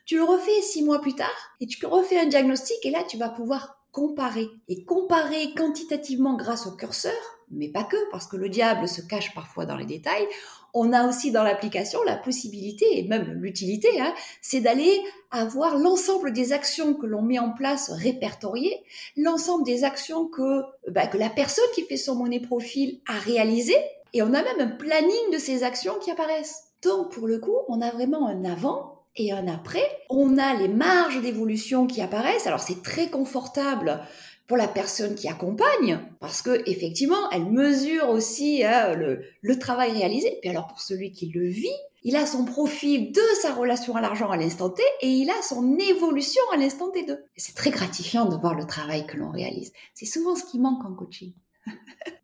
tu 0.04 0.16
le 0.16 0.24
refais 0.24 0.60
six 0.60 0.82
mois 0.82 1.00
plus 1.00 1.14
tard 1.14 1.56
et 1.60 1.66
tu 1.66 1.84
refais 1.86 2.18
un 2.18 2.26
diagnostic 2.26 2.84
et 2.84 2.90
là, 2.90 3.04
tu 3.08 3.16
vas 3.16 3.28
pouvoir 3.28 3.81
comparer. 3.92 4.48
Et 4.68 4.84
comparer 4.84 5.54
quantitativement 5.56 6.34
grâce 6.34 6.66
au 6.66 6.72
curseur, 6.72 7.12
mais 7.50 7.68
pas 7.68 7.84
que, 7.84 7.96
parce 8.10 8.26
que 8.26 8.36
le 8.36 8.48
diable 8.48 8.88
se 8.88 9.02
cache 9.02 9.34
parfois 9.34 9.66
dans 9.66 9.76
les 9.76 9.84
détails, 9.84 10.26
on 10.74 10.92
a 10.94 11.06
aussi 11.06 11.30
dans 11.30 11.42
l'application 11.42 12.02
la 12.04 12.16
possibilité, 12.16 12.98
et 12.98 13.06
même 13.06 13.30
l'utilité, 13.32 14.00
hein, 14.00 14.14
c'est 14.40 14.60
d'aller 14.60 15.02
avoir 15.30 15.76
l'ensemble 15.76 16.32
des 16.32 16.54
actions 16.54 16.94
que 16.94 17.06
l'on 17.06 17.22
met 17.22 17.38
en 17.38 17.52
place 17.52 17.90
répertoriées, 17.90 18.82
l'ensemble 19.16 19.64
des 19.64 19.84
actions 19.84 20.26
que, 20.26 20.62
bah, 20.90 21.06
que 21.06 21.18
la 21.18 21.28
personne 21.28 21.64
qui 21.74 21.82
fait 21.82 21.98
son 21.98 22.16
monnaie 22.16 22.40
profil 22.40 23.00
a 23.06 23.18
réalisées, 23.18 23.76
et 24.14 24.22
on 24.22 24.32
a 24.32 24.42
même 24.42 24.60
un 24.60 24.66
planning 24.68 25.30
de 25.32 25.38
ces 25.38 25.62
actions 25.62 25.98
qui 26.00 26.10
apparaissent. 26.10 26.64
Donc 26.82 27.12
pour 27.12 27.26
le 27.26 27.38
coup, 27.38 27.56
on 27.68 27.80
a 27.80 27.90
vraiment 27.90 28.26
un 28.26 28.44
avant 28.44 28.91
et 29.16 29.32
un 29.32 29.48
après. 29.48 29.84
On 30.10 30.38
a 30.38 30.54
les 30.54 30.68
marges 30.68 31.20
d'évolution 31.20 31.86
qui 31.86 32.00
apparaissent. 32.00 32.46
Alors 32.46 32.60
c'est 32.60 32.82
très 32.82 33.08
confortable 33.08 34.00
pour 34.46 34.56
la 34.56 34.68
personne 34.68 35.14
qui 35.14 35.28
accompagne, 35.28 36.00
parce 36.20 36.42
que 36.42 36.68
effectivement, 36.68 37.30
elle 37.30 37.46
mesure 37.46 38.10
aussi 38.10 38.64
hein, 38.64 38.94
le, 38.94 39.22
le, 39.40 39.58
travail 39.58 39.92
réalisé. 39.92 40.36
Puis 40.40 40.50
alors 40.50 40.66
pour 40.66 40.80
celui 40.80 41.12
qui 41.12 41.30
le 41.30 41.46
vit, 41.46 41.68
il 42.02 42.16
a 42.16 42.26
son 42.26 42.44
profil 42.44 43.12
de 43.12 43.20
sa 43.40 43.54
relation 43.54 43.96
à 43.96 44.00
l'argent 44.00 44.30
à 44.30 44.36
l'instant 44.36 44.70
T 44.70 44.82
et 45.00 45.08
il 45.08 45.30
a 45.30 45.42
son 45.42 45.78
évolution 45.78 46.42
à 46.52 46.56
l'instant 46.56 46.90
T2. 46.90 47.18
C'est 47.36 47.54
très 47.54 47.70
gratifiant 47.70 48.26
de 48.26 48.36
voir 48.36 48.54
le 48.54 48.66
travail 48.66 49.06
que 49.06 49.16
l'on 49.16 49.30
réalise. 49.30 49.72
C'est 49.94 50.06
souvent 50.06 50.34
ce 50.34 50.44
qui 50.44 50.58
manque 50.58 50.84
en 50.84 50.94
coaching. 50.94 51.32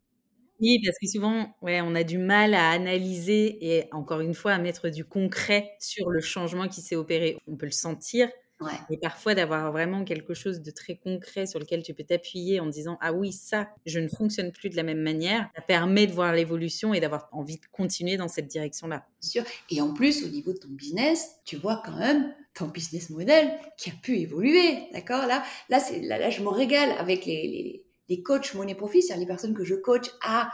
Oui, 0.59 0.81
parce 0.85 0.97
que 0.99 1.07
souvent, 1.07 1.55
ouais, 1.61 1.79
on 1.81 1.95
a 1.95 2.03
du 2.03 2.17
mal 2.17 2.53
à 2.53 2.71
analyser 2.71 3.57
et 3.77 3.87
encore 3.93 4.19
une 4.19 4.33
fois 4.33 4.51
à 4.53 4.57
mettre 4.59 4.89
du 4.89 5.05
concret 5.05 5.71
sur 5.79 6.09
le 6.09 6.19
changement 6.19 6.67
qui 6.67 6.81
s'est 6.81 6.97
opéré. 6.97 7.37
On 7.47 7.55
peut 7.55 7.65
le 7.65 7.71
sentir, 7.71 8.29
ouais. 8.61 8.79
mais 8.89 8.97
parfois 8.97 9.35
d'avoir 9.35 9.71
vraiment 9.71 10.03
quelque 10.03 10.33
chose 10.33 10.61
de 10.61 10.71
très 10.71 10.97
concret 10.97 11.45
sur 11.45 11.59
lequel 11.59 11.83
tu 11.83 11.93
peux 11.93 12.03
t'appuyer 12.03 12.59
en 12.59 12.67
disant 12.67 12.97
ah 13.01 13.13
oui 13.13 13.31
ça, 13.31 13.69
je 13.85 13.99
ne 13.99 14.09
fonctionne 14.09 14.51
plus 14.51 14.69
de 14.69 14.75
la 14.75 14.83
même 14.83 15.01
manière. 15.01 15.49
Ça 15.55 15.61
permet 15.61 16.07
de 16.07 16.13
voir 16.13 16.33
l'évolution 16.33 16.93
et 16.93 16.99
d'avoir 16.99 17.29
envie 17.31 17.57
de 17.57 17.65
continuer 17.71 18.17
dans 18.17 18.27
cette 18.27 18.47
direction-là. 18.47 19.07
Sûr. 19.21 19.43
Et 19.69 19.81
en 19.81 19.93
plus, 19.93 20.25
au 20.25 20.29
niveau 20.29 20.53
de 20.53 20.57
ton 20.59 20.69
business, 20.69 21.35
tu 21.45 21.55
vois 21.57 21.81
quand 21.85 21.97
même 21.97 22.33
ton 22.53 22.67
business 22.67 23.09
model 23.09 23.51
qui 23.77 23.91
a 23.91 23.93
pu 24.01 24.17
évoluer, 24.17 24.89
d'accord? 24.93 25.25
Là, 25.27 25.43
là, 25.69 25.79
là, 26.01 26.17
là, 26.19 26.29
je 26.29 26.41
me 26.41 26.49
régale 26.49 26.91
avec 26.97 27.25
les, 27.25 27.47
les 27.47 27.85
les 28.09 28.21
coachs 28.21 28.53
monnaie 28.55 28.75
profil, 28.75 29.01
c'est-à-dire 29.01 29.21
les 29.21 29.27
personnes 29.27 29.53
que 29.53 29.63
je 29.63 29.75
coach 29.75 30.09
à 30.21 30.49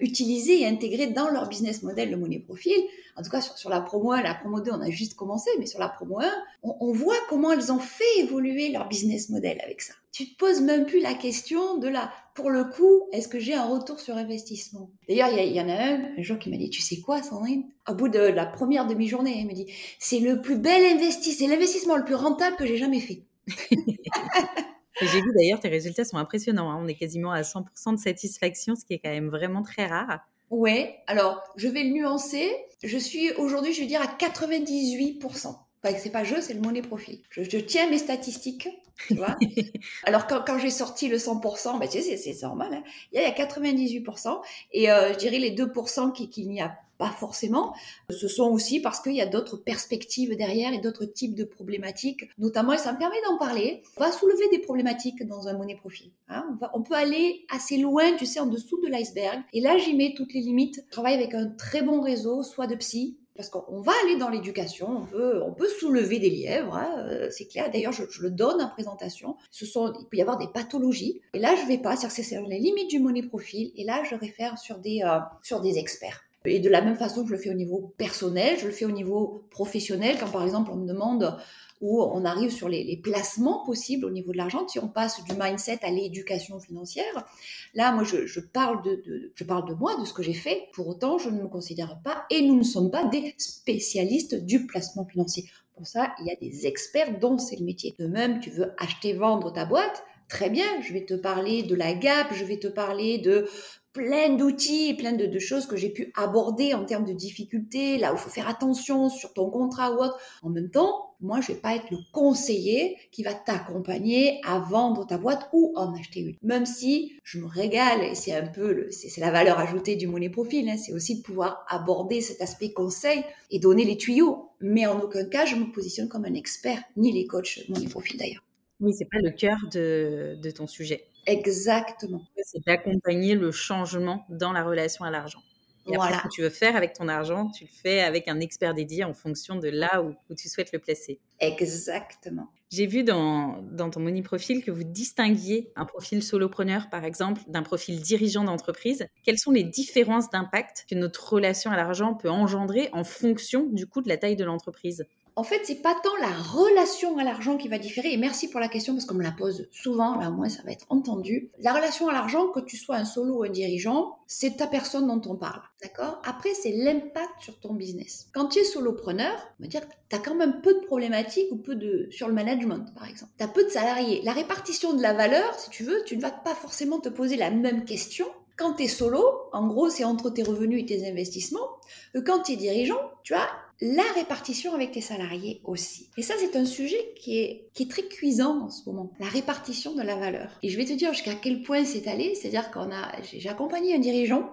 utiliser 0.00 0.62
et 0.62 0.66
intégrer 0.66 1.06
dans 1.06 1.30
leur 1.30 1.48
business 1.48 1.82
model 1.82 2.10
le 2.10 2.16
monnaie 2.16 2.40
profil. 2.40 2.76
En 3.16 3.22
tout 3.22 3.30
cas, 3.30 3.40
sur, 3.40 3.70
la 3.70 3.80
promo 3.80 4.12
1, 4.12 4.22
la 4.22 4.34
promo 4.34 4.60
2, 4.60 4.72
on 4.72 4.80
a 4.80 4.90
juste 4.90 5.14
commencé, 5.14 5.48
mais 5.58 5.66
sur 5.66 5.78
la 5.78 5.88
promo 5.88 6.20
1, 6.20 6.24
on, 6.64 6.76
on, 6.80 6.92
voit 6.92 7.16
comment 7.28 7.52
elles 7.52 7.72
ont 7.72 7.78
fait 7.78 8.18
évoluer 8.18 8.70
leur 8.70 8.88
business 8.88 9.30
model 9.30 9.58
avec 9.62 9.80
ça. 9.80 9.94
Tu 10.12 10.28
te 10.28 10.36
poses 10.36 10.60
même 10.60 10.86
plus 10.86 11.00
la 11.00 11.14
question 11.14 11.78
de 11.78 11.88
la, 11.88 12.10
pour 12.34 12.50
le 12.50 12.64
coup, 12.64 13.08
est-ce 13.12 13.28
que 13.28 13.38
j'ai 13.38 13.54
un 13.54 13.64
retour 13.64 14.00
sur 14.00 14.16
investissement? 14.16 14.90
D'ailleurs, 15.08 15.28
il 15.30 15.52
y, 15.52 15.56
y, 15.56 15.60
en 15.60 15.68
a 15.68 15.72
un, 15.72 16.18
un 16.18 16.22
jour 16.22 16.38
qui 16.38 16.50
m'a 16.50 16.56
dit, 16.56 16.68
tu 16.68 16.82
sais 16.82 17.00
quoi, 17.00 17.22
Sandrine? 17.22 17.64
Au 17.88 17.94
bout 17.94 18.08
de 18.08 18.18
la 18.18 18.44
première 18.44 18.86
demi-journée, 18.86 19.38
il 19.38 19.46
me 19.46 19.54
dit, 19.54 19.66
c'est 19.98 20.20
le 20.20 20.42
plus 20.42 20.58
bel 20.58 20.84
investissement, 20.84 21.46
c'est 21.46 21.52
l'investissement 21.54 21.96
le 21.96 22.04
plus 22.04 22.16
rentable 22.16 22.56
que 22.56 22.66
j'ai 22.66 22.76
jamais 22.76 23.00
fait. 23.00 23.22
J'ai 25.00 25.20
vu 25.20 25.30
d'ailleurs, 25.36 25.60
tes 25.60 25.68
résultats 25.68 26.04
sont 26.04 26.16
impressionnants. 26.16 26.70
Hein. 26.70 26.78
On 26.80 26.88
est 26.88 26.94
quasiment 26.94 27.32
à 27.32 27.42
100% 27.42 27.94
de 27.94 28.00
satisfaction, 28.00 28.74
ce 28.76 28.84
qui 28.84 28.94
est 28.94 28.98
quand 28.98 29.10
même 29.10 29.28
vraiment 29.28 29.62
très 29.62 29.86
rare. 29.86 30.20
Ouais, 30.50 31.00
alors 31.06 31.42
je 31.56 31.68
vais 31.68 31.82
le 31.82 31.90
nuancer. 31.90 32.48
Je 32.82 32.98
suis 32.98 33.32
aujourd'hui, 33.32 33.72
je 33.72 33.80
vais 33.80 33.86
dire, 33.86 34.00
à 34.00 34.06
98%. 34.06 35.46
Enfin, 35.82 35.96
c'est 35.98 36.10
pas 36.10 36.24
je, 36.24 36.40
c'est 36.40 36.54
le 36.54 36.60
monnaie 36.60 36.82
profil. 36.82 37.20
Je, 37.30 37.42
je, 37.42 37.58
tiens 37.58 37.90
mes 37.90 37.98
statistiques, 37.98 38.68
tu 39.08 39.14
vois. 39.14 39.36
Alors 40.04 40.26
quand, 40.26 40.42
quand 40.46 40.58
j'ai 40.58 40.70
sorti 40.70 41.08
le 41.08 41.18
100%, 41.18 41.78
ben, 41.78 41.88
tu 41.88 42.00
sais, 42.00 42.16
c'est 42.16 42.42
normal. 42.42 42.74
Hein. 42.74 42.82
Il 43.12 43.20
y 43.20 43.24
a 43.24 43.30
98%. 43.30 44.40
Et 44.72 44.90
euh, 44.90 45.12
je 45.12 45.18
dirais 45.18 45.38
les 45.38 45.54
2% 45.54 46.12
qu'il 46.12 46.30
qui 46.30 46.46
n'y 46.46 46.60
a 46.60 46.78
pas 46.98 47.10
forcément. 47.10 47.74
Ce 48.10 48.28
sont 48.28 48.50
aussi 48.50 48.80
parce 48.80 49.00
qu'il 49.00 49.14
y 49.14 49.20
a 49.20 49.26
d'autres 49.26 49.56
perspectives 49.56 50.36
derrière 50.36 50.72
et 50.72 50.78
d'autres 50.78 51.04
types 51.04 51.34
de 51.34 51.44
problématiques, 51.44 52.28
notamment, 52.38 52.72
et 52.72 52.78
ça 52.78 52.92
me 52.92 52.98
permet 52.98 53.20
d'en 53.28 53.38
parler, 53.38 53.82
on 53.96 54.00
va 54.04 54.12
soulever 54.12 54.48
des 54.50 54.58
problématiques 54.58 55.26
dans 55.26 55.48
un 55.48 55.56
monnaie 55.56 55.76
profil. 55.76 56.10
Hein. 56.28 56.58
On, 56.74 56.82
peut 56.82 56.94
aller 56.94 57.44
assez 57.50 57.78
loin, 57.78 58.14
tu 58.16 58.26
sais, 58.26 58.40
en 58.40 58.46
dessous 58.46 58.80
de 58.82 58.88
l'iceberg. 58.88 59.42
Et 59.52 59.60
là, 59.60 59.76
j'y 59.78 59.94
mets 59.94 60.14
toutes 60.16 60.32
les 60.32 60.40
limites. 60.40 60.82
Je 60.86 60.90
travaille 60.90 61.14
avec 61.14 61.34
un 61.34 61.46
très 61.46 61.82
bon 61.82 62.00
réseau, 62.00 62.42
soit 62.42 62.66
de 62.66 62.74
psy, 62.76 63.18
parce 63.36 63.50
qu'on 63.50 63.80
va 63.80 63.92
aller 64.04 64.16
dans 64.16 64.28
l'éducation, 64.28 65.06
on 65.12 65.52
peut, 65.52 65.68
soulever 65.78 66.18
des 66.18 66.30
lièvres, 66.30 66.74
hein, 66.74 67.06
euh, 67.10 67.28
c'est 67.30 67.46
clair. 67.46 67.70
D'ailleurs, 67.70 67.92
je, 67.92 68.04
le 68.20 68.30
donne 68.30 68.62
en 68.62 68.68
présentation. 68.68 69.36
Il 69.60 69.68
peut 70.10 70.16
y 70.16 70.22
avoir 70.22 70.38
des 70.38 70.48
pathologies. 70.48 71.20
Et 71.34 71.38
là, 71.38 71.54
je 71.54 71.66
vais 71.68 71.78
pas, 71.78 71.96
c'est 71.96 72.22
sur 72.22 72.42
les 72.46 72.58
limites 72.58 72.88
du 72.88 72.98
monnaie 72.98 73.22
profil. 73.22 73.72
Et 73.76 73.84
là, 73.84 74.02
je 74.08 74.14
réfère 74.14 74.58
sur 74.58 74.78
des, 74.78 75.02
euh, 75.04 75.18
sur 75.42 75.60
des 75.60 75.78
experts. 75.78 76.25
Et 76.46 76.60
de 76.60 76.68
la 76.68 76.82
même 76.82 76.96
façon 76.96 77.22
que 77.22 77.28
je 77.28 77.34
le 77.34 77.38
fais 77.38 77.50
au 77.50 77.54
niveau 77.54 77.94
personnel, 77.96 78.58
je 78.58 78.66
le 78.66 78.72
fais 78.72 78.84
au 78.84 78.90
niveau 78.90 79.46
professionnel. 79.50 80.16
Quand 80.18 80.30
par 80.30 80.44
exemple 80.44 80.70
on 80.72 80.76
me 80.76 80.86
demande 80.86 81.36
où 81.80 82.02
on 82.02 82.24
arrive 82.24 82.50
sur 82.50 82.68
les, 82.68 82.96
placements 83.02 83.64
possibles 83.64 84.06
au 84.06 84.10
niveau 84.10 84.32
de 84.32 84.38
l'argent, 84.38 84.66
si 84.66 84.78
on 84.78 84.88
passe 84.88 85.22
du 85.24 85.34
mindset 85.38 85.80
à 85.82 85.90
l'éducation 85.90 86.58
financière, 86.58 87.26
là 87.74 87.92
moi 87.92 88.02
je, 88.02 88.26
je 88.26 88.40
parle 88.40 88.82
de, 88.82 89.02
de, 89.04 89.32
je 89.34 89.44
parle 89.44 89.68
de 89.68 89.74
moi, 89.74 89.94
de 90.00 90.06
ce 90.06 90.14
que 90.14 90.22
j'ai 90.22 90.34
fait. 90.34 90.68
Pour 90.72 90.88
autant, 90.88 91.18
je 91.18 91.28
ne 91.28 91.42
me 91.42 91.48
considère 91.48 92.00
pas 92.02 92.24
et 92.30 92.40
nous 92.42 92.56
ne 92.56 92.62
sommes 92.62 92.90
pas 92.90 93.04
des 93.04 93.34
spécialistes 93.36 94.34
du 94.34 94.66
placement 94.66 95.04
financier. 95.04 95.44
Pour 95.74 95.86
ça, 95.86 96.14
il 96.20 96.26
y 96.26 96.30
a 96.30 96.36
des 96.36 96.66
experts 96.66 97.18
dont 97.18 97.36
c'est 97.36 97.56
le 97.56 97.64
métier. 97.66 97.94
De 97.98 98.06
même, 98.06 98.40
tu 98.40 98.48
veux 98.48 98.72
acheter, 98.78 99.12
vendre 99.12 99.52
ta 99.52 99.66
boîte, 99.66 100.02
Très 100.28 100.50
bien, 100.50 100.66
je 100.82 100.92
vais 100.92 101.04
te 101.04 101.14
parler 101.14 101.62
de 101.62 101.76
la 101.76 101.94
gap, 101.94 102.32
je 102.34 102.44
vais 102.44 102.58
te 102.58 102.66
parler 102.66 103.18
de 103.18 103.48
plein 103.96 104.36
d'outils, 104.36 104.92
plein 104.92 105.12
de, 105.12 105.38
choses 105.38 105.64
que 105.64 105.76
j'ai 105.76 105.88
pu 105.88 106.12
aborder 106.16 106.74
en 106.74 106.84
termes 106.84 107.06
de 107.06 107.14
difficultés, 107.14 107.96
là 107.96 108.12
où 108.12 108.16
il 108.16 108.18
faut 108.18 108.28
faire 108.28 108.46
attention 108.46 109.08
sur 109.08 109.32
ton 109.32 109.48
contrat 109.48 109.92
ou 109.92 110.02
autre. 110.02 110.18
En 110.42 110.50
même 110.50 110.70
temps, 110.70 111.14
moi, 111.20 111.40
je 111.40 111.52
vais 111.52 111.58
pas 111.58 111.74
être 111.74 111.90
le 111.90 111.96
conseiller 112.12 112.98
qui 113.10 113.22
va 113.22 113.32
t'accompagner 113.32 114.38
à 114.44 114.58
vendre 114.58 115.06
ta 115.06 115.16
boîte 115.16 115.48
ou 115.54 115.72
en 115.76 115.94
acheter 115.94 116.20
une. 116.20 116.34
Même 116.42 116.66
si 116.66 117.14
je 117.24 117.38
me 117.38 117.46
régale 117.46 118.02
et 118.02 118.14
c'est 118.14 118.34
un 118.34 118.46
peu, 118.46 118.86
c'est 118.90 119.18
la 119.18 119.30
valeur 119.30 119.58
ajoutée 119.58 119.96
du 119.96 120.06
money 120.06 120.28
profil, 120.28 120.68
hein, 120.68 120.76
c'est 120.76 120.92
aussi 120.92 121.16
de 121.16 121.22
pouvoir 121.22 121.64
aborder 121.70 122.20
cet 122.20 122.42
aspect 122.42 122.72
conseil 122.72 123.24
et 123.50 123.58
donner 123.58 123.86
les 123.86 123.96
tuyaux. 123.96 124.50
Mais 124.60 124.86
en 124.86 125.00
aucun 125.00 125.24
cas, 125.24 125.46
je 125.46 125.56
me 125.56 125.72
positionne 125.72 126.08
comme 126.08 126.26
un 126.26 126.34
expert, 126.34 126.82
ni 126.98 127.12
les 127.12 127.26
coachs 127.26 127.60
money 127.70 127.88
profil 127.88 128.18
d'ailleurs. 128.18 128.42
Oui, 128.78 128.92
c'est 128.92 129.08
pas 129.10 129.20
le 129.22 129.30
cœur 129.30 129.56
de 129.72 130.50
ton 130.50 130.66
sujet. 130.66 131.06
Exactement. 131.26 132.22
C'est 132.44 132.64
d'accompagner 132.64 133.34
le 133.34 133.50
changement 133.52 134.24
dans 134.28 134.52
la 134.52 134.62
relation 134.62 135.04
à 135.04 135.10
l'argent. 135.10 135.40
Et 135.88 135.96
voilà. 135.96 136.18
ce 136.18 136.22
que 136.24 136.28
tu 136.28 136.42
veux 136.42 136.50
faire 136.50 136.74
avec 136.74 136.94
ton 136.94 137.06
argent, 137.06 137.50
tu 137.50 137.64
le 137.64 137.70
fais 137.70 138.00
avec 138.00 138.26
un 138.26 138.40
expert 138.40 138.74
dédié 138.74 139.04
en 139.04 139.14
fonction 139.14 139.56
de 139.56 139.68
là 139.68 140.02
où, 140.02 140.14
où 140.30 140.34
tu 140.34 140.48
souhaites 140.48 140.72
le 140.72 140.80
placer. 140.80 141.20
Exactement. 141.38 142.48
J'ai 142.70 142.86
vu 142.86 143.04
dans, 143.04 143.62
dans, 143.62 143.90
ton 143.90 144.00
money 144.00 144.22
profil 144.22 144.64
que 144.64 144.72
vous 144.72 144.82
distinguiez 144.82 145.70
un 145.76 145.84
profil 145.84 146.22
solopreneur, 146.22 146.90
par 146.90 147.04
exemple, 147.04 147.40
d'un 147.46 147.62
profil 147.62 148.00
dirigeant 148.00 148.42
d'entreprise. 148.42 149.06
Quelles 149.22 149.38
sont 149.38 149.52
les 149.52 149.62
différences 149.62 150.28
d'impact 150.30 150.86
que 150.90 150.96
notre 150.96 151.32
relation 151.32 151.70
à 151.70 151.76
l'argent 151.76 152.14
peut 152.14 152.30
engendrer 152.30 152.88
en 152.92 153.04
fonction 153.04 153.66
du 153.70 153.86
coût 153.86 154.02
de 154.02 154.08
la 154.08 154.16
taille 154.16 154.34
de 154.34 154.44
l'entreprise? 154.44 155.06
En 155.38 155.44
fait, 155.44 155.60
c'est 155.64 155.82
pas 155.82 155.94
tant 156.02 156.16
la 156.18 156.32
relation 156.34 157.18
à 157.18 157.24
l'argent 157.24 157.58
qui 157.58 157.68
va 157.68 157.78
différer. 157.78 158.12
Et 158.14 158.16
merci 158.16 158.48
pour 158.48 158.58
la 158.58 158.68
question 158.68 158.94
parce 158.94 159.04
qu'on 159.04 159.14
me 159.14 159.22
la 159.22 159.32
pose 159.32 159.68
souvent. 159.70 160.18
Là, 160.18 160.30
au 160.30 160.32
moins, 160.32 160.48
ça 160.48 160.62
va 160.62 160.72
être 160.72 160.86
entendu. 160.88 161.50
La 161.58 161.74
relation 161.74 162.08
à 162.08 162.12
l'argent, 162.14 162.48
que 162.48 162.60
tu 162.60 162.78
sois 162.78 162.96
un 162.96 163.04
solo 163.04 163.40
ou 163.40 163.42
un 163.42 163.50
dirigeant, 163.50 164.16
c'est 164.26 164.56
ta 164.56 164.66
personne 164.66 165.06
dont 165.06 165.20
on 165.30 165.36
parle. 165.36 165.60
D'accord? 165.82 166.22
Après, 166.24 166.54
c'est 166.54 166.72
l'impact 166.72 167.40
sur 167.40 167.60
ton 167.60 167.74
business. 167.74 168.28
Quand 168.32 168.48
tu 168.48 168.60
es 168.60 168.64
solopreneur, 168.64 169.36
on 169.60 169.64
va 169.64 169.68
dire 169.68 169.86
que 169.86 169.94
tu 170.08 170.16
as 170.16 170.20
quand 170.20 170.34
même 170.34 170.62
peu 170.62 170.72
de 170.72 170.86
problématiques 170.86 171.52
ou 171.52 171.56
peu 171.56 171.74
de 171.74 172.08
sur 172.10 172.28
le 172.28 172.34
management, 172.34 172.94
par 172.94 173.06
exemple. 173.06 173.32
Tu 173.36 173.44
as 173.44 173.48
peu 173.48 173.64
de 173.64 173.68
salariés. 173.68 174.22
La 174.24 174.32
répartition 174.32 174.94
de 174.94 175.02
la 175.02 175.12
valeur, 175.12 175.54
si 175.58 175.68
tu 175.68 175.84
veux, 175.84 176.02
tu 176.06 176.16
ne 176.16 176.22
vas 176.22 176.30
pas 176.30 176.54
forcément 176.54 176.98
te 176.98 177.10
poser 177.10 177.36
la 177.36 177.50
même 177.50 177.84
question 177.84 178.26
quand 178.56 178.72
tu 178.72 178.84
es 178.84 178.88
solo, 178.88 179.22
en 179.52 179.66
gros, 179.66 179.90
c'est 179.90 180.04
entre 180.04 180.30
tes 180.30 180.42
revenus 180.42 180.82
et 180.82 180.86
tes 180.86 181.06
investissements. 181.06 181.76
Quand 182.24 182.42
tu 182.42 182.52
es 182.52 182.56
dirigeant, 182.56 183.10
tu 183.22 183.34
as 183.34 183.46
la 183.80 184.04
répartition 184.14 184.74
avec 184.74 184.92
tes 184.92 185.00
salariés 185.00 185.60
aussi. 185.64 186.08
Et 186.16 186.22
ça, 186.22 186.34
c'est 186.38 186.56
un 186.56 186.64
sujet 186.64 187.12
qui 187.16 187.38
est, 187.38 187.90
très 187.90 188.02
cuisant 188.04 188.64
en 188.64 188.70
ce 188.70 188.88
moment, 188.88 189.12
la 189.20 189.28
répartition 189.28 189.94
de 189.94 190.02
la 190.02 190.16
valeur. 190.16 190.58
Et 190.62 190.70
je 190.70 190.76
vais 190.76 190.86
te 190.86 190.94
dire 190.94 191.12
jusqu'à 191.12 191.34
quel 191.34 191.62
point 191.62 191.84
c'est 191.84 192.08
allé, 192.08 192.34
c'est-à-dire 192.34 192.70
qu'on 192.70 192.90
a, 192.90 193.12
j'ai 193.22 193.48
accompagné 193.48 193.94
un 193.94 193.98
dirigeant, 193.98 194.50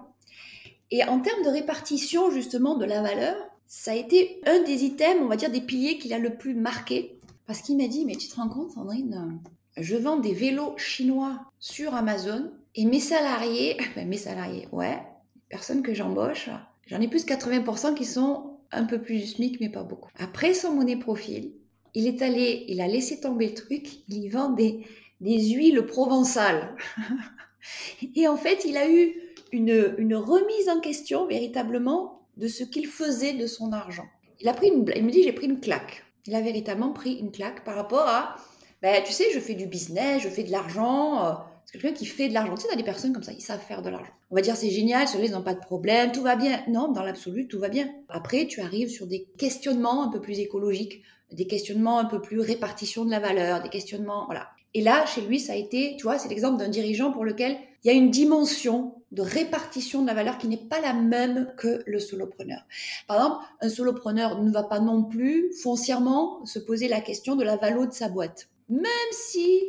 et 0.90 1.02
en 1.04 1.20
termes 1.20 1.42
de 1.42 1.50
répartition 1.50 2.30
justement 2.30 2.76
de 2.76 2.84
la 2.84 3.02
valeur, 3.02 3.36
ça 3.66 3.92
a 3.92 3.94
été 3.94 4.40
un 4.46 4.62
des 4.62 4.84
items, 4.84 5.22
on 5.22 5.28
va 5.28 5.36
dire 5.36 5.50
des 5.50 5.62
piliers 5.62 5.98
qu'il 5.98 6.12
a 6.12 6.18
le 6.18 6.36
plus 6.36 6.54
marqué, 6.54 7.18
parce 7.46 7.62
qu'il 7.62 7.76
m'a 7.76 7.88
dit, 7.88 8.04
mais 8.04 8.16
tu 8.16 8.28
te 8.28 8.36
rends 8.36 8.48
compte, 8.48 8.72
Sandrine, 8.72 9.40
je 9.76 9.96
vends 9.96 10.18
des 10.18 10.34
vélos 10.34 10.76
chinois 10.76 11.40
sur 11.58 11.94
Amazon, 11.94 12.52
et 12.74 12.84
mes 12.84 13.00
salariés, 13.00 13.78
ben 13.96 14.06
mes 14.06 14.18
salariés, 14.18 14.68
ouais, 14.70 15.00
personnes 15.48 15.82
que 15.82 15.94
j'embauche, 15.94 16.50
j'en 16.86 17.00
ai 17.00 17.08
plus 17.08 17.24
de 17.24 17.30
80% 17.30 17.94
qui 17.94 18.04
sont 18.04 18.53
un 18.74 18.84
peu 18.84 19.00
plus 19.00 19.18
du 19.18 19.26
SMIC, 19.26 19.60
mais 19.60 19.68
pas 19.68 19.82
beaucoup. 19.82 20.10
Après 20.18 20.54
son 20.54 20.72
monnaie 20.72 20.96
profil, 20.96 21.52
il 21.94 22.06
est 22.06 22.22
allé, 22.22 22.64
il 22.68 22.80
a 22.80 22.88
laissé 22.88 23.20
tomber 23.20 23.48
le 23.48 23.54
truc, 23.54 23.88
il 24.08 24.18
y 24.18 24.28
vend 24.28 24.50
des, 24.50 24.84
des 25.20 25.50
huiles 25.50 25.82
provençales. 25.86 26.76
Et 28.16 28.28
en 28.28 28.36
fait, 28.36 28.64
il 28.64 28.76
a 28.76 28.90
eu 28.90 29.14
une, 29.52 29.94
une 29.98 30.16
remise 30.16 30.68
en 30.68 30.80
question 30.80 31.26
véritablement 31.26 32.26
de 32.36 32.48
ce 32.48 32.64
qu'il 32.64 32.86
faisait 32.86 33.34
de 33.34 33.46
son 33.46 33.72
argent. 33.72 34.06
Il 34.40 34.48
a 34.48 34.52
pris 34.52 34.68
une, 34.68 34.84
il 34.94 35.04
me 35.04 35.10
dit 35.10 35.22
j'ai 35.22 35.32
pris 35.32 35.46
une 35.46 35.60
claque. 35.60 36.04
Il 36.26 36.34
a 36.34 36.40
véritablement 36.40 36.92
pris 36.92 37.14
une 37.14 37.30
claque 37.30 37.64
par 37.64 37.76
rapport 37.76 38.06
à, 38.08 38.36
ben, 38.82 39.02
tu 39.04 39.12
sais, 39.12 39.26
je 39.32 39.38
fais 39.38 39.54
du 39.54 39.66
business, 39.66 40.22
je 40.22 40.28
fais 40.28 40.42
de 40.42 40.50
l'argent. 40.50 41.44
Quelqu'un 41.74 41.92
qui 41.92 42.06
fait 42.06 42.28
de 42.28 42.34
l'argent. 42.34 42.54
Tu 42.54 42.68
sais, 42.68 42.76
des 42.76 42.84
personnes 42.84 43.12
comme 43.12 43.24
ça, 43.24 43.32
ils 43.32 43.40
savent 43.40 43.58
faire 43.58 43.82
de 43.82 43.90
l'argent. 43.90 44.12
On 44.30 44.36
va 44.36 44.42
dire 44.42 44.54
c'est 44.54 44.70
génial, 44.70 45.08
les 45.18 45.26
ils 45.26 45.32
n'ont 45.32 45.42
pas 45.42 45.54
de 45.54 45.60
problème, 45.60 46.12
tout 46.12 46.22
va 46.22 46.36
bien. 46.36 46.62
Non, 46.68 46.92
dans 46.92 47.02
l'absolu, 47.02 47.48
tout 47.48 47.58
va 47.58 47.68
bien. 47.68 47.90
Après, 48.08 48.46
tu 48.46 48.60
arrives 48.60 48.90
sur 48.90 49.08
des 49.08 49.26
questionnements 49.38 50.04
un 50.04 50.08
peu 50.08 50.20
plus 50.20 50.38
écologiques, 50.38 51.02
des 51.32 51.48
questionnements 51.48 51.98
un 51.98 52.04
peu 52.04 52.22
plus 52.22 52.38
répartition 52.38 53.04
de 53.04 53.10
la 53.10 53.18
valeur, 53.18 53.60
des 53.60 53.70
questionnements, 53.70 54.24
voilà. 54.26 54.50
Et 54.72 54.82
là, 54.82 55.04
chez 55.04 55.22
lui, 55.22 55.40
ça 55.40 55.54
a 55.54 55.56
été, 55.56 55.96
tu 55.96 56.04
vois, 56.04 56.16
c'est 56.16 56.28
l'exemple 56.28 56.58
d'un 56.58 56.68
dirigeant 56.68 57.10
pour 57.10 57.24
lequel 57.24 57.56
il 57.82 57.88
y 57.88 57.90
a 57.90 57.94
une 57.94 58.12
dimension 58.12 58.94
de 59.10 59.22
répartition 59.22 60.02
de 60.02 60.06
la 60.06 60.14
valeur 60.14 60.38
qui 60.38 60.46
n'est 60.46 60.56
pas 60.56 60.80
la 60.80 60.92
même 60.92 61.52
que 61.56 61.82
le 61.86 61.98
solopreneur. 61.98 62.60
Par 63.08 63.16
exemple, 63.16 63.44
un 63.60 63.68
solopreneur 63.68 64.40
ne 64.40 64.52
va 64.52 64.62
pas 64.62 64.78
non 64.78 65.02
plus 65.02 65.52
foncièrement 65.60 66.46
se 66.46 66.60
poser 66.60 66.86
la 66.86 67.00
question 67.00 67.34
de 67.34 67.42
la 67.42 67.56
valeur 67.56 67.88
de 67.88 67.92
sa 67.92 68.08
boîte. 68.08 68.48
Même 68.68 68.84
si 69.10 69.60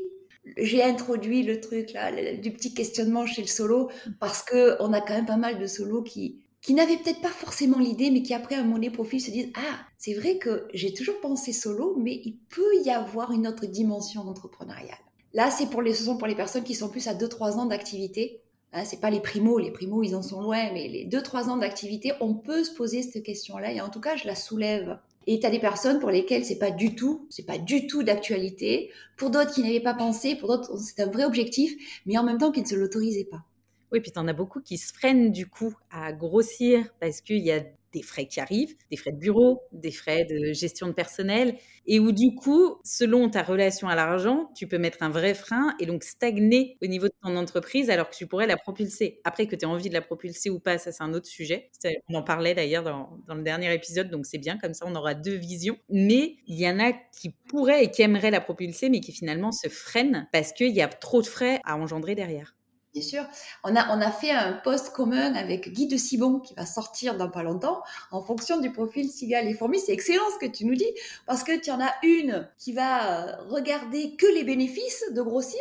j'ai 0.58 0.84
introduit 0.84 1.43
le 1.43 1.60
truc 1.60 1.93
là, 1.93 2.12
du 2.36 2.52
petit 2.52 2.74
questionnement 2.74 3.26
chez 3.26 3.41
le 3.41 3.48
solo, 3.48 3.89
parce 4.20 4.41
que 4.41 4.76
on 4.82 4.93
a 4.93 5.02
quand 5.02 5.14
même 5.14 5.26
pas 5.26 5.38
mal 5.38 5.60
de 5.60 5.68
solos 5.68 6.04
qui 6.04 6.41
qui 6.62 6.74
n'avaient 6.74 6.98
peut-être 6.98 7.22
pas 7.22 7.30
forcément 7.30 7.78
l'idée, 7.78 8.10
mais 8.10 8.24
qui 8.24 8.34
après 8.34 8.56
un 8.56 8.64
monnaie 8.64 8.89
profil 8.89 9.22
se 9.22 9.30
disent 9.30 9.52
ah 9.56 9.80
c'est 9.98 10.16
vrai 10.16 10.38
que 10.38 10.68
j'ai 10.74 10.93
toujours 10.93 11.20
pensé 11.22 11.54
solo, 11.54 11.96
mais 11.98 12.22
il 12.24 12.38
peut 12.50 12.84
y 12.84 12.89
avoir 12.89 13.32
une 13.32 13.48
autre 13.48 13.68
dimension 13.68 14.22
entrepreneuriale. 14.22 14.98
Là, 15.34 15.52
c'est 15.52 15.70
pour 15.70 15.82
les, 15.82 15.93
ce 15.93 16.06
sont 16.06 16.18
pour 16.18 16.28
les 16.28 16.36
personnes 16.36 16.64
qui 16.64 16.74
sont 16.74 16.89
plus 16.89 17.08
à 17.08 17.14
2-3 17.14 17.58
ans 17.58 17.66
d'activité. 17.66 18.41
Hein, 18.74 18.84
c'est 18.84 19.00
pas 19.00 19.10
les 19.10 19.20
primos, 19.20 19.60
les 19.60 19.72
primos 19.72 20.04
ils 20.04 20.16
en 20.16 20.22
sont 20.22 20.41
loin, 20.41 20.72
mais 20.74 20.88
les 20.88 21.08
2-3 21.08 21.50
ans 21.50 21.58
d'activité, 21.58 22.14
on 22.20 22.34
peut 22.34 22.64
se 22.64 22.74
poser 22.74 23.04
cette 23.04 23.24
question-là, 23.24 23.72
et 23.72 23.80
en 23.80 23.89
tout 23.89 24.02
cas 24.02 24.16
je 24.16 24.26
la 24.26 24.36
soulève 24.36 24.98
et 25.28 25.39
tu 25.39 25.45
as 25.45 25.49
des 25.49 25.59
personnes 25.59 25.99
pour 25.99 26.09
lesquelles 26.09 26.45
c'est 26.45 26.59
pas 26.59 26.71
du 26.71 26.95
tout, 26.95 27.28
c'est 27.30 27.45
pas 27.45 27.57
du 27.57 27.88
tout 27.88 28.03
d'actualité. 28.03 28.91
Pour 29.17 29.30
d'autres 29.30 29.53
qui 29.53 29.63
n'avaient 29.63 29.80
pas 29.80 29.93
pensé, 29.93 30.36
pour 30.36 30.49
d'autres 30.49 30.78
c'est 30.78 31.01
un 31.01 31.09
vrai 31.09 31.26
objectif, 31.26 31.73
mais 32.05 32.17
en 32.17 32.23
même 32.23 32.38
temps 32.38 32.51
qui 32.51 32.61
ne 32.61 32.67
se 32.67 32.76
l'autorisaient 32.76 33.28
pas. 33.30 33.43
Oui, 33.91 33.99
puis 34.01 34.11
tu 34.11 34.19
en 34.19 34.28
as 34.28 34.34
beaucoup 34.34 34.61
qui 34.61 34.78
se 34.78 34.93
freinent 34.93 35.32
du 35.32 35.47
coup 35.47 35.73
à 35.91 36.11
grossir 36.11 36.86
parce 36.99 37.21
qu'il 37.21 37.43
y 37.43 37.51
a 37.51 37.63
des 37.96 38.02
frais 38.02 38.26
qui 38.26 38.41
arrivent, 38.41 38.76
des 38.91 38.98
frais 38.98 39.14
de 39.14 39.18
bureau, 39.18 39.64
des 39.72 39.91
frais 39.91 40.26
de 40.26 40.52
gestion 40.52 40.88
de 40.88 40.91
personnel, 40.91 41.56
et 41.88 42.00
où 42.00 42.12
du 42.12 42.36
coup, 42.36 42.76
selon 42.84 43.30
ta 43.30 43.41
relation 43.41 43.88
à 43.88 43.96
l'argent, 43.96 44.52
tu 44.54 44.68
peux 44.68 44.78
mettre 44.78 45.02
un 45.02 45.10
vrai 45.10 45.34
frein 45.34 45.74
et 45.80 45.86
donc 45.86 46.04
stagner 46.04 46.78
au 46.84 46.88
niveau 46.88 47.08
de 47.08 47.14
ton 47.24 47.38
entreprise 47.38 47.89
alors 47.89 48.10
que 48.10 48.16
tu 48.16 48.28
pourrais 48.28 48.48
la 48.48 48.58
propulser. 48.58 49.22
Après 49.24 49.48
que 49.48 49.56
tu 49.56 49.64
aies 49.64 49.68
envie 49.68 49.88
de 49.88 49.93
la 49.93 50.02
propulser 50.02 50.50
ou 50.50 50.60
pas, 50.60 50.78
ça 50.78 50.91
c'est 50.91 51.04
un 51.04 51.14
autre 51.14 51.28
sujet. 51.28 51.72
On 52.10 52.16
en 52.16 52.24
parlait 52.24 52.54
d'ailleurs 52.54 52.84
dans, 52.84 53.18
dans, 53.28 53.36
le 53.36 53.43
dernier 53.43 53.74
épisode, 53.74 54.10
donc 54.10 54.26
c'est 54.26 54.39
bien, 54.39 54.58
comme 54.58 54.74
ça 54.74 54.86
on 54.88 54.96
aura 54.96 55.14
deux 55.14 55.36
visions. 55.36 55.78
Mais 55.89 56.36
il 56.48 56.60
y 56.60 56.68
en 56.68 56.80
a 56.80 56.91
qui 57.18 57.30
pourraient 57.48 57.86
et 57.86 57.91
qui 57.91 58.02
aimeraient 58.02 58.32
la 58.32 58.41
propulser, 58.41 58.89
mais 58.89 59.00
qui 59.00 59.14
finalement 59.14 59.54
se 59.54 59.70
freinent 59.70 60.28
parce 60.34 60.52
qu'il 60.52 60.74
y 60.74 60.82
a 60.82 60.89
trop 60.89 61.22
de 61.22 61.28
frais 61.28 61.62
à 61.64 61.78
engendrer 61.78 62.16
derrière. 62.16 62.56
Bien 62.96 63.04
sûr. 63.04 63.26
On 63.66 63.76
a, 63.76 63.93
on 63.93 64.00
a 64.00 64.10
fait 64.10 64.32
un 64.32 64.54
post 64.54 64.91
commun 64.93 65.36
avec 65.36 65.70
Guy 65.74 65.88
de 65.88 65.98
Sibon 65.98 66.39
qui 66.39 66.54
va 66.54 66.66
sortir 66.66 67.18
dans 67.18 67.30
pas 67.30 67.43
longtemps 67.43 67.84
en 68.10 68.22
fonction 68.22 68.62
du 68.62 68.72
profil 68.72 69.10
cigale 69.10 69.50
et 69.50 69.54
fourmis. 69.54 69.82
C'est 69.82 69.91
excellent 69.91 70.24
ce 70.34 70.46
que 70.46 70.50
tu 70.50 70.66
nous 70.66 70.76
dis 70.76 70.89
parce 71.26 71.43
que 71.43 71.60
tu 71.60 71.72
en 71.72 71.82
as 71.82 71.93
une 72.04 72.50
qui 72.58 72.72
va 72.72 73.28
euh, 73.28 73.36
regarder 73.50 74.16
que 74.16 74.28
les 74.28 74.46
bénéfices 74.46 75.04
de 75.12 75.22
grossir, 75.22 75.60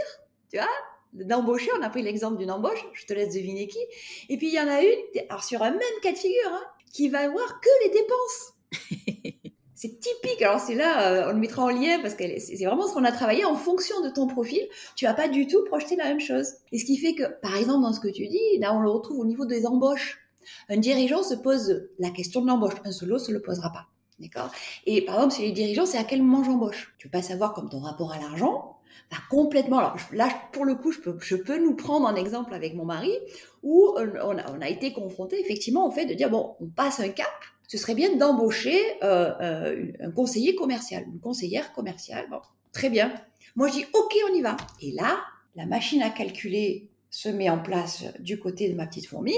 tu 0.48 0.58
vois, 0.58 0.68
d'embaucher. 1.12 1.70
On 1.76 1.82
a 1.82 1.90
pris 1.90 2.02
l'exemple 2.02 2.36
d'une 2.36 2.52
embauche. 2.52 2.86
Je 2.92 3.04
te 3.04 3.12
laisse 3.12 3.34
deviner 3.34 3.66
qui. 3.66 3.80
Et 4.28 4.36
puis 4.36 4.46
il 4.46 4.54
y 4.54 4.60
en 4.60 4.68
a 4.68 4.80
une, 4.82 5.00
alors 5.28 5.42
sur 5.42 5.60
un 5.64 5.72
même 5.72 5.80
cas 6.02 6.12
de 6.12 6.16
figure, 6.16 6.52
hein, 6.52 6.62
qui 6.92 7.08
va 7.08 7.28
voir 7.28 7.60
que 7.60 7.68
les 7.84 7.90
dépenses. 7.90 9.33
c'est 9.74 10.00
typique. 10.00 10.42
Alors 10.42 10.60
c'est 10.60 10.74
là, 10.74 11.10
euh, 11.10 11.30
on 11.30 11.32
le 11.32 11.38
mettra 11.38 11.64
en 11.64 11.68
lien 11.68 11.98
parce 12.00 12.14
que 12.14 12.24
c'est 12.38 12.64
vraiment 12.64 12.86
ce 12.86 12.94
qu'on 12.94 13.04
a 13.04 13.12
travaillé 13.12 13.44
en 13.44 13.56
fonction 13.56 14.00
de 14.02 14.08
ton 14.08 14.26
profil. 14.26 14.62
Tu 14.96 15.04
vas 15.04 15.14
pas 15.14 15.28
du 15.28 15.46
tout 15.46 15.64
projeter 15.64 15.96
la 15.96 16.04
même 16.04 16.20
chose. 16.20 16.54
Et 16.72 16.78
ce 16.78 16.84
qui 16.84 16.96
fait 16.96 17.14
que, 17.14 17.24
par 17.40 17.56
exemple, 17.56 17.82
dans 17.82 17.92
ce 17.92 18.00
que 18.00 18.08
tu 18.08 18.26
dis, 18.26 18.58
là 18.58 18.74
on 18.74 18.80
le 18.80 18.90
retrouve 18.90 19.20
au 19.20 19.24
niveau 19.24 19.46
des 19.46 19.66
embauches. 19.66 20.20
Un 20.68 20.76
dirigeant 20.76 21.22
se 21.22 21.34
pose 21.34 21.88
la 21.98 22.10
question 22.10 22.42
de 22.42 22.46
l'embauche. 22.46 22.74
Un 22.84 22.92
solo 22.92 23.18
se 23.18 23.32
le 23.32 23.40
posera 23.40 23.70
pas. 23.72 23.86
D'accord? 24.20 24.50
Et 24.86 25.04
par 25.04 25.16
exemple, 25.16 25.34
chez 25.34 25.42
les 25.42 25.52
dirigeants, 25.52 25.86
c'est 25.86 25.98
à 25.98 26.04
quel 26.04 26.22
moment 26.22 26.44
j'embauche? 26.44 26.94
Tu 26.98 27.08
peux 27.08 27.18
pas 27.18 27.22
savoir 27.22 27.52
comme 27.52 27.68
ton 27.68 27.80
rapport 27.80 28.12
à 28.12 28.18
l'argent 28.18 28.76
va 29.10 29.16
complètement. 29.28 29.78
Alors 29.78 29.96
là, 30.12 30.28
pour 30.52 30.64
le 30.64 30.76
coup, 30.76 30.92
je 30.92 31.00
peux, 31.00 31.16
je 31.20 31.36
peux 31.36 31.58
nous 31.58 31.74
prendre 31.74 32.06
un 32.06 32.14
exemple 32.14 32.54
avec 32.54 32.74
mon 32.74 32.84
mari 32.84 33.12
où 33.62 33.94
on 33.98 34.38
a, 34.38 34.52
on 34.52 34.60
a 34.60 34.68
été 34.68 34.92
confronté 34.92 35.40
effectivement 35.40 35.86
au 35.86 35.90
fait 35.90 36.06
de 36.06 36.14
dire 36.14 36.30
bon, 36.30 36.54
on 36.60 36.68
passe 36.68 37.00
un 37.00 37.08
cap 37.08 37.26
ce 37.74 37.80
serait 37.80 37.96
bien 37.96 38.14
d'embaucher 38.14 38.80
euh, 39.02 39.32
euh, 39.40 39.86
un 39.98 40.12
conseiller 40.12 40.54
commercial, 40.54 41.04
une 41.12 41.18
conseillère 41.18 41.72
commerciale. 41.72 42.24
Bon, 42.30 42.38
très 42.72 42.88
bien. 42.88 43.12
Moi, 43.56 43.66
je 43.66 43.72
dis, 43.72 43.84
OK, 43.94 44.14
on 44.30 44.34
y 44.34 44.42
va. 44.42 44.56
Et 44.80 44.92
là, 44.92 45.18
la 45.56 45.66
machine 45.66 46.00
à 46.00 46.10
calculer 46.10 46.88
se 47.10 47.28
met 47.28 47.50
en 47.50 47.58
place 47.58 48.04
du 48.20 48.38
côté 48.38 48.68
de 48.68 48.76
ma 48.76 48.86
petite 48.86 49.08
fourmi. 49.08 49.34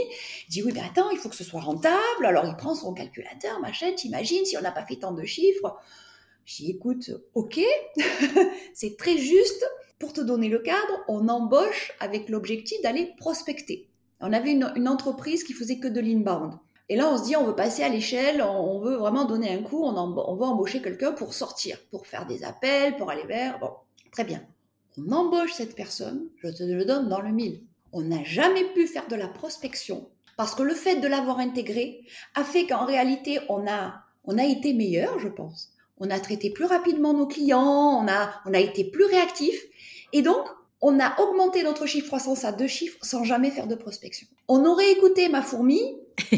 Dit, 0.51 0.63
oui, 0.63 0.73
mais 0.75 0.83
attends, 0.83 1.09
il 1.13 1.17
faut 1.17 1.31
que 1.31 1.35
ce 1.35 1.45
soit 1.45 1.63
rentable. 1.63 2.27
Alors, 2.27 2.45
il 2.45 2.55
prend 2.57 2.75
son 2.75 2.93
calculateur, 2.93 3.59
machin, 3.61 3.91
t'imagines, 3.97 4.45
si 4.45 4.59
on 4.59 4.61
n'a 4.61 4.71
pas 4.71 4.85
fait 4.85 4.97
tant 4.97 5.13
de 5.13 5.25
chiffres. 5.25 5.75
Dis, 6.47 6.73
écoute, 6.73 7.11
OK, 7.33 7.59
c'est 8.75 8.99
très 8.99 9.17
juste, 9.17 9.65
Pour 9.99 10.13
te 10.13 10.21
donner 10.21 10.51
le 10.51 10.59
cadre, 10.59 11.05
on 11.09 11.27
embauche 11.29 11.93
avec 12.01 12.29
l'objectif 12.29 12.83
d'aller 12.83 13.15
prospecter. 13.17 13.89
On 14.21 14.35
avait 14.35 14.53
une, 14.53 14.89
entreprise 14.89 15.43
qui 15.43 15.55
faisait 15.55 15.79
que 15.79 15.89
de 15.89 16.01
l'inbound. 16.01 16.59
Et 16.89 16.97
là, 16.97 17.09
on 17.13 17.19
se 17.19 17.25
dit, 17.25 17.37
on 17.37 17.45
veut 17.45 17.57
passer 17.57 17.83
à 17.83 17.89
l'échelle, 17.89 18.43
on 18.43 18.79
veut 18.79 18.97
vraiment 18.97 19.25
donner 19.25 19.51
un 19.51 19.63
coup, 19.63 19.83
on, 19.83 19.93
va 19.93 20.47
embaucher 20.47 20.81
quelqu'un 20.81 21.13
pour 21.13 21.35
sortir, 21.35 21.79
pour 21.91 22.07
faire 22.07 22.27
des 22.27 22.45
appels, 22.45 22.97
pour 22.97 23.11
aller 23.11 23.25
vers. 23.25 23.59
Bon, 23.59 23.71
très 24.13 24.25
bien. 24.25 24.43
On 24.97 25.11
embauche 25.13 25.53
cette 25.53 25.75
personne, 25.75 26.29
je 26.39 26.49
te 26.49 26.63
le 26.63 26.85
donne 26.85 27.09
dans 27.09 27.21
le 27.21 27.33
mille. 27.33 27.63
On 27.93 28.03
n'a 28.03 28.23
jamais 28.25 28.65
pu 28.73 28.87
faire 28.87 29.09
de 29.09 29.17
la 29.17 29.29
prospection 29.29 30.09
parce 30.37 30.55
que 30.55 30.63
le 30.63 30.75
fait 30.75 30.97
de 30.97 31.09
l'avoir 31.09 31.39
intégré 31.39 32.05
a 32.35 32.45
fait 32.45 32.67
qu'en 32.67 32.85
réalité, 32.85 33.41
on 33.49 33.67
a, 33.67 34.03
on 34.25 34.39
a 34.39 34.45
été 34.45 34.73
meilleur, 34.75 35.19
je 35.19 35.29
pense. 35.29 35.73
On 35.99 36.11
a 36.11 36.21
traité 36.21 36.51
plus 36.51 36.67
rapidement 36.67 37.15
nos 37.15 37.27
clients, 37.27 38.01
on 38.03 38.07
a, 38.07 38.31
on 38.45 38.53
a 38.53 38.59
été 38.59 38.85
plus 38.85 39.07
réactif. 39.07 39.61
Et 40.13 40.23
donc, 40.23 40.47
on 40.81 41.01
a 41.01 41.21
augmenté 41.21 41.63
notre 41.63 41.87
chiffre 41.87 42.07
croissance 42.07 42.45
à 42.45 42.53
deux 42.53 42.67
chiffres 42.67 42.99
sans 43.03 43.25
jamais 43.25 43.51
faire 43.51 43.67
de 43.67 43.75
prospection. 43.75 44.27
On 44.49 44.65
aurait 44.65 44.93
écouté 44.93 45.29
ma 45.29 45.43
fourmi, 45.43 45.81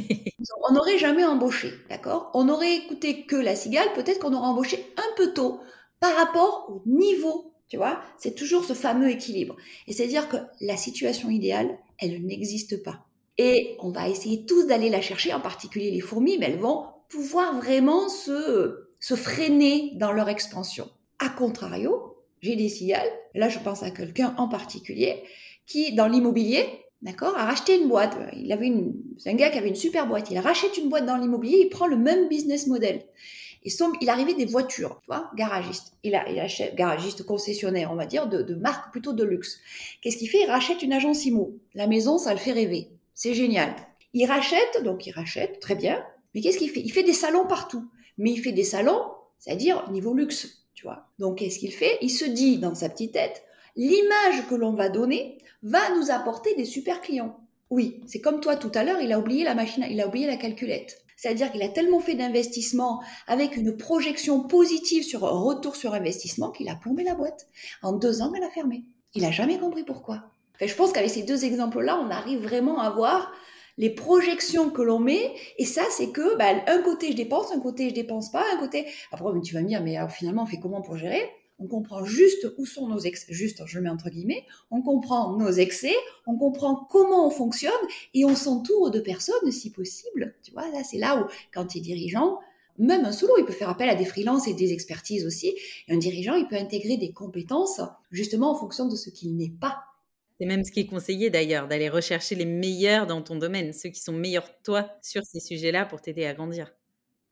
on 0.68 0.72
n'aurait 0.72 0.98
jamais 0.98 1.24
embauché, 1.24 1.72
d'accord? 1.88 2.30
On 2.34 2.48
aurait 2.48 2.76
écouté 2.76 3.26
que 3.26 3.36
la 3.36 3.56
cigale, 3.56 3.92
peut-être 3.94 4.20
qu'on 4.20 4.32
aurait 4.32 4.48
embauché 4.48 4.92
un 4.96 5.16
peu 5.16 5.32
tôt 5.32 5.60
par 6.00 6.14
rapport 6.14 6.66
au 6.68 6.82
niveau, 6.88 7.52
tu 7.68 7.76
vois? 7.76 8.00
C'est 8.18 8.34
toujours 8.34 8.64
ce 8.64 8.74
fameux 8.74 9.10
équilibre. 9.10 9.56
Et 9.86 9.92
c'est-à-dire 9.92 10.28
que 10.28 10.36
la 10.60 10.76
situation 10.76 11.30
idéale, 11.30 11.78
elle 11.98 12.24
n'existe 12.24 12.82
pas. 12.82 13.04
Et 13.38 13.76
on 13.80 13.90
va 13.90 14.08
essayer 14.08 14.46
tous 14.46 14.66
d'aller 14.66 14.90
la 14.90 15.00
chercher, 15.00 15.32
en 15.32 15.40
particulier 15.40 15.90
les 15.90 16.00
fourmis, 16.00 16.38
mais 16.38 16.46
elles 16.46 16.58
vont 16.58 16.86
pouvoir 17.08 17.56
vraiment 17.56 18.08
se, 18.08 18.88
se 19.00 19.14
freiner 19.14 19.92
dans 19.94 20.12
leur 20.12 20.28
expansion. 20.28 20.88
A 21.20 21.28
contrario, 21.28 22.17
j'ai 22.40 22.56
des 22.56 22.68
cigales, 22.68 23.10
là 23.34 23.48
je 23.48 23.58
pense 23.58 23.82
à 23.82 23.90
quelqu'un 23.90 24.34
en 24.38 24.48
particulier, 24.48 25.22
qui 25.66 25.92
dans 25.94 26.08
l'immobilier, 26.08 26.66
d'accord, 27.02 27.36
a 27.36 27.44
racheté 27.44 27.78
une 27.78 27.88
boîte. 27.88 28.16
Il 28.36 28.50
avait 28.52 28.66
une, 28.66 28.94
c'est 29.18 29.30
un 29.30 29.34
gars 29.34 29.50
qui 29.50 29.58
avait 29.58 29.68
une 29.68 29.74
super 29.74 30.06
boîte. 30.06 30.30
Il 30.30 30.38
rachète 30.38 30.76
une 30.78 30.88
boîte 30.88 31.06
dans 31.06 31.16
l'immobilier, 31.16 31.58
il 31.62 31.68
prend 31.68 31.86
le 31.86 31.96
même 31.96 32.28
business 32.28 32.66
model. 32.66 33.02
Et 33.64 33.70
son, 33.70 33.92
il 34.00 34.08
arrivait 34.08 34.34
des 34.34 34.44
voitures, 34.44 35.00
tu 35.02 35.06
vois, 35.08 35.30
garagiste. 35.36 35.92
Il, 36.04 36.14
a, 36.14 36.28
il 36.30 36.38
achète, 36.38 36.76
garagiste 36.76 37.24
concessionnaire, 37.24 37.90
on 37.92 37.96
va 37.96 38.06
dire, 38.06 38.28
de, 38.28 38.40
de 38.40 38.54
marque 38.54 38.92
plutôt 38.92 39.12
de 39.12 39.24
luxe. 39.24 39.58
Qu'est-ce 40.00 40.16
qu'il 40.16 40.28
fait? 40.28 40.42
Il 40.44 40.50
rachète 40.50 40.82
une 40.82 40.92
agence 40.92 41.26
IMO. 41.26 41.58
La 41.74 41.88
maison, 41.88 42.18
ça 42.18 42.32
le 42.32 42.38
fait 42.38 42.52
rêver. 42.52 42.88
C'est 43.14 43.34
génial. 43.34 43.74
Il 44.14 44.26
rachète, 44.26 44.82
donc 44.84 45.06
il 45.06 45.12
rachète, 45.12 45.58
très 45.60 45.74
bien. 45.74 46.02
Mais 46.34 46.40
qu'est-ce 46.40 46.58
qu'il 46.58 46.70
fait? 46.70 46.80
Il 46.80 46.92
fait 46.92 47.02
des 47.02 47.12
salons 47.12 47.46
partout. 47.46 47.84
Mais 48.16 48.30
il 48.30 48.38
fait 48.38 48.52
des 48.52 48.64
salons, 48.64 49.02
c'est-à-dire 49.38 49.90
niveau 49.90 50.14
luxe, 50.14 50.64
tu 50.74 50.84
vois. 50.84 51.08
Donc 51.18 51.38
qu'est-ce 51.38 51.58
qu'il 51.58 51.72
fait? 51.72 51.98
Il 52.02 52.10
se 52.10 52.24
dit 52.24 52.58
dans 52.58 52.74
sa 52.74 52.88
petite 52.88 53.12
tête, 53.12 53.42
l'image 53.76 54.46
que 54.48 54.54
l'on 54.54 54.72
va 54.72 54.88
donner 54.88 55.38
va 55.62 55.94
nous 55.96 56.10
apporter 56.10 56.54
des 56.54 56.64
super 56.64 57.00
clients. 57.00 57.38
Oui, 57.70 58.00
c'est 58.06 58.20
comme 58.20 58.40
toi 58.40 58.56
tout 58.56 58.72
à 58.74 58.84
l'heure, 58.84 59.00
il 59.00 59.12
a 59.12 59.18
oublié 59.18 59.44
la 59.44 59.54
machine, 59.54 59.86
il 59.90 60.00
a 60.00 60.08
oublié 60.08 60.26
la 60.26 60.36
calculette. 60.36 61.04
C'est-à-dire 61.16 61.50
qu'il 61.50 61.62
a 61.62 61.68
tellement 61.68 61.98
fait 61.98 62.14
d'investissement 62.14 63.02
avec 63.26 63.56
une 63.56 63.76
projection 63.76 64.40
positive 64.44 65.02
sur 65.02 65.22
retour 65.22 65.74
sur 65.74 65.92
investissement 65.92 66.50
qu'il 66.50 66.68
a 66.68 66.76
plombé 66.76 67.02
la 67.02 67.16
boîte. 67.16 67.48
En 67.82 67.92
deux 67.92 68.22
ans, 68.22 68.32
elle 68.36 68.44
a 68.44 68.50
fermé. 68.50 68.84
Il 69.14 69.24
a 69.24 69.32
jamais 69.32 69.58
compris 69.58 69.82
pourquoi. 69.82 70.30
je 70.60 70.74
pense 70.74 70.92
qu'avec 70.92 71.10
ces 71.10 71.24
deux 71.24 71.44
exemples-là, 71.44 71.98
on 71.98 72.10
arrive 72.10 72.40
vraiment 72.40 72.78
à 72.78 72.90
voir 72.90 73.32
les 73.78 73.90
projections 73.90 74.70
que 74.70 74.82
l'on 74.82 74.98
met. 74.98 75.32
Et 75.56 75.64
ça, 75.64 75.82
c'est 75.90 76.10
que 76.10 76.36
bah, 76.36 76.62
un 76.66 76.82
côté 76.82 77.12
je 77.12 77.16
dépense, 77.16 77.50
un 77.52 77.60
côté 77.60 77.88
je 77.88 77.94
dépense 77.94 78.30
pas, 78.30 78.44
un 78.54 78.58
côté. 78.58 78.86
Après, 79.10 79.24
tu 79.42 79.54
vas 79.54 79.62
me 79.62 79.68
dire, 79.68 79.82
mais 79.82 79.96
finalement, 80.10 80.42
on 80.42 80.46
fait 80.46 80.58
comment 80.58 80.82
pour 80.82 80.96
gérer? 80.96 81.22
On 81.60 81.66
comprend 81.66 82.04
juste 82.04 82.46
où 82.56 82.66
sont 82.66 82.86
nos 82.86 83.00
excès, 83.00 83.32
juste, 83.32 83.62
je 83.66 83.80
mets 83.80 83.88
entre 83.88 84.10
guillemets, 84.10 84.44
on 84.70 84.80
comprend 84.80 85.36
nos 85.36 85.50
excès, 85.50 85.94
on 86.26 86.36
comprend 86.36 86.86
comment 86.88 87.26
on 87.26 87.30
fonctionne 87.30 87.72
et 88.14 88.24
on 88.24 88.36
s'entoure 88.36 88.92
de 88.92 89.00
personnes 89.00 89.50
si 89.50 89.72
possible. 89.72 90.36
Tu 90.44 90.52
vois, 90.52 90.68
là, 90.70 90.84
c'est 90.84 90.98
là 90.98 91.20
où, 91.20 91.26
quand 91.52 91.66
tu 91.66 91.78
es 91.78 91.80
dirigeant, 91.80 92.38
même 92.78 93.04
un 93.04 93.10
solo, 93.10 93.34
il 93.38 93.44
peut 93.44 93.52
faire 93.52 93.70
appel 93.70 93.88
à 93.88 93.96
des 93.96 94.04
freelances 94.04 94.46
et 94.46 94.54
des 94.54 94.72
expertises 94.72 95.26
aussi. 95.26 95.52
Et 95.88 95.92
un 95.92 95.96
dirigeant, 95.96 96.34
il 96.34 96.46
peut 96.46 96.54
intégrer 96.54 96.96
des 96.96 97.10
compétences 97.10 97.80
justement 98.12 98.52
en 98.52 98.54
fonction 98.54 98.86
de 98.86 98.94
ce 98.94 99.10
qu'il 99.10 99.36
n'est 99.36 99.50
pas. 99.50 99.87
C'est 100.38 100.46
même 100.46 100.64
ce 100.64 100.70
qui 100.70 100.80
est 100.80 100.86
conseillé 100.86 101.30
d'ailleurs, 101.30 101.66
d'aller 101.66 101.88
rechercher 101.88 102.34
les 102.34 102.44
meilleurs 102.44 103.06
dans 103.06 103.22
ton 103.22 103.36
domaine, 103.36 103.72
ceux 103.72 103.88
qui 103.88 104.00
sont 104.00 104.12
meilleurs 104.12 104.46
que 104.46 104.62
toi 104.62 104.90
sur 105.02 105.22
ces 105.24 105.40
sujets-là 105.40 105.84
pour 105.84 106.00
t'aider 106.00 106.26
à 106.26 106.34
grandir. 106.34 106.72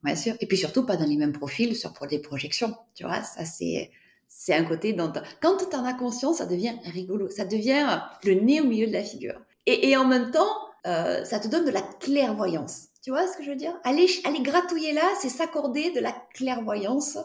Bien 0.02 0.16
sûr. 0.16 0.34
Et 0.40 0.46
puis 0.46 0.56
surtout, 0.56 0.84
pas 0.84 0.96
dans 0.96 1.06
les 1.06 1.16
mêmes 1.16 1.32
profils 1.32 1.74
sur 1.76 1.92
des 2.08 2.18
projections. 2.18 2.74
Tu 2.94 3.04
vois, 3.04 3.22
ça 3.22 3.44
c'est 3.44 3.90
c'est 4.28 4.54
un 4.54 4.64
côté 4.64 4.92
dont, 4.92 5.12
quand 5.40 5.56
tu 5.56 5.76
en 5.76 5.84
as 5.84 5.94
conscience, 5.94 6.38
ça 6.38 6.46
devient 6.46 6.74
rigolo. 6.84 7.28
Ça 7.28 7.44
devient 7.44 8.00
le 8.24 8.34
nez 8.34 8.60
au 8.60 8.64
milieu 8.64 8.86
de 8.86 8.92
la 8.92 9.02
figure. 9.02 9.40
Et, 9.66 9.96
en 9.96 10.04
même 10.04 10.30
temps, 10.30 10.48
euh, 10.86 11.24
ça 11.24 11.40
te 11.40 11.48
donne 11.48 11.64
de 11.64 11.70
la 11.70 11.82
clairvoyance. 11.82 12.88
Tu 13.02 13.10
vois 13.10 13.26
ce 13.26 13.36
que 13.36 13.42
je 13.42 13.50
veux 13.50 13.56
dire? 13.56 13.74
Aller, 13.82 14.06
aller 14.24 14.42
gratouiller 14.42 14.92
là, 14.92 15.02
c'est 15.20 15.28
s'accorder 15.28 15.90
de 15.92 16.00
la 16.00 16.12
clairvoyance 16.34 17.18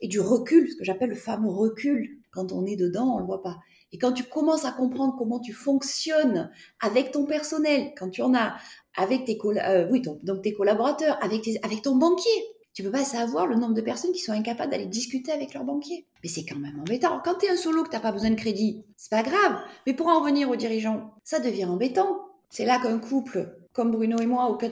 et 0.00 0.08
du 0.08 0.20
recul, 0.20 0.70
ce 0.70 0.76
que 0.76 0.84
j'appelle 0.84 1.10
le 1.10 1.16
fameux 1.16 1.48
recul. 1.48 2.18
Quand 2.30 2.52
on 2.52 2.66
est 2.66 2.76
dedans, 2.76 3.16
on 3.16 3.18
le 3.18 3.24
voit 3.24 3.42
pas. 3.42 3.56
Et 3.92 3.98
quand 3.98 4.12
tu 4.12 4.24
commences 4.24 4.64
à 4.64 4.72
comprendre 4.72 5.14
comment 5.16 5.40
tu 5.40 5.52
fonctionnes 5.52 6.50
avec 6.80 7.12
ton 7.12 7.24
personnel, 7.24 7.92
quand 7.96 8.10
tu 8.10 8.22
en 8.22 8.34
as 8.34 8.56
avec 8.96 9.24
tes, 9.24 9.38
euh, 9.44 9.88
oui, 9.90 10.02
donc 10.22 10.42
tes 10.42 10.52
collaborateurs, 10.52 11.18
avec, 11.22 11.42
ton 11.82 11.96
banquier, 11.96 12.30
tu 12.72 12.82
peux 12.82 12.90
pas 12.90 13.04
savoir 13.04 13.46
le 13.46 13.56
nombre 13.56 13.74
de 13.74 13.80
personnes 13.80 14.12
qui 14.12 14.20
sont 14.20 14.32
incapables 14.32 14.70
d'aller 14.70 14.86
discuter 14.86 15.32
avec 15.32 15.54
leur 15.54 15.64
banquier. 15.64 16.06
Mais 16.22 16.28
c'est 16.28 16.44
quand 16.44 16.58
même 16.58 16.78
embêtant. 16.80 17.20
Quand 17.24 17.36
tu 17.36 17.46
es 17.46 17.50
un 17.50 17.56
solo, 17.56 17.84
que 17.84 17.88
tu 17.88 17.96
n'as 17.96 18.00
pas 18.00 18.12
besoin 18.12 18.30
de 18.30 18.34
crédit, 18.34 18.84
c'est 18.96 19.10
pas 19.10 19.22
grave. 19.22 19.60
Mais 19.86 19.94
pour 19.94 20.08
en 20.08 20.20
revenir 20.20 20.50
aux 20.50 20.56
dirigeants, 20.56 21.14
ça 21.24 21.38
devient 21.38 21.66
embêtant. 21.66 22.20
C'est 22.50 22.64
là 22.64 22.78
qu'un 22.78 22.98
couple, 22.98 23.56
comme 23.72 23.92
Bruno 23.92 24.18
et 24.18 24.26
moi, 24.26 24.50
ou 24.50 24.56
que 24.56 24.66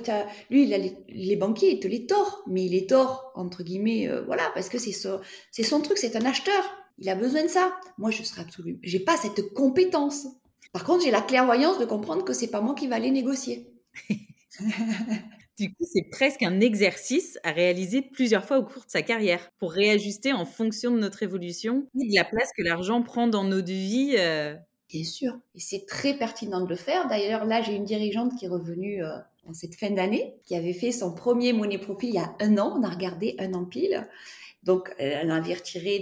lui, 0.50 0.64
il 0.64 0.74
a 0.74 0.78
les, 0.78 1.36
banquiers, 1.36 1.74
il 1.74 1.80
te 1.80 1.88
les 1.88 2.06
tord. 2.06 2.42
Mais 2.46 2.64
il 2.64 2.72
les 2.72 2.86
tord, 2.86 3.32
entre 3.34 3.62
guillemets, 3.62 4.08
euh, 4.08 4.22
voilà, 4.24 4.50
parce 4.54 4.68
que 4.68 4.78
c'est 4.78 4.92
son 4.92 5.80
truc, 5.80 5.98
c'est 5.98 6.16
un 6.16 6.24
acheteur. 6.24 6.62
Il 6.98 7.08
a 7.08 7.14
besoin 7.14 7.42
de 7.42 7.48
ça. 7.48 7.74
Moi, 7.98 8.10
je 8.10 8.22
serais 8.22 8.42
absolument, 8.42 8.78
j'ai 8.82 9.00
pas 9.00 9.16
cette 9.16 9.52
compétence. 9.52 10.26
Par 10.72 10.84
contre, 10.84 11.04
j'ai 11.04 11.10
la 11.10 11.22
clairvoyance 11.22 11.78
de 11.78 11.84
comprendre 11.84 12.24
que 12.24 12.32
c'est 12.32 12.50
pas 12.50 12.60
moi 12.60 12.74
qui 12.74 12.88
va 12.88 12.96
aller 12.96 13.10
négocier. 13.10 13.68
Du 15.56 15.72
coup, 15.72 15.84
c'est 15.84 16.08
presque 16.10 16.42
un 16.42 16.60
exercice 16.60 17.38
à 17.44 17.52
réaliser 17.52 18.02
plusieurs 18.02 18.44
fois 18.44 18.58
au 18.58 18.64
cours 18.64 18.84
de 18.84 18.90
sa 18.90 19.02
carrière 19.02 19.50
pour 19.58 19.72
réajuster 19.72 20.32
en 20.32 20.44
fonction 20.44 20.90
de 20.90 20.98
notre 20.98 21.22
évolution 21.22 21.86
et 22.00 22.08
de 22.08 22.14
la 22.14 22.24
place 22.24 22.50
que 22.56 22.62
l'argent 22.62 23.02
prend 23.02 23.28
dans 23.28 23.44
nos 23.44 23.62
vies. 23.62 24.16
Euh. 24.18 24.56
Bien 24.88 25.04
sûr, 25.04 25.38
et 25.54 25.60
c'est 25.60 25.86
très 25.86 26.14
pertinent 26.14 26.60
de 26.60 26.68
le 26.68 26.74
faire. 26.74 27.06
D'ailleurs, 27.06 27.44
là, 27.44 27.62
j'ai 27.62 27.74
une 27.76 27.84
dirigeante 27.84 28.36
qui 28.36 28.46
est 28.46 28.48
revenue 28.48 29.04
euh, 29.04 29.16
en 29.46 29.54
cette 29.54 29.76
fin 29.76 29.90
d'année, 29.90 30.34
qui 30.44 30.56
avait 30.56 30.72
fait 30.72 30.90
son 30.90 31.14
premier 31.14 31.52
money 31.52 31.78
profil 31.78 32.08
il 32.08 32.14
y 32.16 32.18
a 32.18 32.34
un 32.40 32.58
an. 32.58 32.76
On 32.76 32.82
a 32.82 32.88
regardé 32.88 33.36
un 33.38 33.54
an 33.54 33.64
pile. 33.64 34.08
Donc, 34.64 34.92
elle 34.98 35.30
en 35.30 35.36
avait 35.36 35.54
retiré 35.54 36.00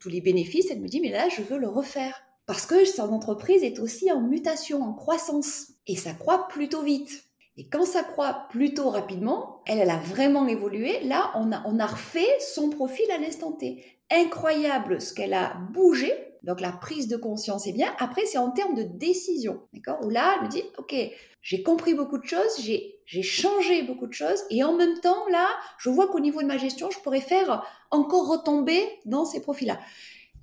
tous 0.00 0.08
les 0.08 0.20
bénéfices. 0.20 0.70
Elle 0.70 0.80
me 0.80 0.88
dit, 0.88 1.00
mais 1.00 1.10
là, 1.10 1.28
je 1.28 1.42
veux 1.42 1.58
le 1.58 1.68
refaire. 1.68 2.22
Parce 2.46 2.66
que 2.66 2.84
son 2.84 3.12
entreprise 3.12 3.62
est 3.62 3.78
aussi 3.78 4.10
en 4.10 4.20
mutation, 4.20 4.82
en 4.82 4.92
croissance. 4.92 5.68
Et 5.86 5.94
ça 5.94 6.12
croît 6.12 6.48
plutôt 6.48 6.82
vite. 6.82 7.24
Et 7.56 7.68
quand 7.68 7.84
ça 7.84 8.02
croît 8.02 8.46
plutôt 8.50 8.90
rapidement, 8.90 9.62
elle, 9.66 9.78
elle 9.78 9.90
a 9.90 9.98
vraiment 9.98 10.48
évolué. 10.48 11.00
Là, 11.04 11.30
on 11.36 11.52
a, 11.52 11.62
on 11.66 11.78
a 11.78 11.86
refait 11.86 12.38
son 12.40 12.70
profil 12.70 13.08
à 13.10 13.18
l'instant 13.18 13.52
T. 13.52 13.84
Incroyable 14.10 15.00
ce 15.00 15.14
qu'elle 15.14 15.34
a 15.34 15.54
bougé. 15.72 16.12
Donc 16.42 16.60
la 16.60 16.72
prise 16.72 17.08
de 17.08 17.16
conscience 17.16 17.66
est 17.66 17.72
bien. 17.72 17.94
Après, 17.98 18.26
c'est 18.26 18.38
en 18.38 18.50
termes 18.50 18.74
de 18.74 18.82
décision. 18.82 19.60
D'accord 19.72 19.98
Où 20.04 20.10
là, 20.10 20.36
elle 20.36 20.46
me 20.46 20.50
dit, 20.50 20.62
OK, 20.78 20.94
j'ai 21.42 21.62
compris 21.62 21.94
beaucoup 21.94 22.18
de 22.18 22.24
choses, 22.24 22.60
j'ai, 22.60 22.96
changé 23.22 23.82
beaucoup 23.82 24.06
de 24.06 24.12
choses. 24.12 24.42
Et 24.50 24.62
en 24.62 24.76
même 24.76 25.00
temps, 25.00 25.26
là, 25.30 25.48
je 25.78 25.90
vois 25.90 26.08
qu'au 26.08 26.20
niveau 26.20 26.42
de 26.42 26.46
ma 26.46 26.58
gestion, 26.58 26.90
je 26.90 26.98
pourrais 27.00 27.20
faire 27.20 27.64
encore 27.90 28.28
retomber 28.28 28.82
dans 29.04 29.24
ces 29.24 29.40
profils-là. 29.40 29.80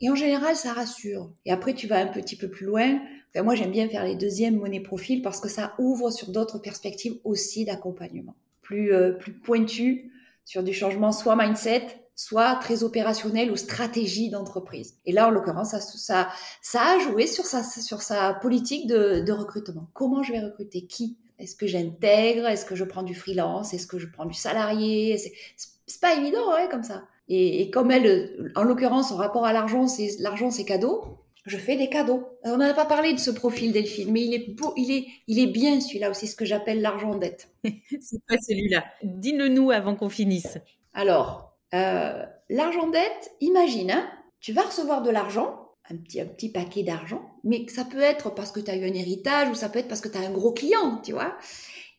Et 0.01 0.09
en 0.09 0.15
général, 0.15 0.55
ça 0.55 0.73
rassure. 0.73 1.31
Et 1.45 1.51
après, 1.51 1.73
tu 1.73 1.87
vas 1.87 1.99
un 1.99 2.07
petit 2.07 2.35
peu 2.35 2.49
plus 2.49 2.65
loin 2.65 2.99
moi, 3.43 3.55
j'aime 3.55 3.71
bien 3.71 3.87
faire 3.89 4.05
les 4.05 4.15
deuxièmes 4.15 4.57
monnaies 4.57 4.79
profil 4.79 5.21
parce 5.21 5.39
que 5.39 5.49
ça 5.49 5.73
ouvre 5.79 6.11
sur 6.11 6.31
d'autres 6.31 6.59
perspectives 6.59 7.17
aussi 7.23 7.65
d'accompagnement. 7.65 8.35
Plus, 8.61 8.93
euh, 8.93 9.11
plus 9.11 9.33
pointu 9.33 10.11
sur 10.45 10.63
du 10.63 10.73
changement 10.73 11.11
soit 11.11 11.35
mindset, 11.35 11.87
soit 12.17 12.55
très 12.55 12.83
opérationnel 12.83 13.51
ou 13.51 13.55
stratégie 13.55 14.29
d'entreprise. 14.29 14.95
Et 15.05 15.13
là, 15.13 15.27
en 15.27 15.29
l'occurrence, 15.29 15.71
ça, 15.71 15.79
ça, 15.79 16.27
ça 16.61 16.81
a 16.81 16.99
joué 16.99 17.27
sur 17.27 17.45
sa, 17.45 17.63
sur 17.63 18.01
sa 18.01 18.33
politique 18.33 18.87
de, 18.87 19.21
de 19.21 19.31
recrutement. 19.31 19.87
Comment 19.93 20.23
je 20.23 20.33
vais 20.33 20.41
recruter 20.41 20.85
qui? 20.85 21.15
Est-ce 21.39 21.55
que 21.55 21.67
j'intègre? 21.67 22.47
Est-ce 22.47 22.65
que 22.65 22.75
je 22.75 22.83
prends 22.83 23.03
du 23.03 23.13
freelance? 23.13 23.73
Est-ce 23.73 23.87
que 23.87 23.99
je 23.99 24.07
prends 24.07 24.25
du 24.25 24.33
salarié? 24.33 25.17
C'est 25.17 26.01
pas 26.01 26.15
évident, 26.15 26.53
ouais, 26.53 26.67
comme 26.69 26.83
ça. 26.83 27.03
Et, 27.29 27.61
et 27.61 27.69
comme 27.69 27.91
elle, 27.91 28.51
en 28.55 28.63
l'occurrence, 28.63 29.11
en 29.11 29.15
rapport 29.15 29.45
à 29.45 29.53
l'argent, 29.53 29.87
c'est 29.87 30.09
l'argent, 30.19 30.51
c'est 30.51 30.65
cadeau 30.65 31.19
je 31.47 31.57
fais 31.57 31.77
des 31.77 31.87
cadeaux. 31.87 32.27
On 32.43 32.57
n'a 32.57 32.73
pas 32.73 32.85
parlé 32.85 33.13
de 33.13 33.19
ce 33.19 33.31
profil 33.31 33.71
Delphine, 33.71 34.11
mais 34.11 34.21
il 34.21 34.33
est 34.33 34.53
beau, 34.53 34.73
il 34.75 34.91
est, 34.91 35.07
il 35.27 35.39
est 35.39 35.47
bien 35.47 35.79
celui-là 35.79 36.09
aussi, 36.09 36.27
ce 36.27 36.35
que 36.35 36.43
j'appelle 36.43 36.81
l'argent 36.81 37.15
dette. 37.15 37.49
c'est 37.63 38.21
pas 38.27 38.35
celui-là 38.45 38.83
Dis-le 39.01 39.47
nous 39.47 39.71
avant 39.71 39.95
qu'on 39.95 40.09
finisse. 40.09 40.57
Alors, 40.93 41.46
euh, 41.73 42.23
l'argent 42.49 42.87
dette, 42.87 43.31
imagine, 43.41 43.91
hein, 43.91 44.09
tu 44.39 44.53
vas 44.53 44.63
recevoir 44.63 45.01
de 45.01 45.09
l'argent 45.09 45.67
un 45.89 45.97
petit, 45.97 46.19
un 46.19 46.25
petit 46.25 46.49
paquet 46.49 46.83
d'argent, 46.83 47.21
mais 47.43 47.65
ça 47.69 47.85
peut 47.85 48.01
être 48.01 48.33
parce 48.33 48.51
que 48.51 48.59
tu 48.59 48.69
as 48.69 48.75
eu 48.75 48.83
un 48.83 48.93
héritage 48.93 49.49
ou 49.49 49.55
ça 49.55 49.69
peut 49.69 49.79
être 49.79 49.87
parce 49.87 50.01
que 50.01 50.09
tu 50.09 50.17
as 50.17 50.21
un 50.21 50.31
gros 50.31 50.51
client, 50.51 51.01
tu 51.03 51.13
vois. 51.13 51.37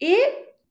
Et 0.00 0.18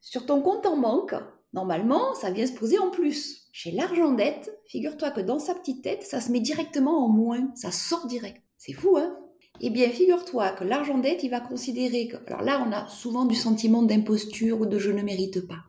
sur 0.01 0.25
ton 0.25 0.41
compte 0.41 0.65
en 0.65 0.77
banque, 0.77 1.15
normalement, 1.53 2.13
ça 2.13 2.31
vient 2.31 2.45
se 2.45 2.53
poser 2.53 2.77
en 2.77 2.91
plus. 2.91 3.47
Chez 3.51 3.71
l'argent 3.71 4.11
dette, 4.11 4.55
figure-toi 4.67 5.11
que 5.11 5.21
dans 5.21 5.39
sa 5.39 5.55
petite 5.55 5.83
tête, 5.83 6.03
ça 6.03 6.21
se 6.21 6.31
met 6.31 6.39
directement 6.39 7.03
en 7.03 7.09
moins, 7.09 7.51
ça 7.55 7.71
sort 7.71 8.05
direct. 8.05 8.41
C'est 8.57 8.73
fou, 8.73 8.97
hein 8.97 9.17
Eh 9.61 9.71
bien, 9.71 9.89
figure-toi 9.89 10.51
que 10.51 10.63
l'argent 10.63 10.99
dette, 10.99 11.23
il 11.23 11.29
va 11.29 11.39
considérer 11.39 12.07
que... 12.07 12.17
Alors 12.27 12.43
là, 12.43 12.63
on 12.67 12.71
a 12.71 12.87
souvent 12.87 13.25
du 13.25 13.35
sentiment 13.35 13.81
d'imposture 13.81 14.61
ou 14.61 14.67
de 14.67 14.77
je 14.77 14.91
ne 14.91 15.01
mérite 15.01 15.47
pas. 15.47 15.63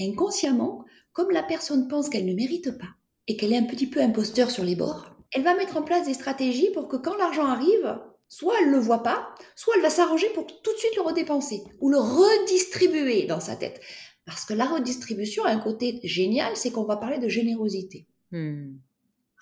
Inconsciemment, 0.00 0.84
comme 1.20 1.32
la 1.32 1.42
personne 1.42 1.86
pense 1.86 2.08
qu'elle 2.08 2.24
ne 2.24 2.32
mérite 2.32 2.78
pas 2.78 2.88
et 3.26 3.36
qu'elle 3.36 3.52
est 3.52 3.58
un 3.58 3.66
petit 3.66 3.86
peu 3.86 4.00
imposteur 4.00 4.50
sur 4.50 4.64
les 4.64 4.74
bords, 4.74 5.14
elle 5.32 5.42
va 5.42 5.54
mettre 5.54 5.76
en 5.76 5.82
place 5.82 6.06
des 6.06 6.14
stratégies 6.14 6.70
pour 6.72 6.88
que 6.88 6.96
quand 6.96 7.14
l'argent 7.18 7.44
arrive, 7.44 8.00
soit 8.28 8.54
elle 8.58 8.68
ne 8.68 8.76
le 8.76 8.78
voit 8.78 9.02
pas, 9.02 9.28
soit 9.54 9.74
elle 9.76 9.82
va 9.82 9.90
s'arranger 9.90 10.30
pour 10.30 10.46
tout 10.46 10.72
de 10.72 10.78
suite 10.78 10.96
le 10.96 11.02
redépenser 11.02 11.62
ou 11.78 11.90
le 11.90 11.98
redistribuer 11.98 13.26
dans 13.26 13.38
sa 13.38 13.54
tête. 13.54 13.82
Parce 14.24 14.46
que 14.46 14.54
la 14.54 14.64
redistribution 14.64 15.44
a 15.44 15.50
un 15.50 15.60
côté 15.60 16.00
génial, 16.04 16.56
c'est 16.56 16.70
qu'on 16.70 16.84
va 16.84 16.96
parler 16.96 17.18
de 17.18 17.28
générosité. 17.28 18.06
Hmm. 18.30 18.76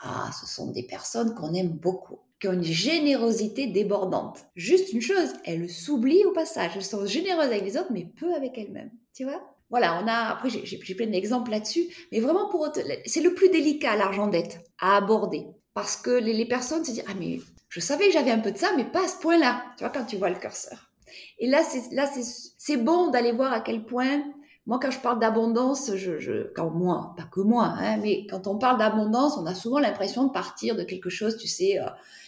Ah, 0.02 0.32
ce 0.40 0.52
sont 0.52 0.72
des 0.72 0.82
personnes 0.82 1.36
qu'on 1.36 1.54
aime 1.54 1.70
beaucoup, 1.70 2.18
qui 2.40 2.48
ont 2.48 2.54
une 2.54 2.64
générosité 2.64 3.68
débordante. 3.68 4.46
Juste 4.56 4.92
une 4.92 5.00
chose, 5.00 5.32
elles 5.44 5.70
s'oublient 5.70 6.24
au 6.24 6.32
passage. 6.32 6.72
Elles 6.74 6.84
sont 6.84 7.06
généreuses 7.06 7.46
avec 7.46 7.62
les 7.62 7.76
autres, 7.76 7.92
mais 7.92 8.10
peu 8.18 8.34
avec 8.34 8.58
elles-mêmes. 8.58 8.90
Tu 9.14 9.22
vois? 9.22 9.57
Voilà, 9.70 10.00
on 10.02 10.06
a, 10.06 10.30
après 10.30 10.48
j'ai 10.50 10.94
plein 10.94 11.06
d'exemples 11.06 11.50
là-dessus, 11.50 11.86
mais 12.10 12.20
vraiment 12.20 12.48
pour, 12.48 12.72
c'est 13.06 13.20
le 13.20 13.34
plus 13.34 13.50
délicat 13.50 13.96
l'argent 13.96 14.26
dette 14.26 14.60
à 14.80 14.96
aborder. 14.96 15.46
Parce 15.74 15.96
que 15.96 16.10
les, 16.10 16.44
personnes 16.46 16.84
se 16.84 16.90
disent, 16.90 17.04
ah 17.06 17.14
mais 17.18 17.38
je 17.68 17.80
savais 17.80 18.06
que 18.06 18.12
j'avais 18.12 18.30
un 18.30 18.40
peu 18.40 18.50
de 18.50 18.58
ça, 18.58 18.72
mais 18.76 18.84
pas 18.84 19.04
à 19.04 19.08
ce 19.08 19.18
point-là. 19.18 19.62
Tu 19.76 19.84
vois, 19.84 19.92
quand 19.92 20.04
tu 20.04 20.16
vois 20.16 20.30
le 20.30 20.38
curseur. 20.38 20.90
Et 21.38 21.46
là, 21.46 21.62
c'est, 21.62 21.94
là, 21.94 22.10
c'est, 22.58 22.76
bon 22.76 23.10
d'aller 23.10 23.32
voir 23.32 23.52
à 23.52 23.60
quel 23.60 23.84
point, 23.84 24.22
moi, 24.68 24.78
quand 24.80 24.90
je 24.90 25.00
parle 25.00 25.18
d'abondance, 25.18 25.90
quand 26.54 26.70
moi, 26.70 27.14
pas 27.16 27.24
que 27.24 27.40
moi, 27.40 27.74
hein, 27.78 27.96
mais 28.02 28.26
quand 28.26 28.46
on 28.46 28.58
parle 28.58 28.78
d'abondance, 28.78 29.36
on 29.38 29.46
a 29.46 29.54
souvent 29.54 29.78
l'impression 29.80 30.26
de 30.26 30.30
partir 30.32 30.76
de 30.76 30.84
quelque 30.84 31.08
chose, 31.10 31.38
tu 31.38 31.48
sais, 31.48 31.80
euh, 31.80 31.86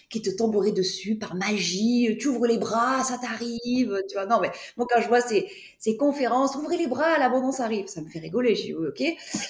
qui 0.09 0.23
te 0.23 0.31
tomberait 0.31 0.73
dessus 0.73 1.17
par 1.17 1.35
magie, 1.35 2.17
tu 2.19 2.29
ouvres 2.29 2.47
les 2.47 2.59
bras, 2.59 3.05
ça 3.05 3.19
t'arrive, 3.19 4.03
tu 4.09 4.15
vois. 4.15 4.27
Non, 4.27 4.41
mais 4.41 4.51
moi, 4.79 4.87
quand 4.91 5.01
je 5.03 5.09
vois 5.09 5.21
ces, 5.21 5.49
ces 5.79 5.97
conférences, 5.99 6.57
ouvrez 6.57 6.79
les 6.79 6.89
bras, 6.89 7.19
l'abondance 7.19 7.61
arrive, 7.61 7.87
ça 7.89 8.01
me 8.01 8.09
fait 8.09 8.19
rigoler. 8.19 8.55
Je 8.57 8.63
dis, 8.63 8.75
ok, 8.75 9.03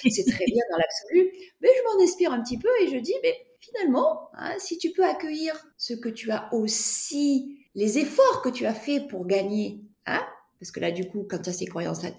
c'est 0.09 0.25
très 0.29 0.45
bien 0.45 0.63
dans 0.69 0.77
l'absolu, 0.77 1.31
mais 1.61 1.69
je 1.75 1.97
m'en 1.97 2.03
inspire 2.03 2.33
un 2.33 2.41
petit 2.43 2.57
peu 2.59 2.69
et 2.81 2.89
je 2.89 2.97
dis, 2.97 3.15
mais 3.23 3.35
finalement, 3.59 4.29
hein, 4.33 4.53
si 4.59 4.77
tu 4.77 4.91
peux 4.91 5.05
accueillir 5.05 5.55
ce 5.77 5.93
que 5.93 6.09
tu 6.09 6.29
as 6.31 6.53
aussi, 6.53 7.57
les 7.73 7.99
efforts 7.99 8.41
que 8.43 8.49
tu 8.49 8.65
as 8.65 8.73
fait 8.73 8.99
pour 9.07 9.25
gagner, 9.25 9.79
hein, 10.05 10.21
parce 10.59 10.71
que 10.71 10.79
là, 10.79 10.91
du 10.91 11.07
coup, 11.07 11.25
quand 11.27 11.39
tu 11.39 11.49
as 11.49 11.53
ces 11.53 11.65
croyances-là, 11.65 12.09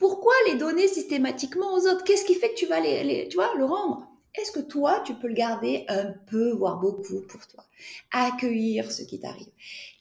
pourquoi 0.00 0.32
les 0.48 0.56
donner 0.56 0.88
systématiquement 0.88 1.74
aux 1.74 1.86
autres? 1.86 2.02
Qu'est-ce 2.04 2.24
qui 2.24 2.34
fait 2.34 2.48
que 2.48 2.58
tu 2.58 2.66
vas 2.66 2.80
les, 2.80 3.28
tu 3.28 3.36
vois, 3.36 3.54
le 3.56 3.64
rendre? 3.64 4.08
Est-ce 4.34 4.52
que 4.52 4.60
toi, 4.60 5.02
tu 5.04 5.14
peux 5.14 5.28
le 5.28 5.34
garder 5.34 5.84
un 5.88 6.14
peu, 6.30 6.52
voire 6.52 6.78
beaucoup 6.78 7.20
pour 7.28 7.46
toi? 7.48 7.64
Accueillir 8.12 8.90
ce 8.90 9.02
qui 9.02 9.20
t'arrive. 9.20 9.48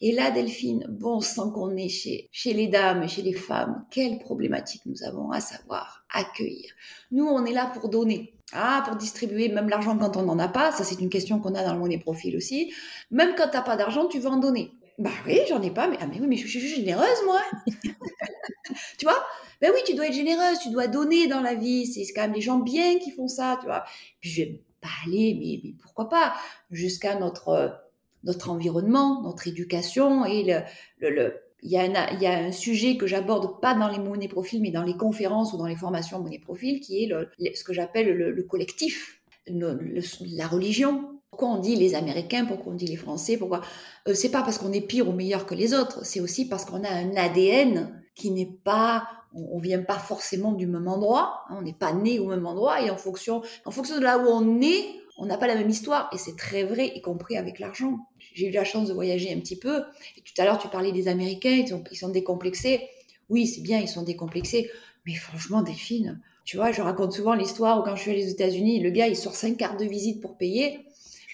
Et 0.01 0.11
là, 0.11 0.31
Delphine, 0.31 0.85
bon 0.87 1.19
sang 1.19 1.51
qu'on 1.51 1.75
est 1.75 1.89
chez, 1.89 2.29
chez 2.31 2.53
les 2.53 2.67
dames 2.67 3.07
chez 3.09 3.23
les 3.23 3.33
femmes, 3.33 3.85
quelle 3.91 4.19
problématique 4.19 4.83
nous 4.85 5.03
avons 5.03 5.31
à 5.31 5.41
savoir 5.41 6.05
accueillir. 6.13 6.71
Nous, 7.11 7.25
on 7.25 7.43
est 7.45 7.53
là 7.53 7.71
pour 7.73 7.89
donner. 7.89 8.33
Ah, 8.53 8.83
pour 8.85 8.95
distribuer 8.95 9.49
même 9.49 9.69
l'argent 9.69 9.97
quand 9.97 10.17
on 10.17 10.23
n'en 10.23 10.39
a 10.39 10.47
pas, 10.47 10.71
ça 10.71 10.83
c'est 10.83 10.99
une 10.99 11.09
question 11.09 11.39
qu'on 11.39 11.53
a 11.53 11.63
dans 11.63 11.73
le 11.73 11.79
monnaie 11.79 11.99
profil 11.99 12.35
aussi. 12.35 12.73
Même 13.11 13.35
quand 13.37 13.47
tu 13.49 13.57
n'as 13.57 13.61
pas 13.61 13.75
d'argent, 13.75 14.07
tu 14.07 14.19
veux 14.19 14.29
en 14.29 14.37
donner. 14.37 14.71
Bah 14.99 15.11
oui, 15.25 15.39
j'en 15.47 15.61
ai 15.61 15.71
pas, 15.71 15.87
mais, 15.87 15.97
ah, 16.01 16.07
mais 16.07 16.19
mais 16.19 16.35
je 16.35 16.45
suis 16.45 16.59
généreuse, 16.59 17.23
moi. 17.25 17.41
tu 18.97 19.05
vois? 19.05 19.25
Ben 19.61 19.71
oui, 19.73 19.79
tu 19.85 19.95
dois 19.95 20.07
être 20.07 20.13
généreuse, 20.13 20.59
tu 20.59 20.71
dois 20.71 20.87
donner 20.87 21.27
dans 21.27 21.39
la 21.39 21.55
vie. 21.55 21.85
C'est 21.87 22.11
quand 22.13 22.23
même 22.23 22.33
les 22.33 22.41
gens 22.41 22.59
bien 22.59 22.99
qui 22.99 23.11
font 23.11 23.29
ça, 23.29 23.57
tu 23.61 23.67
vois. 23.67 23.85
Puis 24.19 24.29
je 24.29 24.41
vais 24.41 24.61
pas 24.81 24.89
aller, 25.05 25.37
mais, 25.39 25.61
mais 25.63 25.73
pourquoi 25.81 26.09
pas, 26.09 26.33
jusqu'à 26.69 27.15
notre, 27.15 27.81
notre 28.25 28.49
environnement, 28.49 29.21
notre 29.23 29.47
éducation 29.47 30.25
et 30.25 30.43
le, 30.43 30.61
le, 30.99 31.09
le 31.15 31.41
il 31.61 31.71
y, 31.71 31.77
a 31.77 31.81
un, 31.81 32.13
il 32.13 32.21
y, 32.21 32.25
a 32.25 32.37
un, 32.37 32.51
sujet 32.51 32.95
que 32.95 33.05
j'aborde 33.05 33.59
pas 33.59 33.73
dans 33.73 33.89
les 33.89 33.99
monnaies 33.99 34.29
profils, 34.29 34.61
mais 34.61 34.71
dans 34.71 34.83
les 34.83 34.95
conférences 34.95 35.51
ou 35.53 35.57
dans 35.57 35.65
les 35.65 35.75
formations 35.75 36.19
monnaie 36.19 36.39
profil, 36.39 36.79
qui 36.79 37.03
est 37.03 37.55
ce 37.55 37.63
que 37.65 37.73
j'appelle 37.73 38.15
le, 38.15 38.43
collectif, 38.43 39.21
la 39.47 40.47
religion. 40.47 41.18
Pourquoi 41.31 41.49
on 41.49 41.59
dit 41.59 41.75
les 41.75 41.95
Américains, 41.95 42.45
pourquoi 42.45 42.73
on 42.73 42.75
dit 42.75 42.87
les 42.87 42.95
Français, 42.95 43.37
pourquoi 43.37 43.61
euh, 44.07 44.13
C'est 44.13 44.31
pas 44.31 44.41
parce 44.41 44.57
qu'on 44.57 44.73
est 44.73 44.81
pire 44.81 45.07
ou 45.07 45.11
meilleur 45.11 45.45
que 45.45 45.55
les 45.55 45.73
autres, 45.73 46.03
c'est 46.03 46.19
aussi 46.19 46.47
parce 46.47 46.65
qu'on 46.65 46.83
a 46.83 46.89
un 46.89 47.15
ADN 47.15 48.03
qui 48.15 48.31
n'est 48.31 48.51
pas 48.63 49.07
on, 49.33 49.57
ne 49.57 49.61
vient 49.61 49.83
pas 49.83 49.99
forcément 49.99 50.53
du 50.53 50.67
même 50.67 50.87
endroit, 50.87 51.43
hein, 51.49 51.57
on 51.59 51.61
n'est 51.61 51.73
pas 51.73 51.93
né 51.93 52.19
au 52.19 52.27
même 52.27 52.45
endroit 52.45 52.81
et 52.81 52.89
en 52.89 52.97
fonction, 52.97 53.41
en 53.65 53.71
fonction 53.71 53.97
de 53.97 54.01
là 54.01 54.17
où 54.17 54.27
on 54.27 54.61
est, 54.61 54.85
on 55.17 55.25
n'a 55.25 55.37
pas 55.37 55.47
la 55.47 55.55
même 55.55 55.69
histoire 55.69 56.09
et 56.13 56.17
c'est 56.17 56.35
très 56.35 56.63
vrai, 56.63 56.91
y 56.95 57.01
compris 57.01 57.37
avec 57.37 57.59
l'argent. 57.59 57.99
J'ai 58.33 58.47
eu 58.47 58.51
la 58.51 58.63
chance 58.63 58.87
de 58.87 58.93
voyager 58.93 59.33
un 59.33 59.39
petit 59.39 59.57
peu 59.57 59.83
et 60.17 60.21
tout 60.21 60.33
à 60.39 60.45
l'heure 60.45 60.57
tu 60.57 60.67
parlais 60.67 60.91
des 60.91 61.07
Américains, 61.07 61.51
ils 61.51 61.67
sont, 61.67 61.83
ils 61.91 61.97
sont 61.97 62.09
décomplexés. 62.09 62.81
Oui, 63.29 63.45
c'est 63.45 63.61
bien, 63.61 63.79
ils 63.79 63.87
sont 63.87 64.01
décomplexés, 64.01 64.71
mais 65.05 65.13
franchement, 65.13 65.61
Delphine, 65.61 66.19
tu 66.45 66.57
vois, 66.57 66.71
je 66.71 66.81
raconte 66.81 67.13
souvent 67.13 67.35
l'histoire 67.35 67.79
où 67.79 67.83
quand 67.83 67.95
je 67.95 68.01
suis 68.01 68.11
allée 68.11 68.25
aux 68.25 68.31
États-Unis, 68.31 68.79
le 68.79 68.89
gars 68.89 69.07
il 69.07 69.15
sort 69.15 69.35
cinq 69.35 69.57
cartes 69.57 69.79
de 69.79 69.85
visite 69.85 70.19
pour 70.19 70.35
payer 70.35 70.79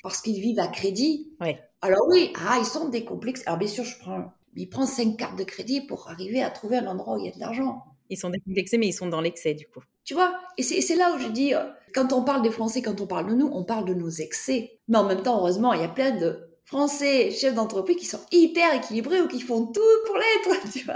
parce 0.05 0.21
qu'ils 0.21 0.39
vivent 0.39 0.59
à 0.59 0.67
crédit. 0.67 1.33
Alors 1.81 2.07
oui, 2.09 2.31
ah, 2.47 2.57
ils 2.59 2.65
sont 2.65 2.89
décomplexés. 2.89 3.43
Alors 3.47 3.57
bien 3.57 3.67
sûr, 3.67 3.83
je 3.83 3.97
prends 3.97 4.31
il 4.55 4.69
prend 4.69 4.85
cinq 4.85 5.17
cartes 5.17 5.37
de 5.37 5.43
crédit 5.43 5.81
pour 5.81 6.07
arriver 6.09 6.41
à 6.41 6.49
trouver 6.49 6.77
un 6.77 6.87
endroit 6.87 7.15
où 7.15 7.19
il 7.19 7.25
y 7.25 7.29
a 7.29 7.31
de 7.31 7.39
l'argent. 7.39 7.83
Ils 8.09 8.17
sont 8.17 8.29
décomplexés, 8.29 8.77
mais 8.77 8.87
ils 8.87 8.93
sont 8.93 9.07
dans 9.07 9.21
l'excès, 9.21 9.53
du 9.53 9.67
coup. 9.67 9.81
Tu 10.03 10.13
vois 10.13 10.33
Et 10.57 10.63
c'est 10.63 10.95
là 10.95 11.13
où 11.15 11.19
je 11.19 11.27
dis, 11.27 11.55
euh, 11.55 11.63
quand 11.93 12.13
on 12.13 12.23
parle 12.23 12.43
des 12.43 12.51
Français, 12.51 12.81
quand 12.81 13.01
on 13.01 13.07
parle 13.07 13.27
de 13.29 13.33
nous, 13.33 13.49
on 13.51 13.63
parle 13.63 13.85
de 13.85 13.95
nos 13.95 14.09
excès. 14.09 14.79
Mais 14.87 14.99
en 14.99 15.05
même 15.05 15.23
temps, 15.23 15.39
heureusement, 15.39 15.73
il 15.73 15.81
y 15.81 15.83
a 15.83 15.89
plein 15.89 16.11
de 16.11 16.51
Français, 16.65 17.31
chefs 17.31 17.55
d'entreprise 17.55 17.97
qui 17.97 18.05
sont 18.05 18.21
hyper 18.31 18.73
équilibrés 18.75 19.21
ou 19.21 19.27
qui 19.27 19.41
font 19.41 19.65
tout 19.65 19.81
pour 20.05 20.15
l'être, 20.17 20.71
tu 20.73 20.85
vois. 20.85 20.95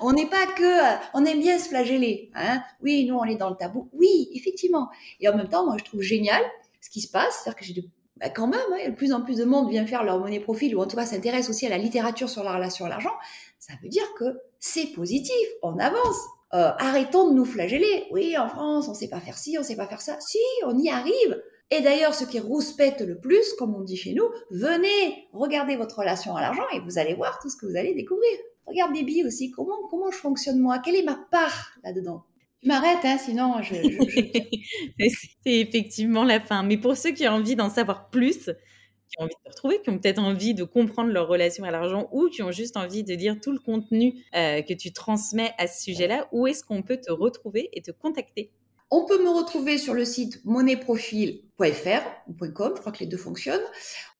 On 0.00 0.12
n'est 0.12 0.26
pas 0.28 0.46
que, 0.46 0.94
euh, 0.94 0.98
on 1.14 1.24
aime 1.24 1.40
bien 1.40 1.58
se 1.58 1.68
flageller, 1.68 2.30
hein. 2.34 2.62
Oui, 2.80 3.04
nous, 3.06 3.16
on 3.16 3.24
est 3.24 3.36
dans 3.36 3.50
le 3.50 3.56
tabou. 3.56 3.90
Oui, 3.92 4.28
effectivement. 4.32 4.88
Et 5.20 5.28
en 5.28 5.36
même 5.36 5.48
temps, 5.48 5.66
moi, 5.66 5.76
je 5.78 5.84
trouve 5.84 6.00
génial 6.00 6.42
ce 6.80 6.90
qui 6.90 7.00
se 7.00 7.10
passe, 7.10 7.42
c'est-à-dire 7.42 7.58
que 7.58 7.64
j'ai 7.64 7.74
de 7.74 7.88
bah 8.16 8.30
quand 8.30 8.46
même, 8.46 8.60
hein, 8.72 8.88
de 8.90 8.94
plus 8.94 9.12
en 9.12 9.20
plus 9.20 9.36
de 9.36 9.44
monde 9.44 9.68
vient 9.68 9.86
faire 9.86 10.02
leur 10.02 10.18
monnaie 10.18 10.40
profil 10.40 10.74
ou 10.74 10.80
en 10.80 10.86
tout 10.86 10.96
cas 10.96 11.06
s'intéresse 11.06 11.50
aussi 11.50 11.66
à 11.66 11.68
la 11.68 11.78
littérature 11.78 12.28
sur 12.28 12.42
la 12.42 12.54
relation 12.54 12.86
à 12.86 12.88
l'argent, 12.88 13.12
ça 13.58 13.74
veut 13.82 13.88
dire 13.88 14.06
que 14.18 14.24
c'est 14.58 14.92
positif, 14.92 15.46
on 15.62 15.78
avance. 15.78 16.16
Euh, 16.54 16.70
arrêtons 16.78 17.30
de 17.30 17.34
nous 17.34 17.44
flageller. 17.44 18.06
Oui, 18.12 18.38
en 18.38 18.48
France, 18.48 18.88
on 18.88 18.94
sait 18.94 19.08
pas 19.08 19.20
faire 19.20 19.36
ci, 19.36 19.56
on 19.58 19.62
sait 19.62 19.76
pas 19.76 19.86
faire 19.86 20.00
ça. 20.00 20.16
Si, 20.20 20.38
on 20.64 20.78
y 20.78 20.88
arrive. 20.88 21.42
Et 21.70 21.80
d'ailleurs, 21.80 22.14
ce 22.14 22.24
qui 22.24 22.38
rouspète 22.38 23.00
le 23.00 23.18
plus, 23.18 23.52
comme 23.54 23.74
on 23.74 23.80
dit 23.80 23.96
chez 23.96 24.14
nous, 24.14 24.28
venez, 24.50 25.26
regardez 25.32 25.76
votre 25.76 25.98
relation 25.98 26.36
à 26.36 26.40
l'argent 26.40 26.62
et 26.72 26.80
vous 26.80 26.98
allez 26.98 27.14
voir 27.14 27.40
tout 27.40 27.50
ce 27.50 27.56
que 27.56 27.66
vous 27.66 27.76
allez 27.76 27.94
découvrir. 27.94 28.30
Regarde 28.66 28.92
Bibi 28.92 29.24
aussi, 29.24 29.50
comment, 29.50 29.76
comment 29.90 30.10
je 30.10 30.18
fonctionne 30.18 30.60
moi, 30.60 30.78
quelle 30.78 30.96
est 30.96 31.04
ma 31.04 31.18
part 31.30 31.72
là-dedans? 31.82 32.22
Tu 32.62 32.68
m'arrêtes, 32.68 33.04
hein, 33.04 33.18
sinon 33.18 33.62
je. 33.62 33.74
c'est 35.44 35.60
effectivement 35.60 36.24
la 36.24 36.40
fin. 36.40 36.62
Mais 36.62 36.76
pour 36.78 36.96
ceux 36.96 37.12
qui 37.12 37.26
ont 37.28 37.32
envie 37.32 37.56
d'en 37.56 37.70
savoir 37.70 38.10
plus, 38.10 38.46
qui 38.46 39.16
ont 39.20 39.24
envie 39.24 39.34
de 39.34 39.44
te 39.44 39.50
retrouver, 39.50 39.82
qui 39.82 39.90
ont 39.90 39.98
peut-être 39.98 40.18
envie 40.18 40.54
de 40.54 40.64
comprendre 40.64 41.10
leur 41.10 41.28
relation 41.28 41.64
à 41.64 41.70
l'argent 41.70 42.08
ou 42.12 42.28
qui 42.28 42.42
ont 42.42 42.52
juste 42.52 42.76
envie 42.76 43.04
de 43.04 43.14
dire 43.14 43.38
tout 43.40 43.52
le 43.52 43.58
contenu 43.58 44.14
euh, 44.34 44.62
que 44.62 44.74
tu 44.74 44.92
transmets 44.92 45.52
à 45.58 45.66
ce 45.66 45.82
sujet-là, 45.84 46.28
où 46.32 46.46
est-ce 46.46 46.64
qu'on 46.64 46.82
peut 46.82 46.98
te 46.98 47.12
retrouver 47.12 47.68
et 47.72 47.82
te 47.82 47.90
contacter? 47.90 48.52
On 48.90 49.04
peut 49.04 49.22
me 49.22 49.30
retrouver 49.30 49.78
sur 49.78 49.94
le 49.94 50.04
site 50.04 50.44
monnaiprofil.fr 50.44 52.02
ou 52.28 52.52
.com, 52.52 52.72
je 52.74 52.80
crois 52.80 52.92
que 52.92 53.00
les 53.00 53.06
deux 53.06 53.16
fonctionnent. 53.16 53.64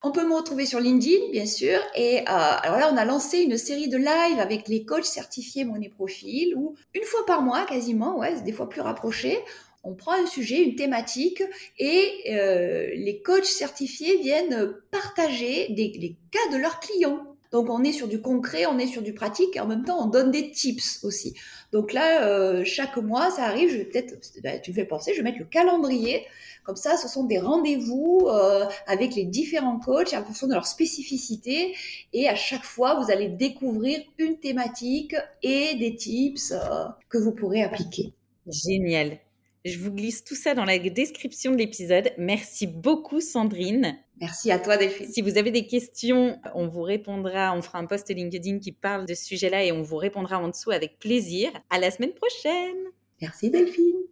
On 0.02 0.10
peut 0.10 0.26
me 0.26 0.34
retrouver 0.34 0.66
sur 0.66 0.80
LinkedIn, 0.80 1.30
bien 1.32 1.46
sûr. 1.46 1.78
Et 1.94 2.20
euh, 2.20 2.22
alors 2.26 2.78
là, 2.78 2.90
on 2.92 2.96
a 2.96 3.04
lancé 3.04 3.38
une 3.38 3.58
série 3.58 3.88
de 3.88 3.96
lives 3.96 4.38
avec 4.38 4.68
les 4.68 4.84
coachs 4.84 5.04
certifiés 5.04 5.64
Monnaie 5.64 5.88
Profil, 5.88 6.54
où 6.56 6.74
une 6.94 7.04
fois 7.04 7.24
par 7.26 7.42
mois, 7.42 7.64
quasiment, 7.66 8.18
ouais, 8.18 8.40
des 8.42 8.52
fois 8.52 8.68
plus 8.68 8.80
rapprochés, 8.80 9.38
on 9.84 9.94
prend 9.94 10.12
un 10.12 10.26
sujet, 10.26 10.62
une 10.62 10.74
thématique, 10.74 11.42
et 11.78 12.10
euh, 12.30 12.88
les 12.94 13.22
coachs 13.22 13.44
certifiés 13.44 14.18
viennent 14.18 14.74
partager 14.90 15.68
des, 15.70 15.92
les 15.96 16.16
cas 16.32 16.52
de 16.52 16.56
leurs 16.56 16.80
clients. 16.80 17.35
Donc 17.52 17.70
on 17.70 17.82
est 17.82 17.92
sur 17.92 18.08
du 18.08 18.20
concret, 18.20 18.66
on 18.66 18.78
est 18.78 18.86
sur 18.86 19.02
du 19.02 19.14
pratique 19.14 19.56
et 19.56 19.60
en 19.60 19.66
même 19.66 19.84
temps 19.84 20.04
on 20.04 20.08
donne 20.08 20.30
des 20.30 20.50
tips 20.50 21.04
aussi. 21.04 21.34
Donc 21.72 21.92
là, 21.92 22.26
euh, 22.26 22.64
chaque 22.64 22.96
mois, 22.96 23.30
ça 23.30 23.44
arrive, 23.44 23.70
je 23.70 23.78
vais 23.78 23.84
peut-être, 23.84 24.14
bah, 24.42 24.58
tu 24.58 24.70
me 24.70 24.76
fais 24.76 24.84
penser, 24.84 25.12
je 25.12 25.18
vais 25.18 25.24
mettre 25.24 25.38
le 25.38 25.44
calendrier. 25.44 26.24
Comme 26.64 26.76
ça, 26.76 26.96
ce 26.96 27.06
sont 27.06 27.24
des 27.24 27.38
rendez-vous 27.38 28.26
euh, 28.28 28.66
avec 28.88 29.14
les 29.14 29.24
différents 29.24 29.78
coachs 29.78 30.14
en 30.14 30.24
fonction 30.24 30.48
de 30.48 30.54
leur 30.54 30.66
spécificité. 30.66 31.76
Et 32.12 32.28
à 32.28 32.34
chaque 32.34 32.64
fois, 32.64 33.00
vous 33.00 33.10
allez 33.12 33.28
découvrir 33.28 34.00
une 34.18 34.38
thématique 34.38 35.14
et 35.42 35.76
des 35.76 35.94
tips 35.94 36.52
euh, 36.52 36.86
que 37.08 37.18
vous 37.18 37.32
pourrez 37.32 37.62
appliquer. 37.62 38.14
Génial. 38.48 39.18
Je 39.66 39.80
vous 39.80 39.90
glisse 39.90 40.22
tout 40.22 40.36
ça 40.36 40.54
dans 40.54 40.64
la 40.64 40.78
description 40.78 41.50
de 41.50 41.56
l'épisode. 41.56 42.12
Merci 42.18 42.68
beaucoup 42.68 43.20
Sandrine. 43.20 43.98
Merci 44.20 44.52
à 44.52 44.60
toi 44.60 44.76
Delphine. 44.76 45.08
Si 45.08 45.22
vous 45.22 45.38
avez 45.38 45.50
des 45.50 45.66
questions, 45.66 46.38
on 46.54 46.68
vous 46.68 46.82
répondra, 46.82 47.52
on 47.52 47.62
fera 47.62 47.80
un 47.80 47.86
post 47.86 48.08
LinkedIn 48.08 48.60
qui 48.60 48.70
parle 48.70 49.06
de 49.06 49.14
ce 49.14 49.24
sujet-là 49.24 49.64
et 49.64 49.72
on 49.72 49.82
vous 49.82 49.96
répondra 49.96 50.38
en 50.38 50.46
dessous 50.46 50.70
avec 50.70 51.00
plaisir. 51.00 51.50
À 51.68 51.80
la 51.80 51.90
semaine 51.90 52.12
prochaine. 52.12 52.76
Merci 53.20 53.50
Delphine. 53.50 54.04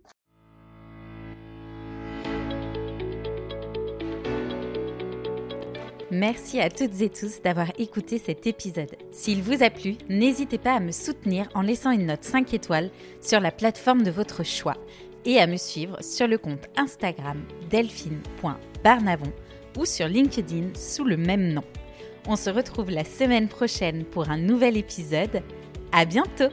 Merci 6.11 6.59
à 6.59 6.68
toutes 6.68 7.00
et 7.00 7.11
tous 7.11 7.42
d'avoir 7.42 7.70
écouté 7.78 8.18
cet 8.18 8.48
épisode. 8.48 8.96
S'il 9.12 9.40
vous 9.40 9.62
a 9.62 9.70
plu, 9.70 9.94
n'hésitez 10.09 10.59
pas 10.59 10.74
à 10.74 10.80
me 10.80 10.90
soutenir 10.90 11.48
en 11.55 11.62
laissant 11.62 11.92
une 11.92 12.07
note 12.07 12.24
5 12.24 12.55
étoiles 12.55 12.90
sur 13.20 13.38
la 13.38 13.52
plateforme 13.52 14.02
de 14.02 14.11
votre 14.11 14.44
choix 14.44 14.76
et 15.25 15.39
à 15.39 15.47
me 15.47 15.57
suivre 15.57 16.03
sur 16.03 16.27
le 16.27 16.39
compte 16.39 16.68
Instagram 16.77 17.43
delphine.barnavon 17.70 19.33
ou 19.79 19.85
sur 19.85 20.09
LinkedIn 20.09 20.75
sous 20.75 21.05
le 21.05 21.16
même 21.16 21.53
nom. 21.53 21.64
On 22.27 22.37
se 22.37 22.51
retrouve 22.51 22.91
la 22.91 23.05
semaine 23.05 23.49
prochaine 23.49 24.05
pour 24.05 24.31
un 24.31 24.39
nouvel 24.39 24.77
épisode. 24.77 25.43
À 25.93 26.05
bientôt! 26.05 26.51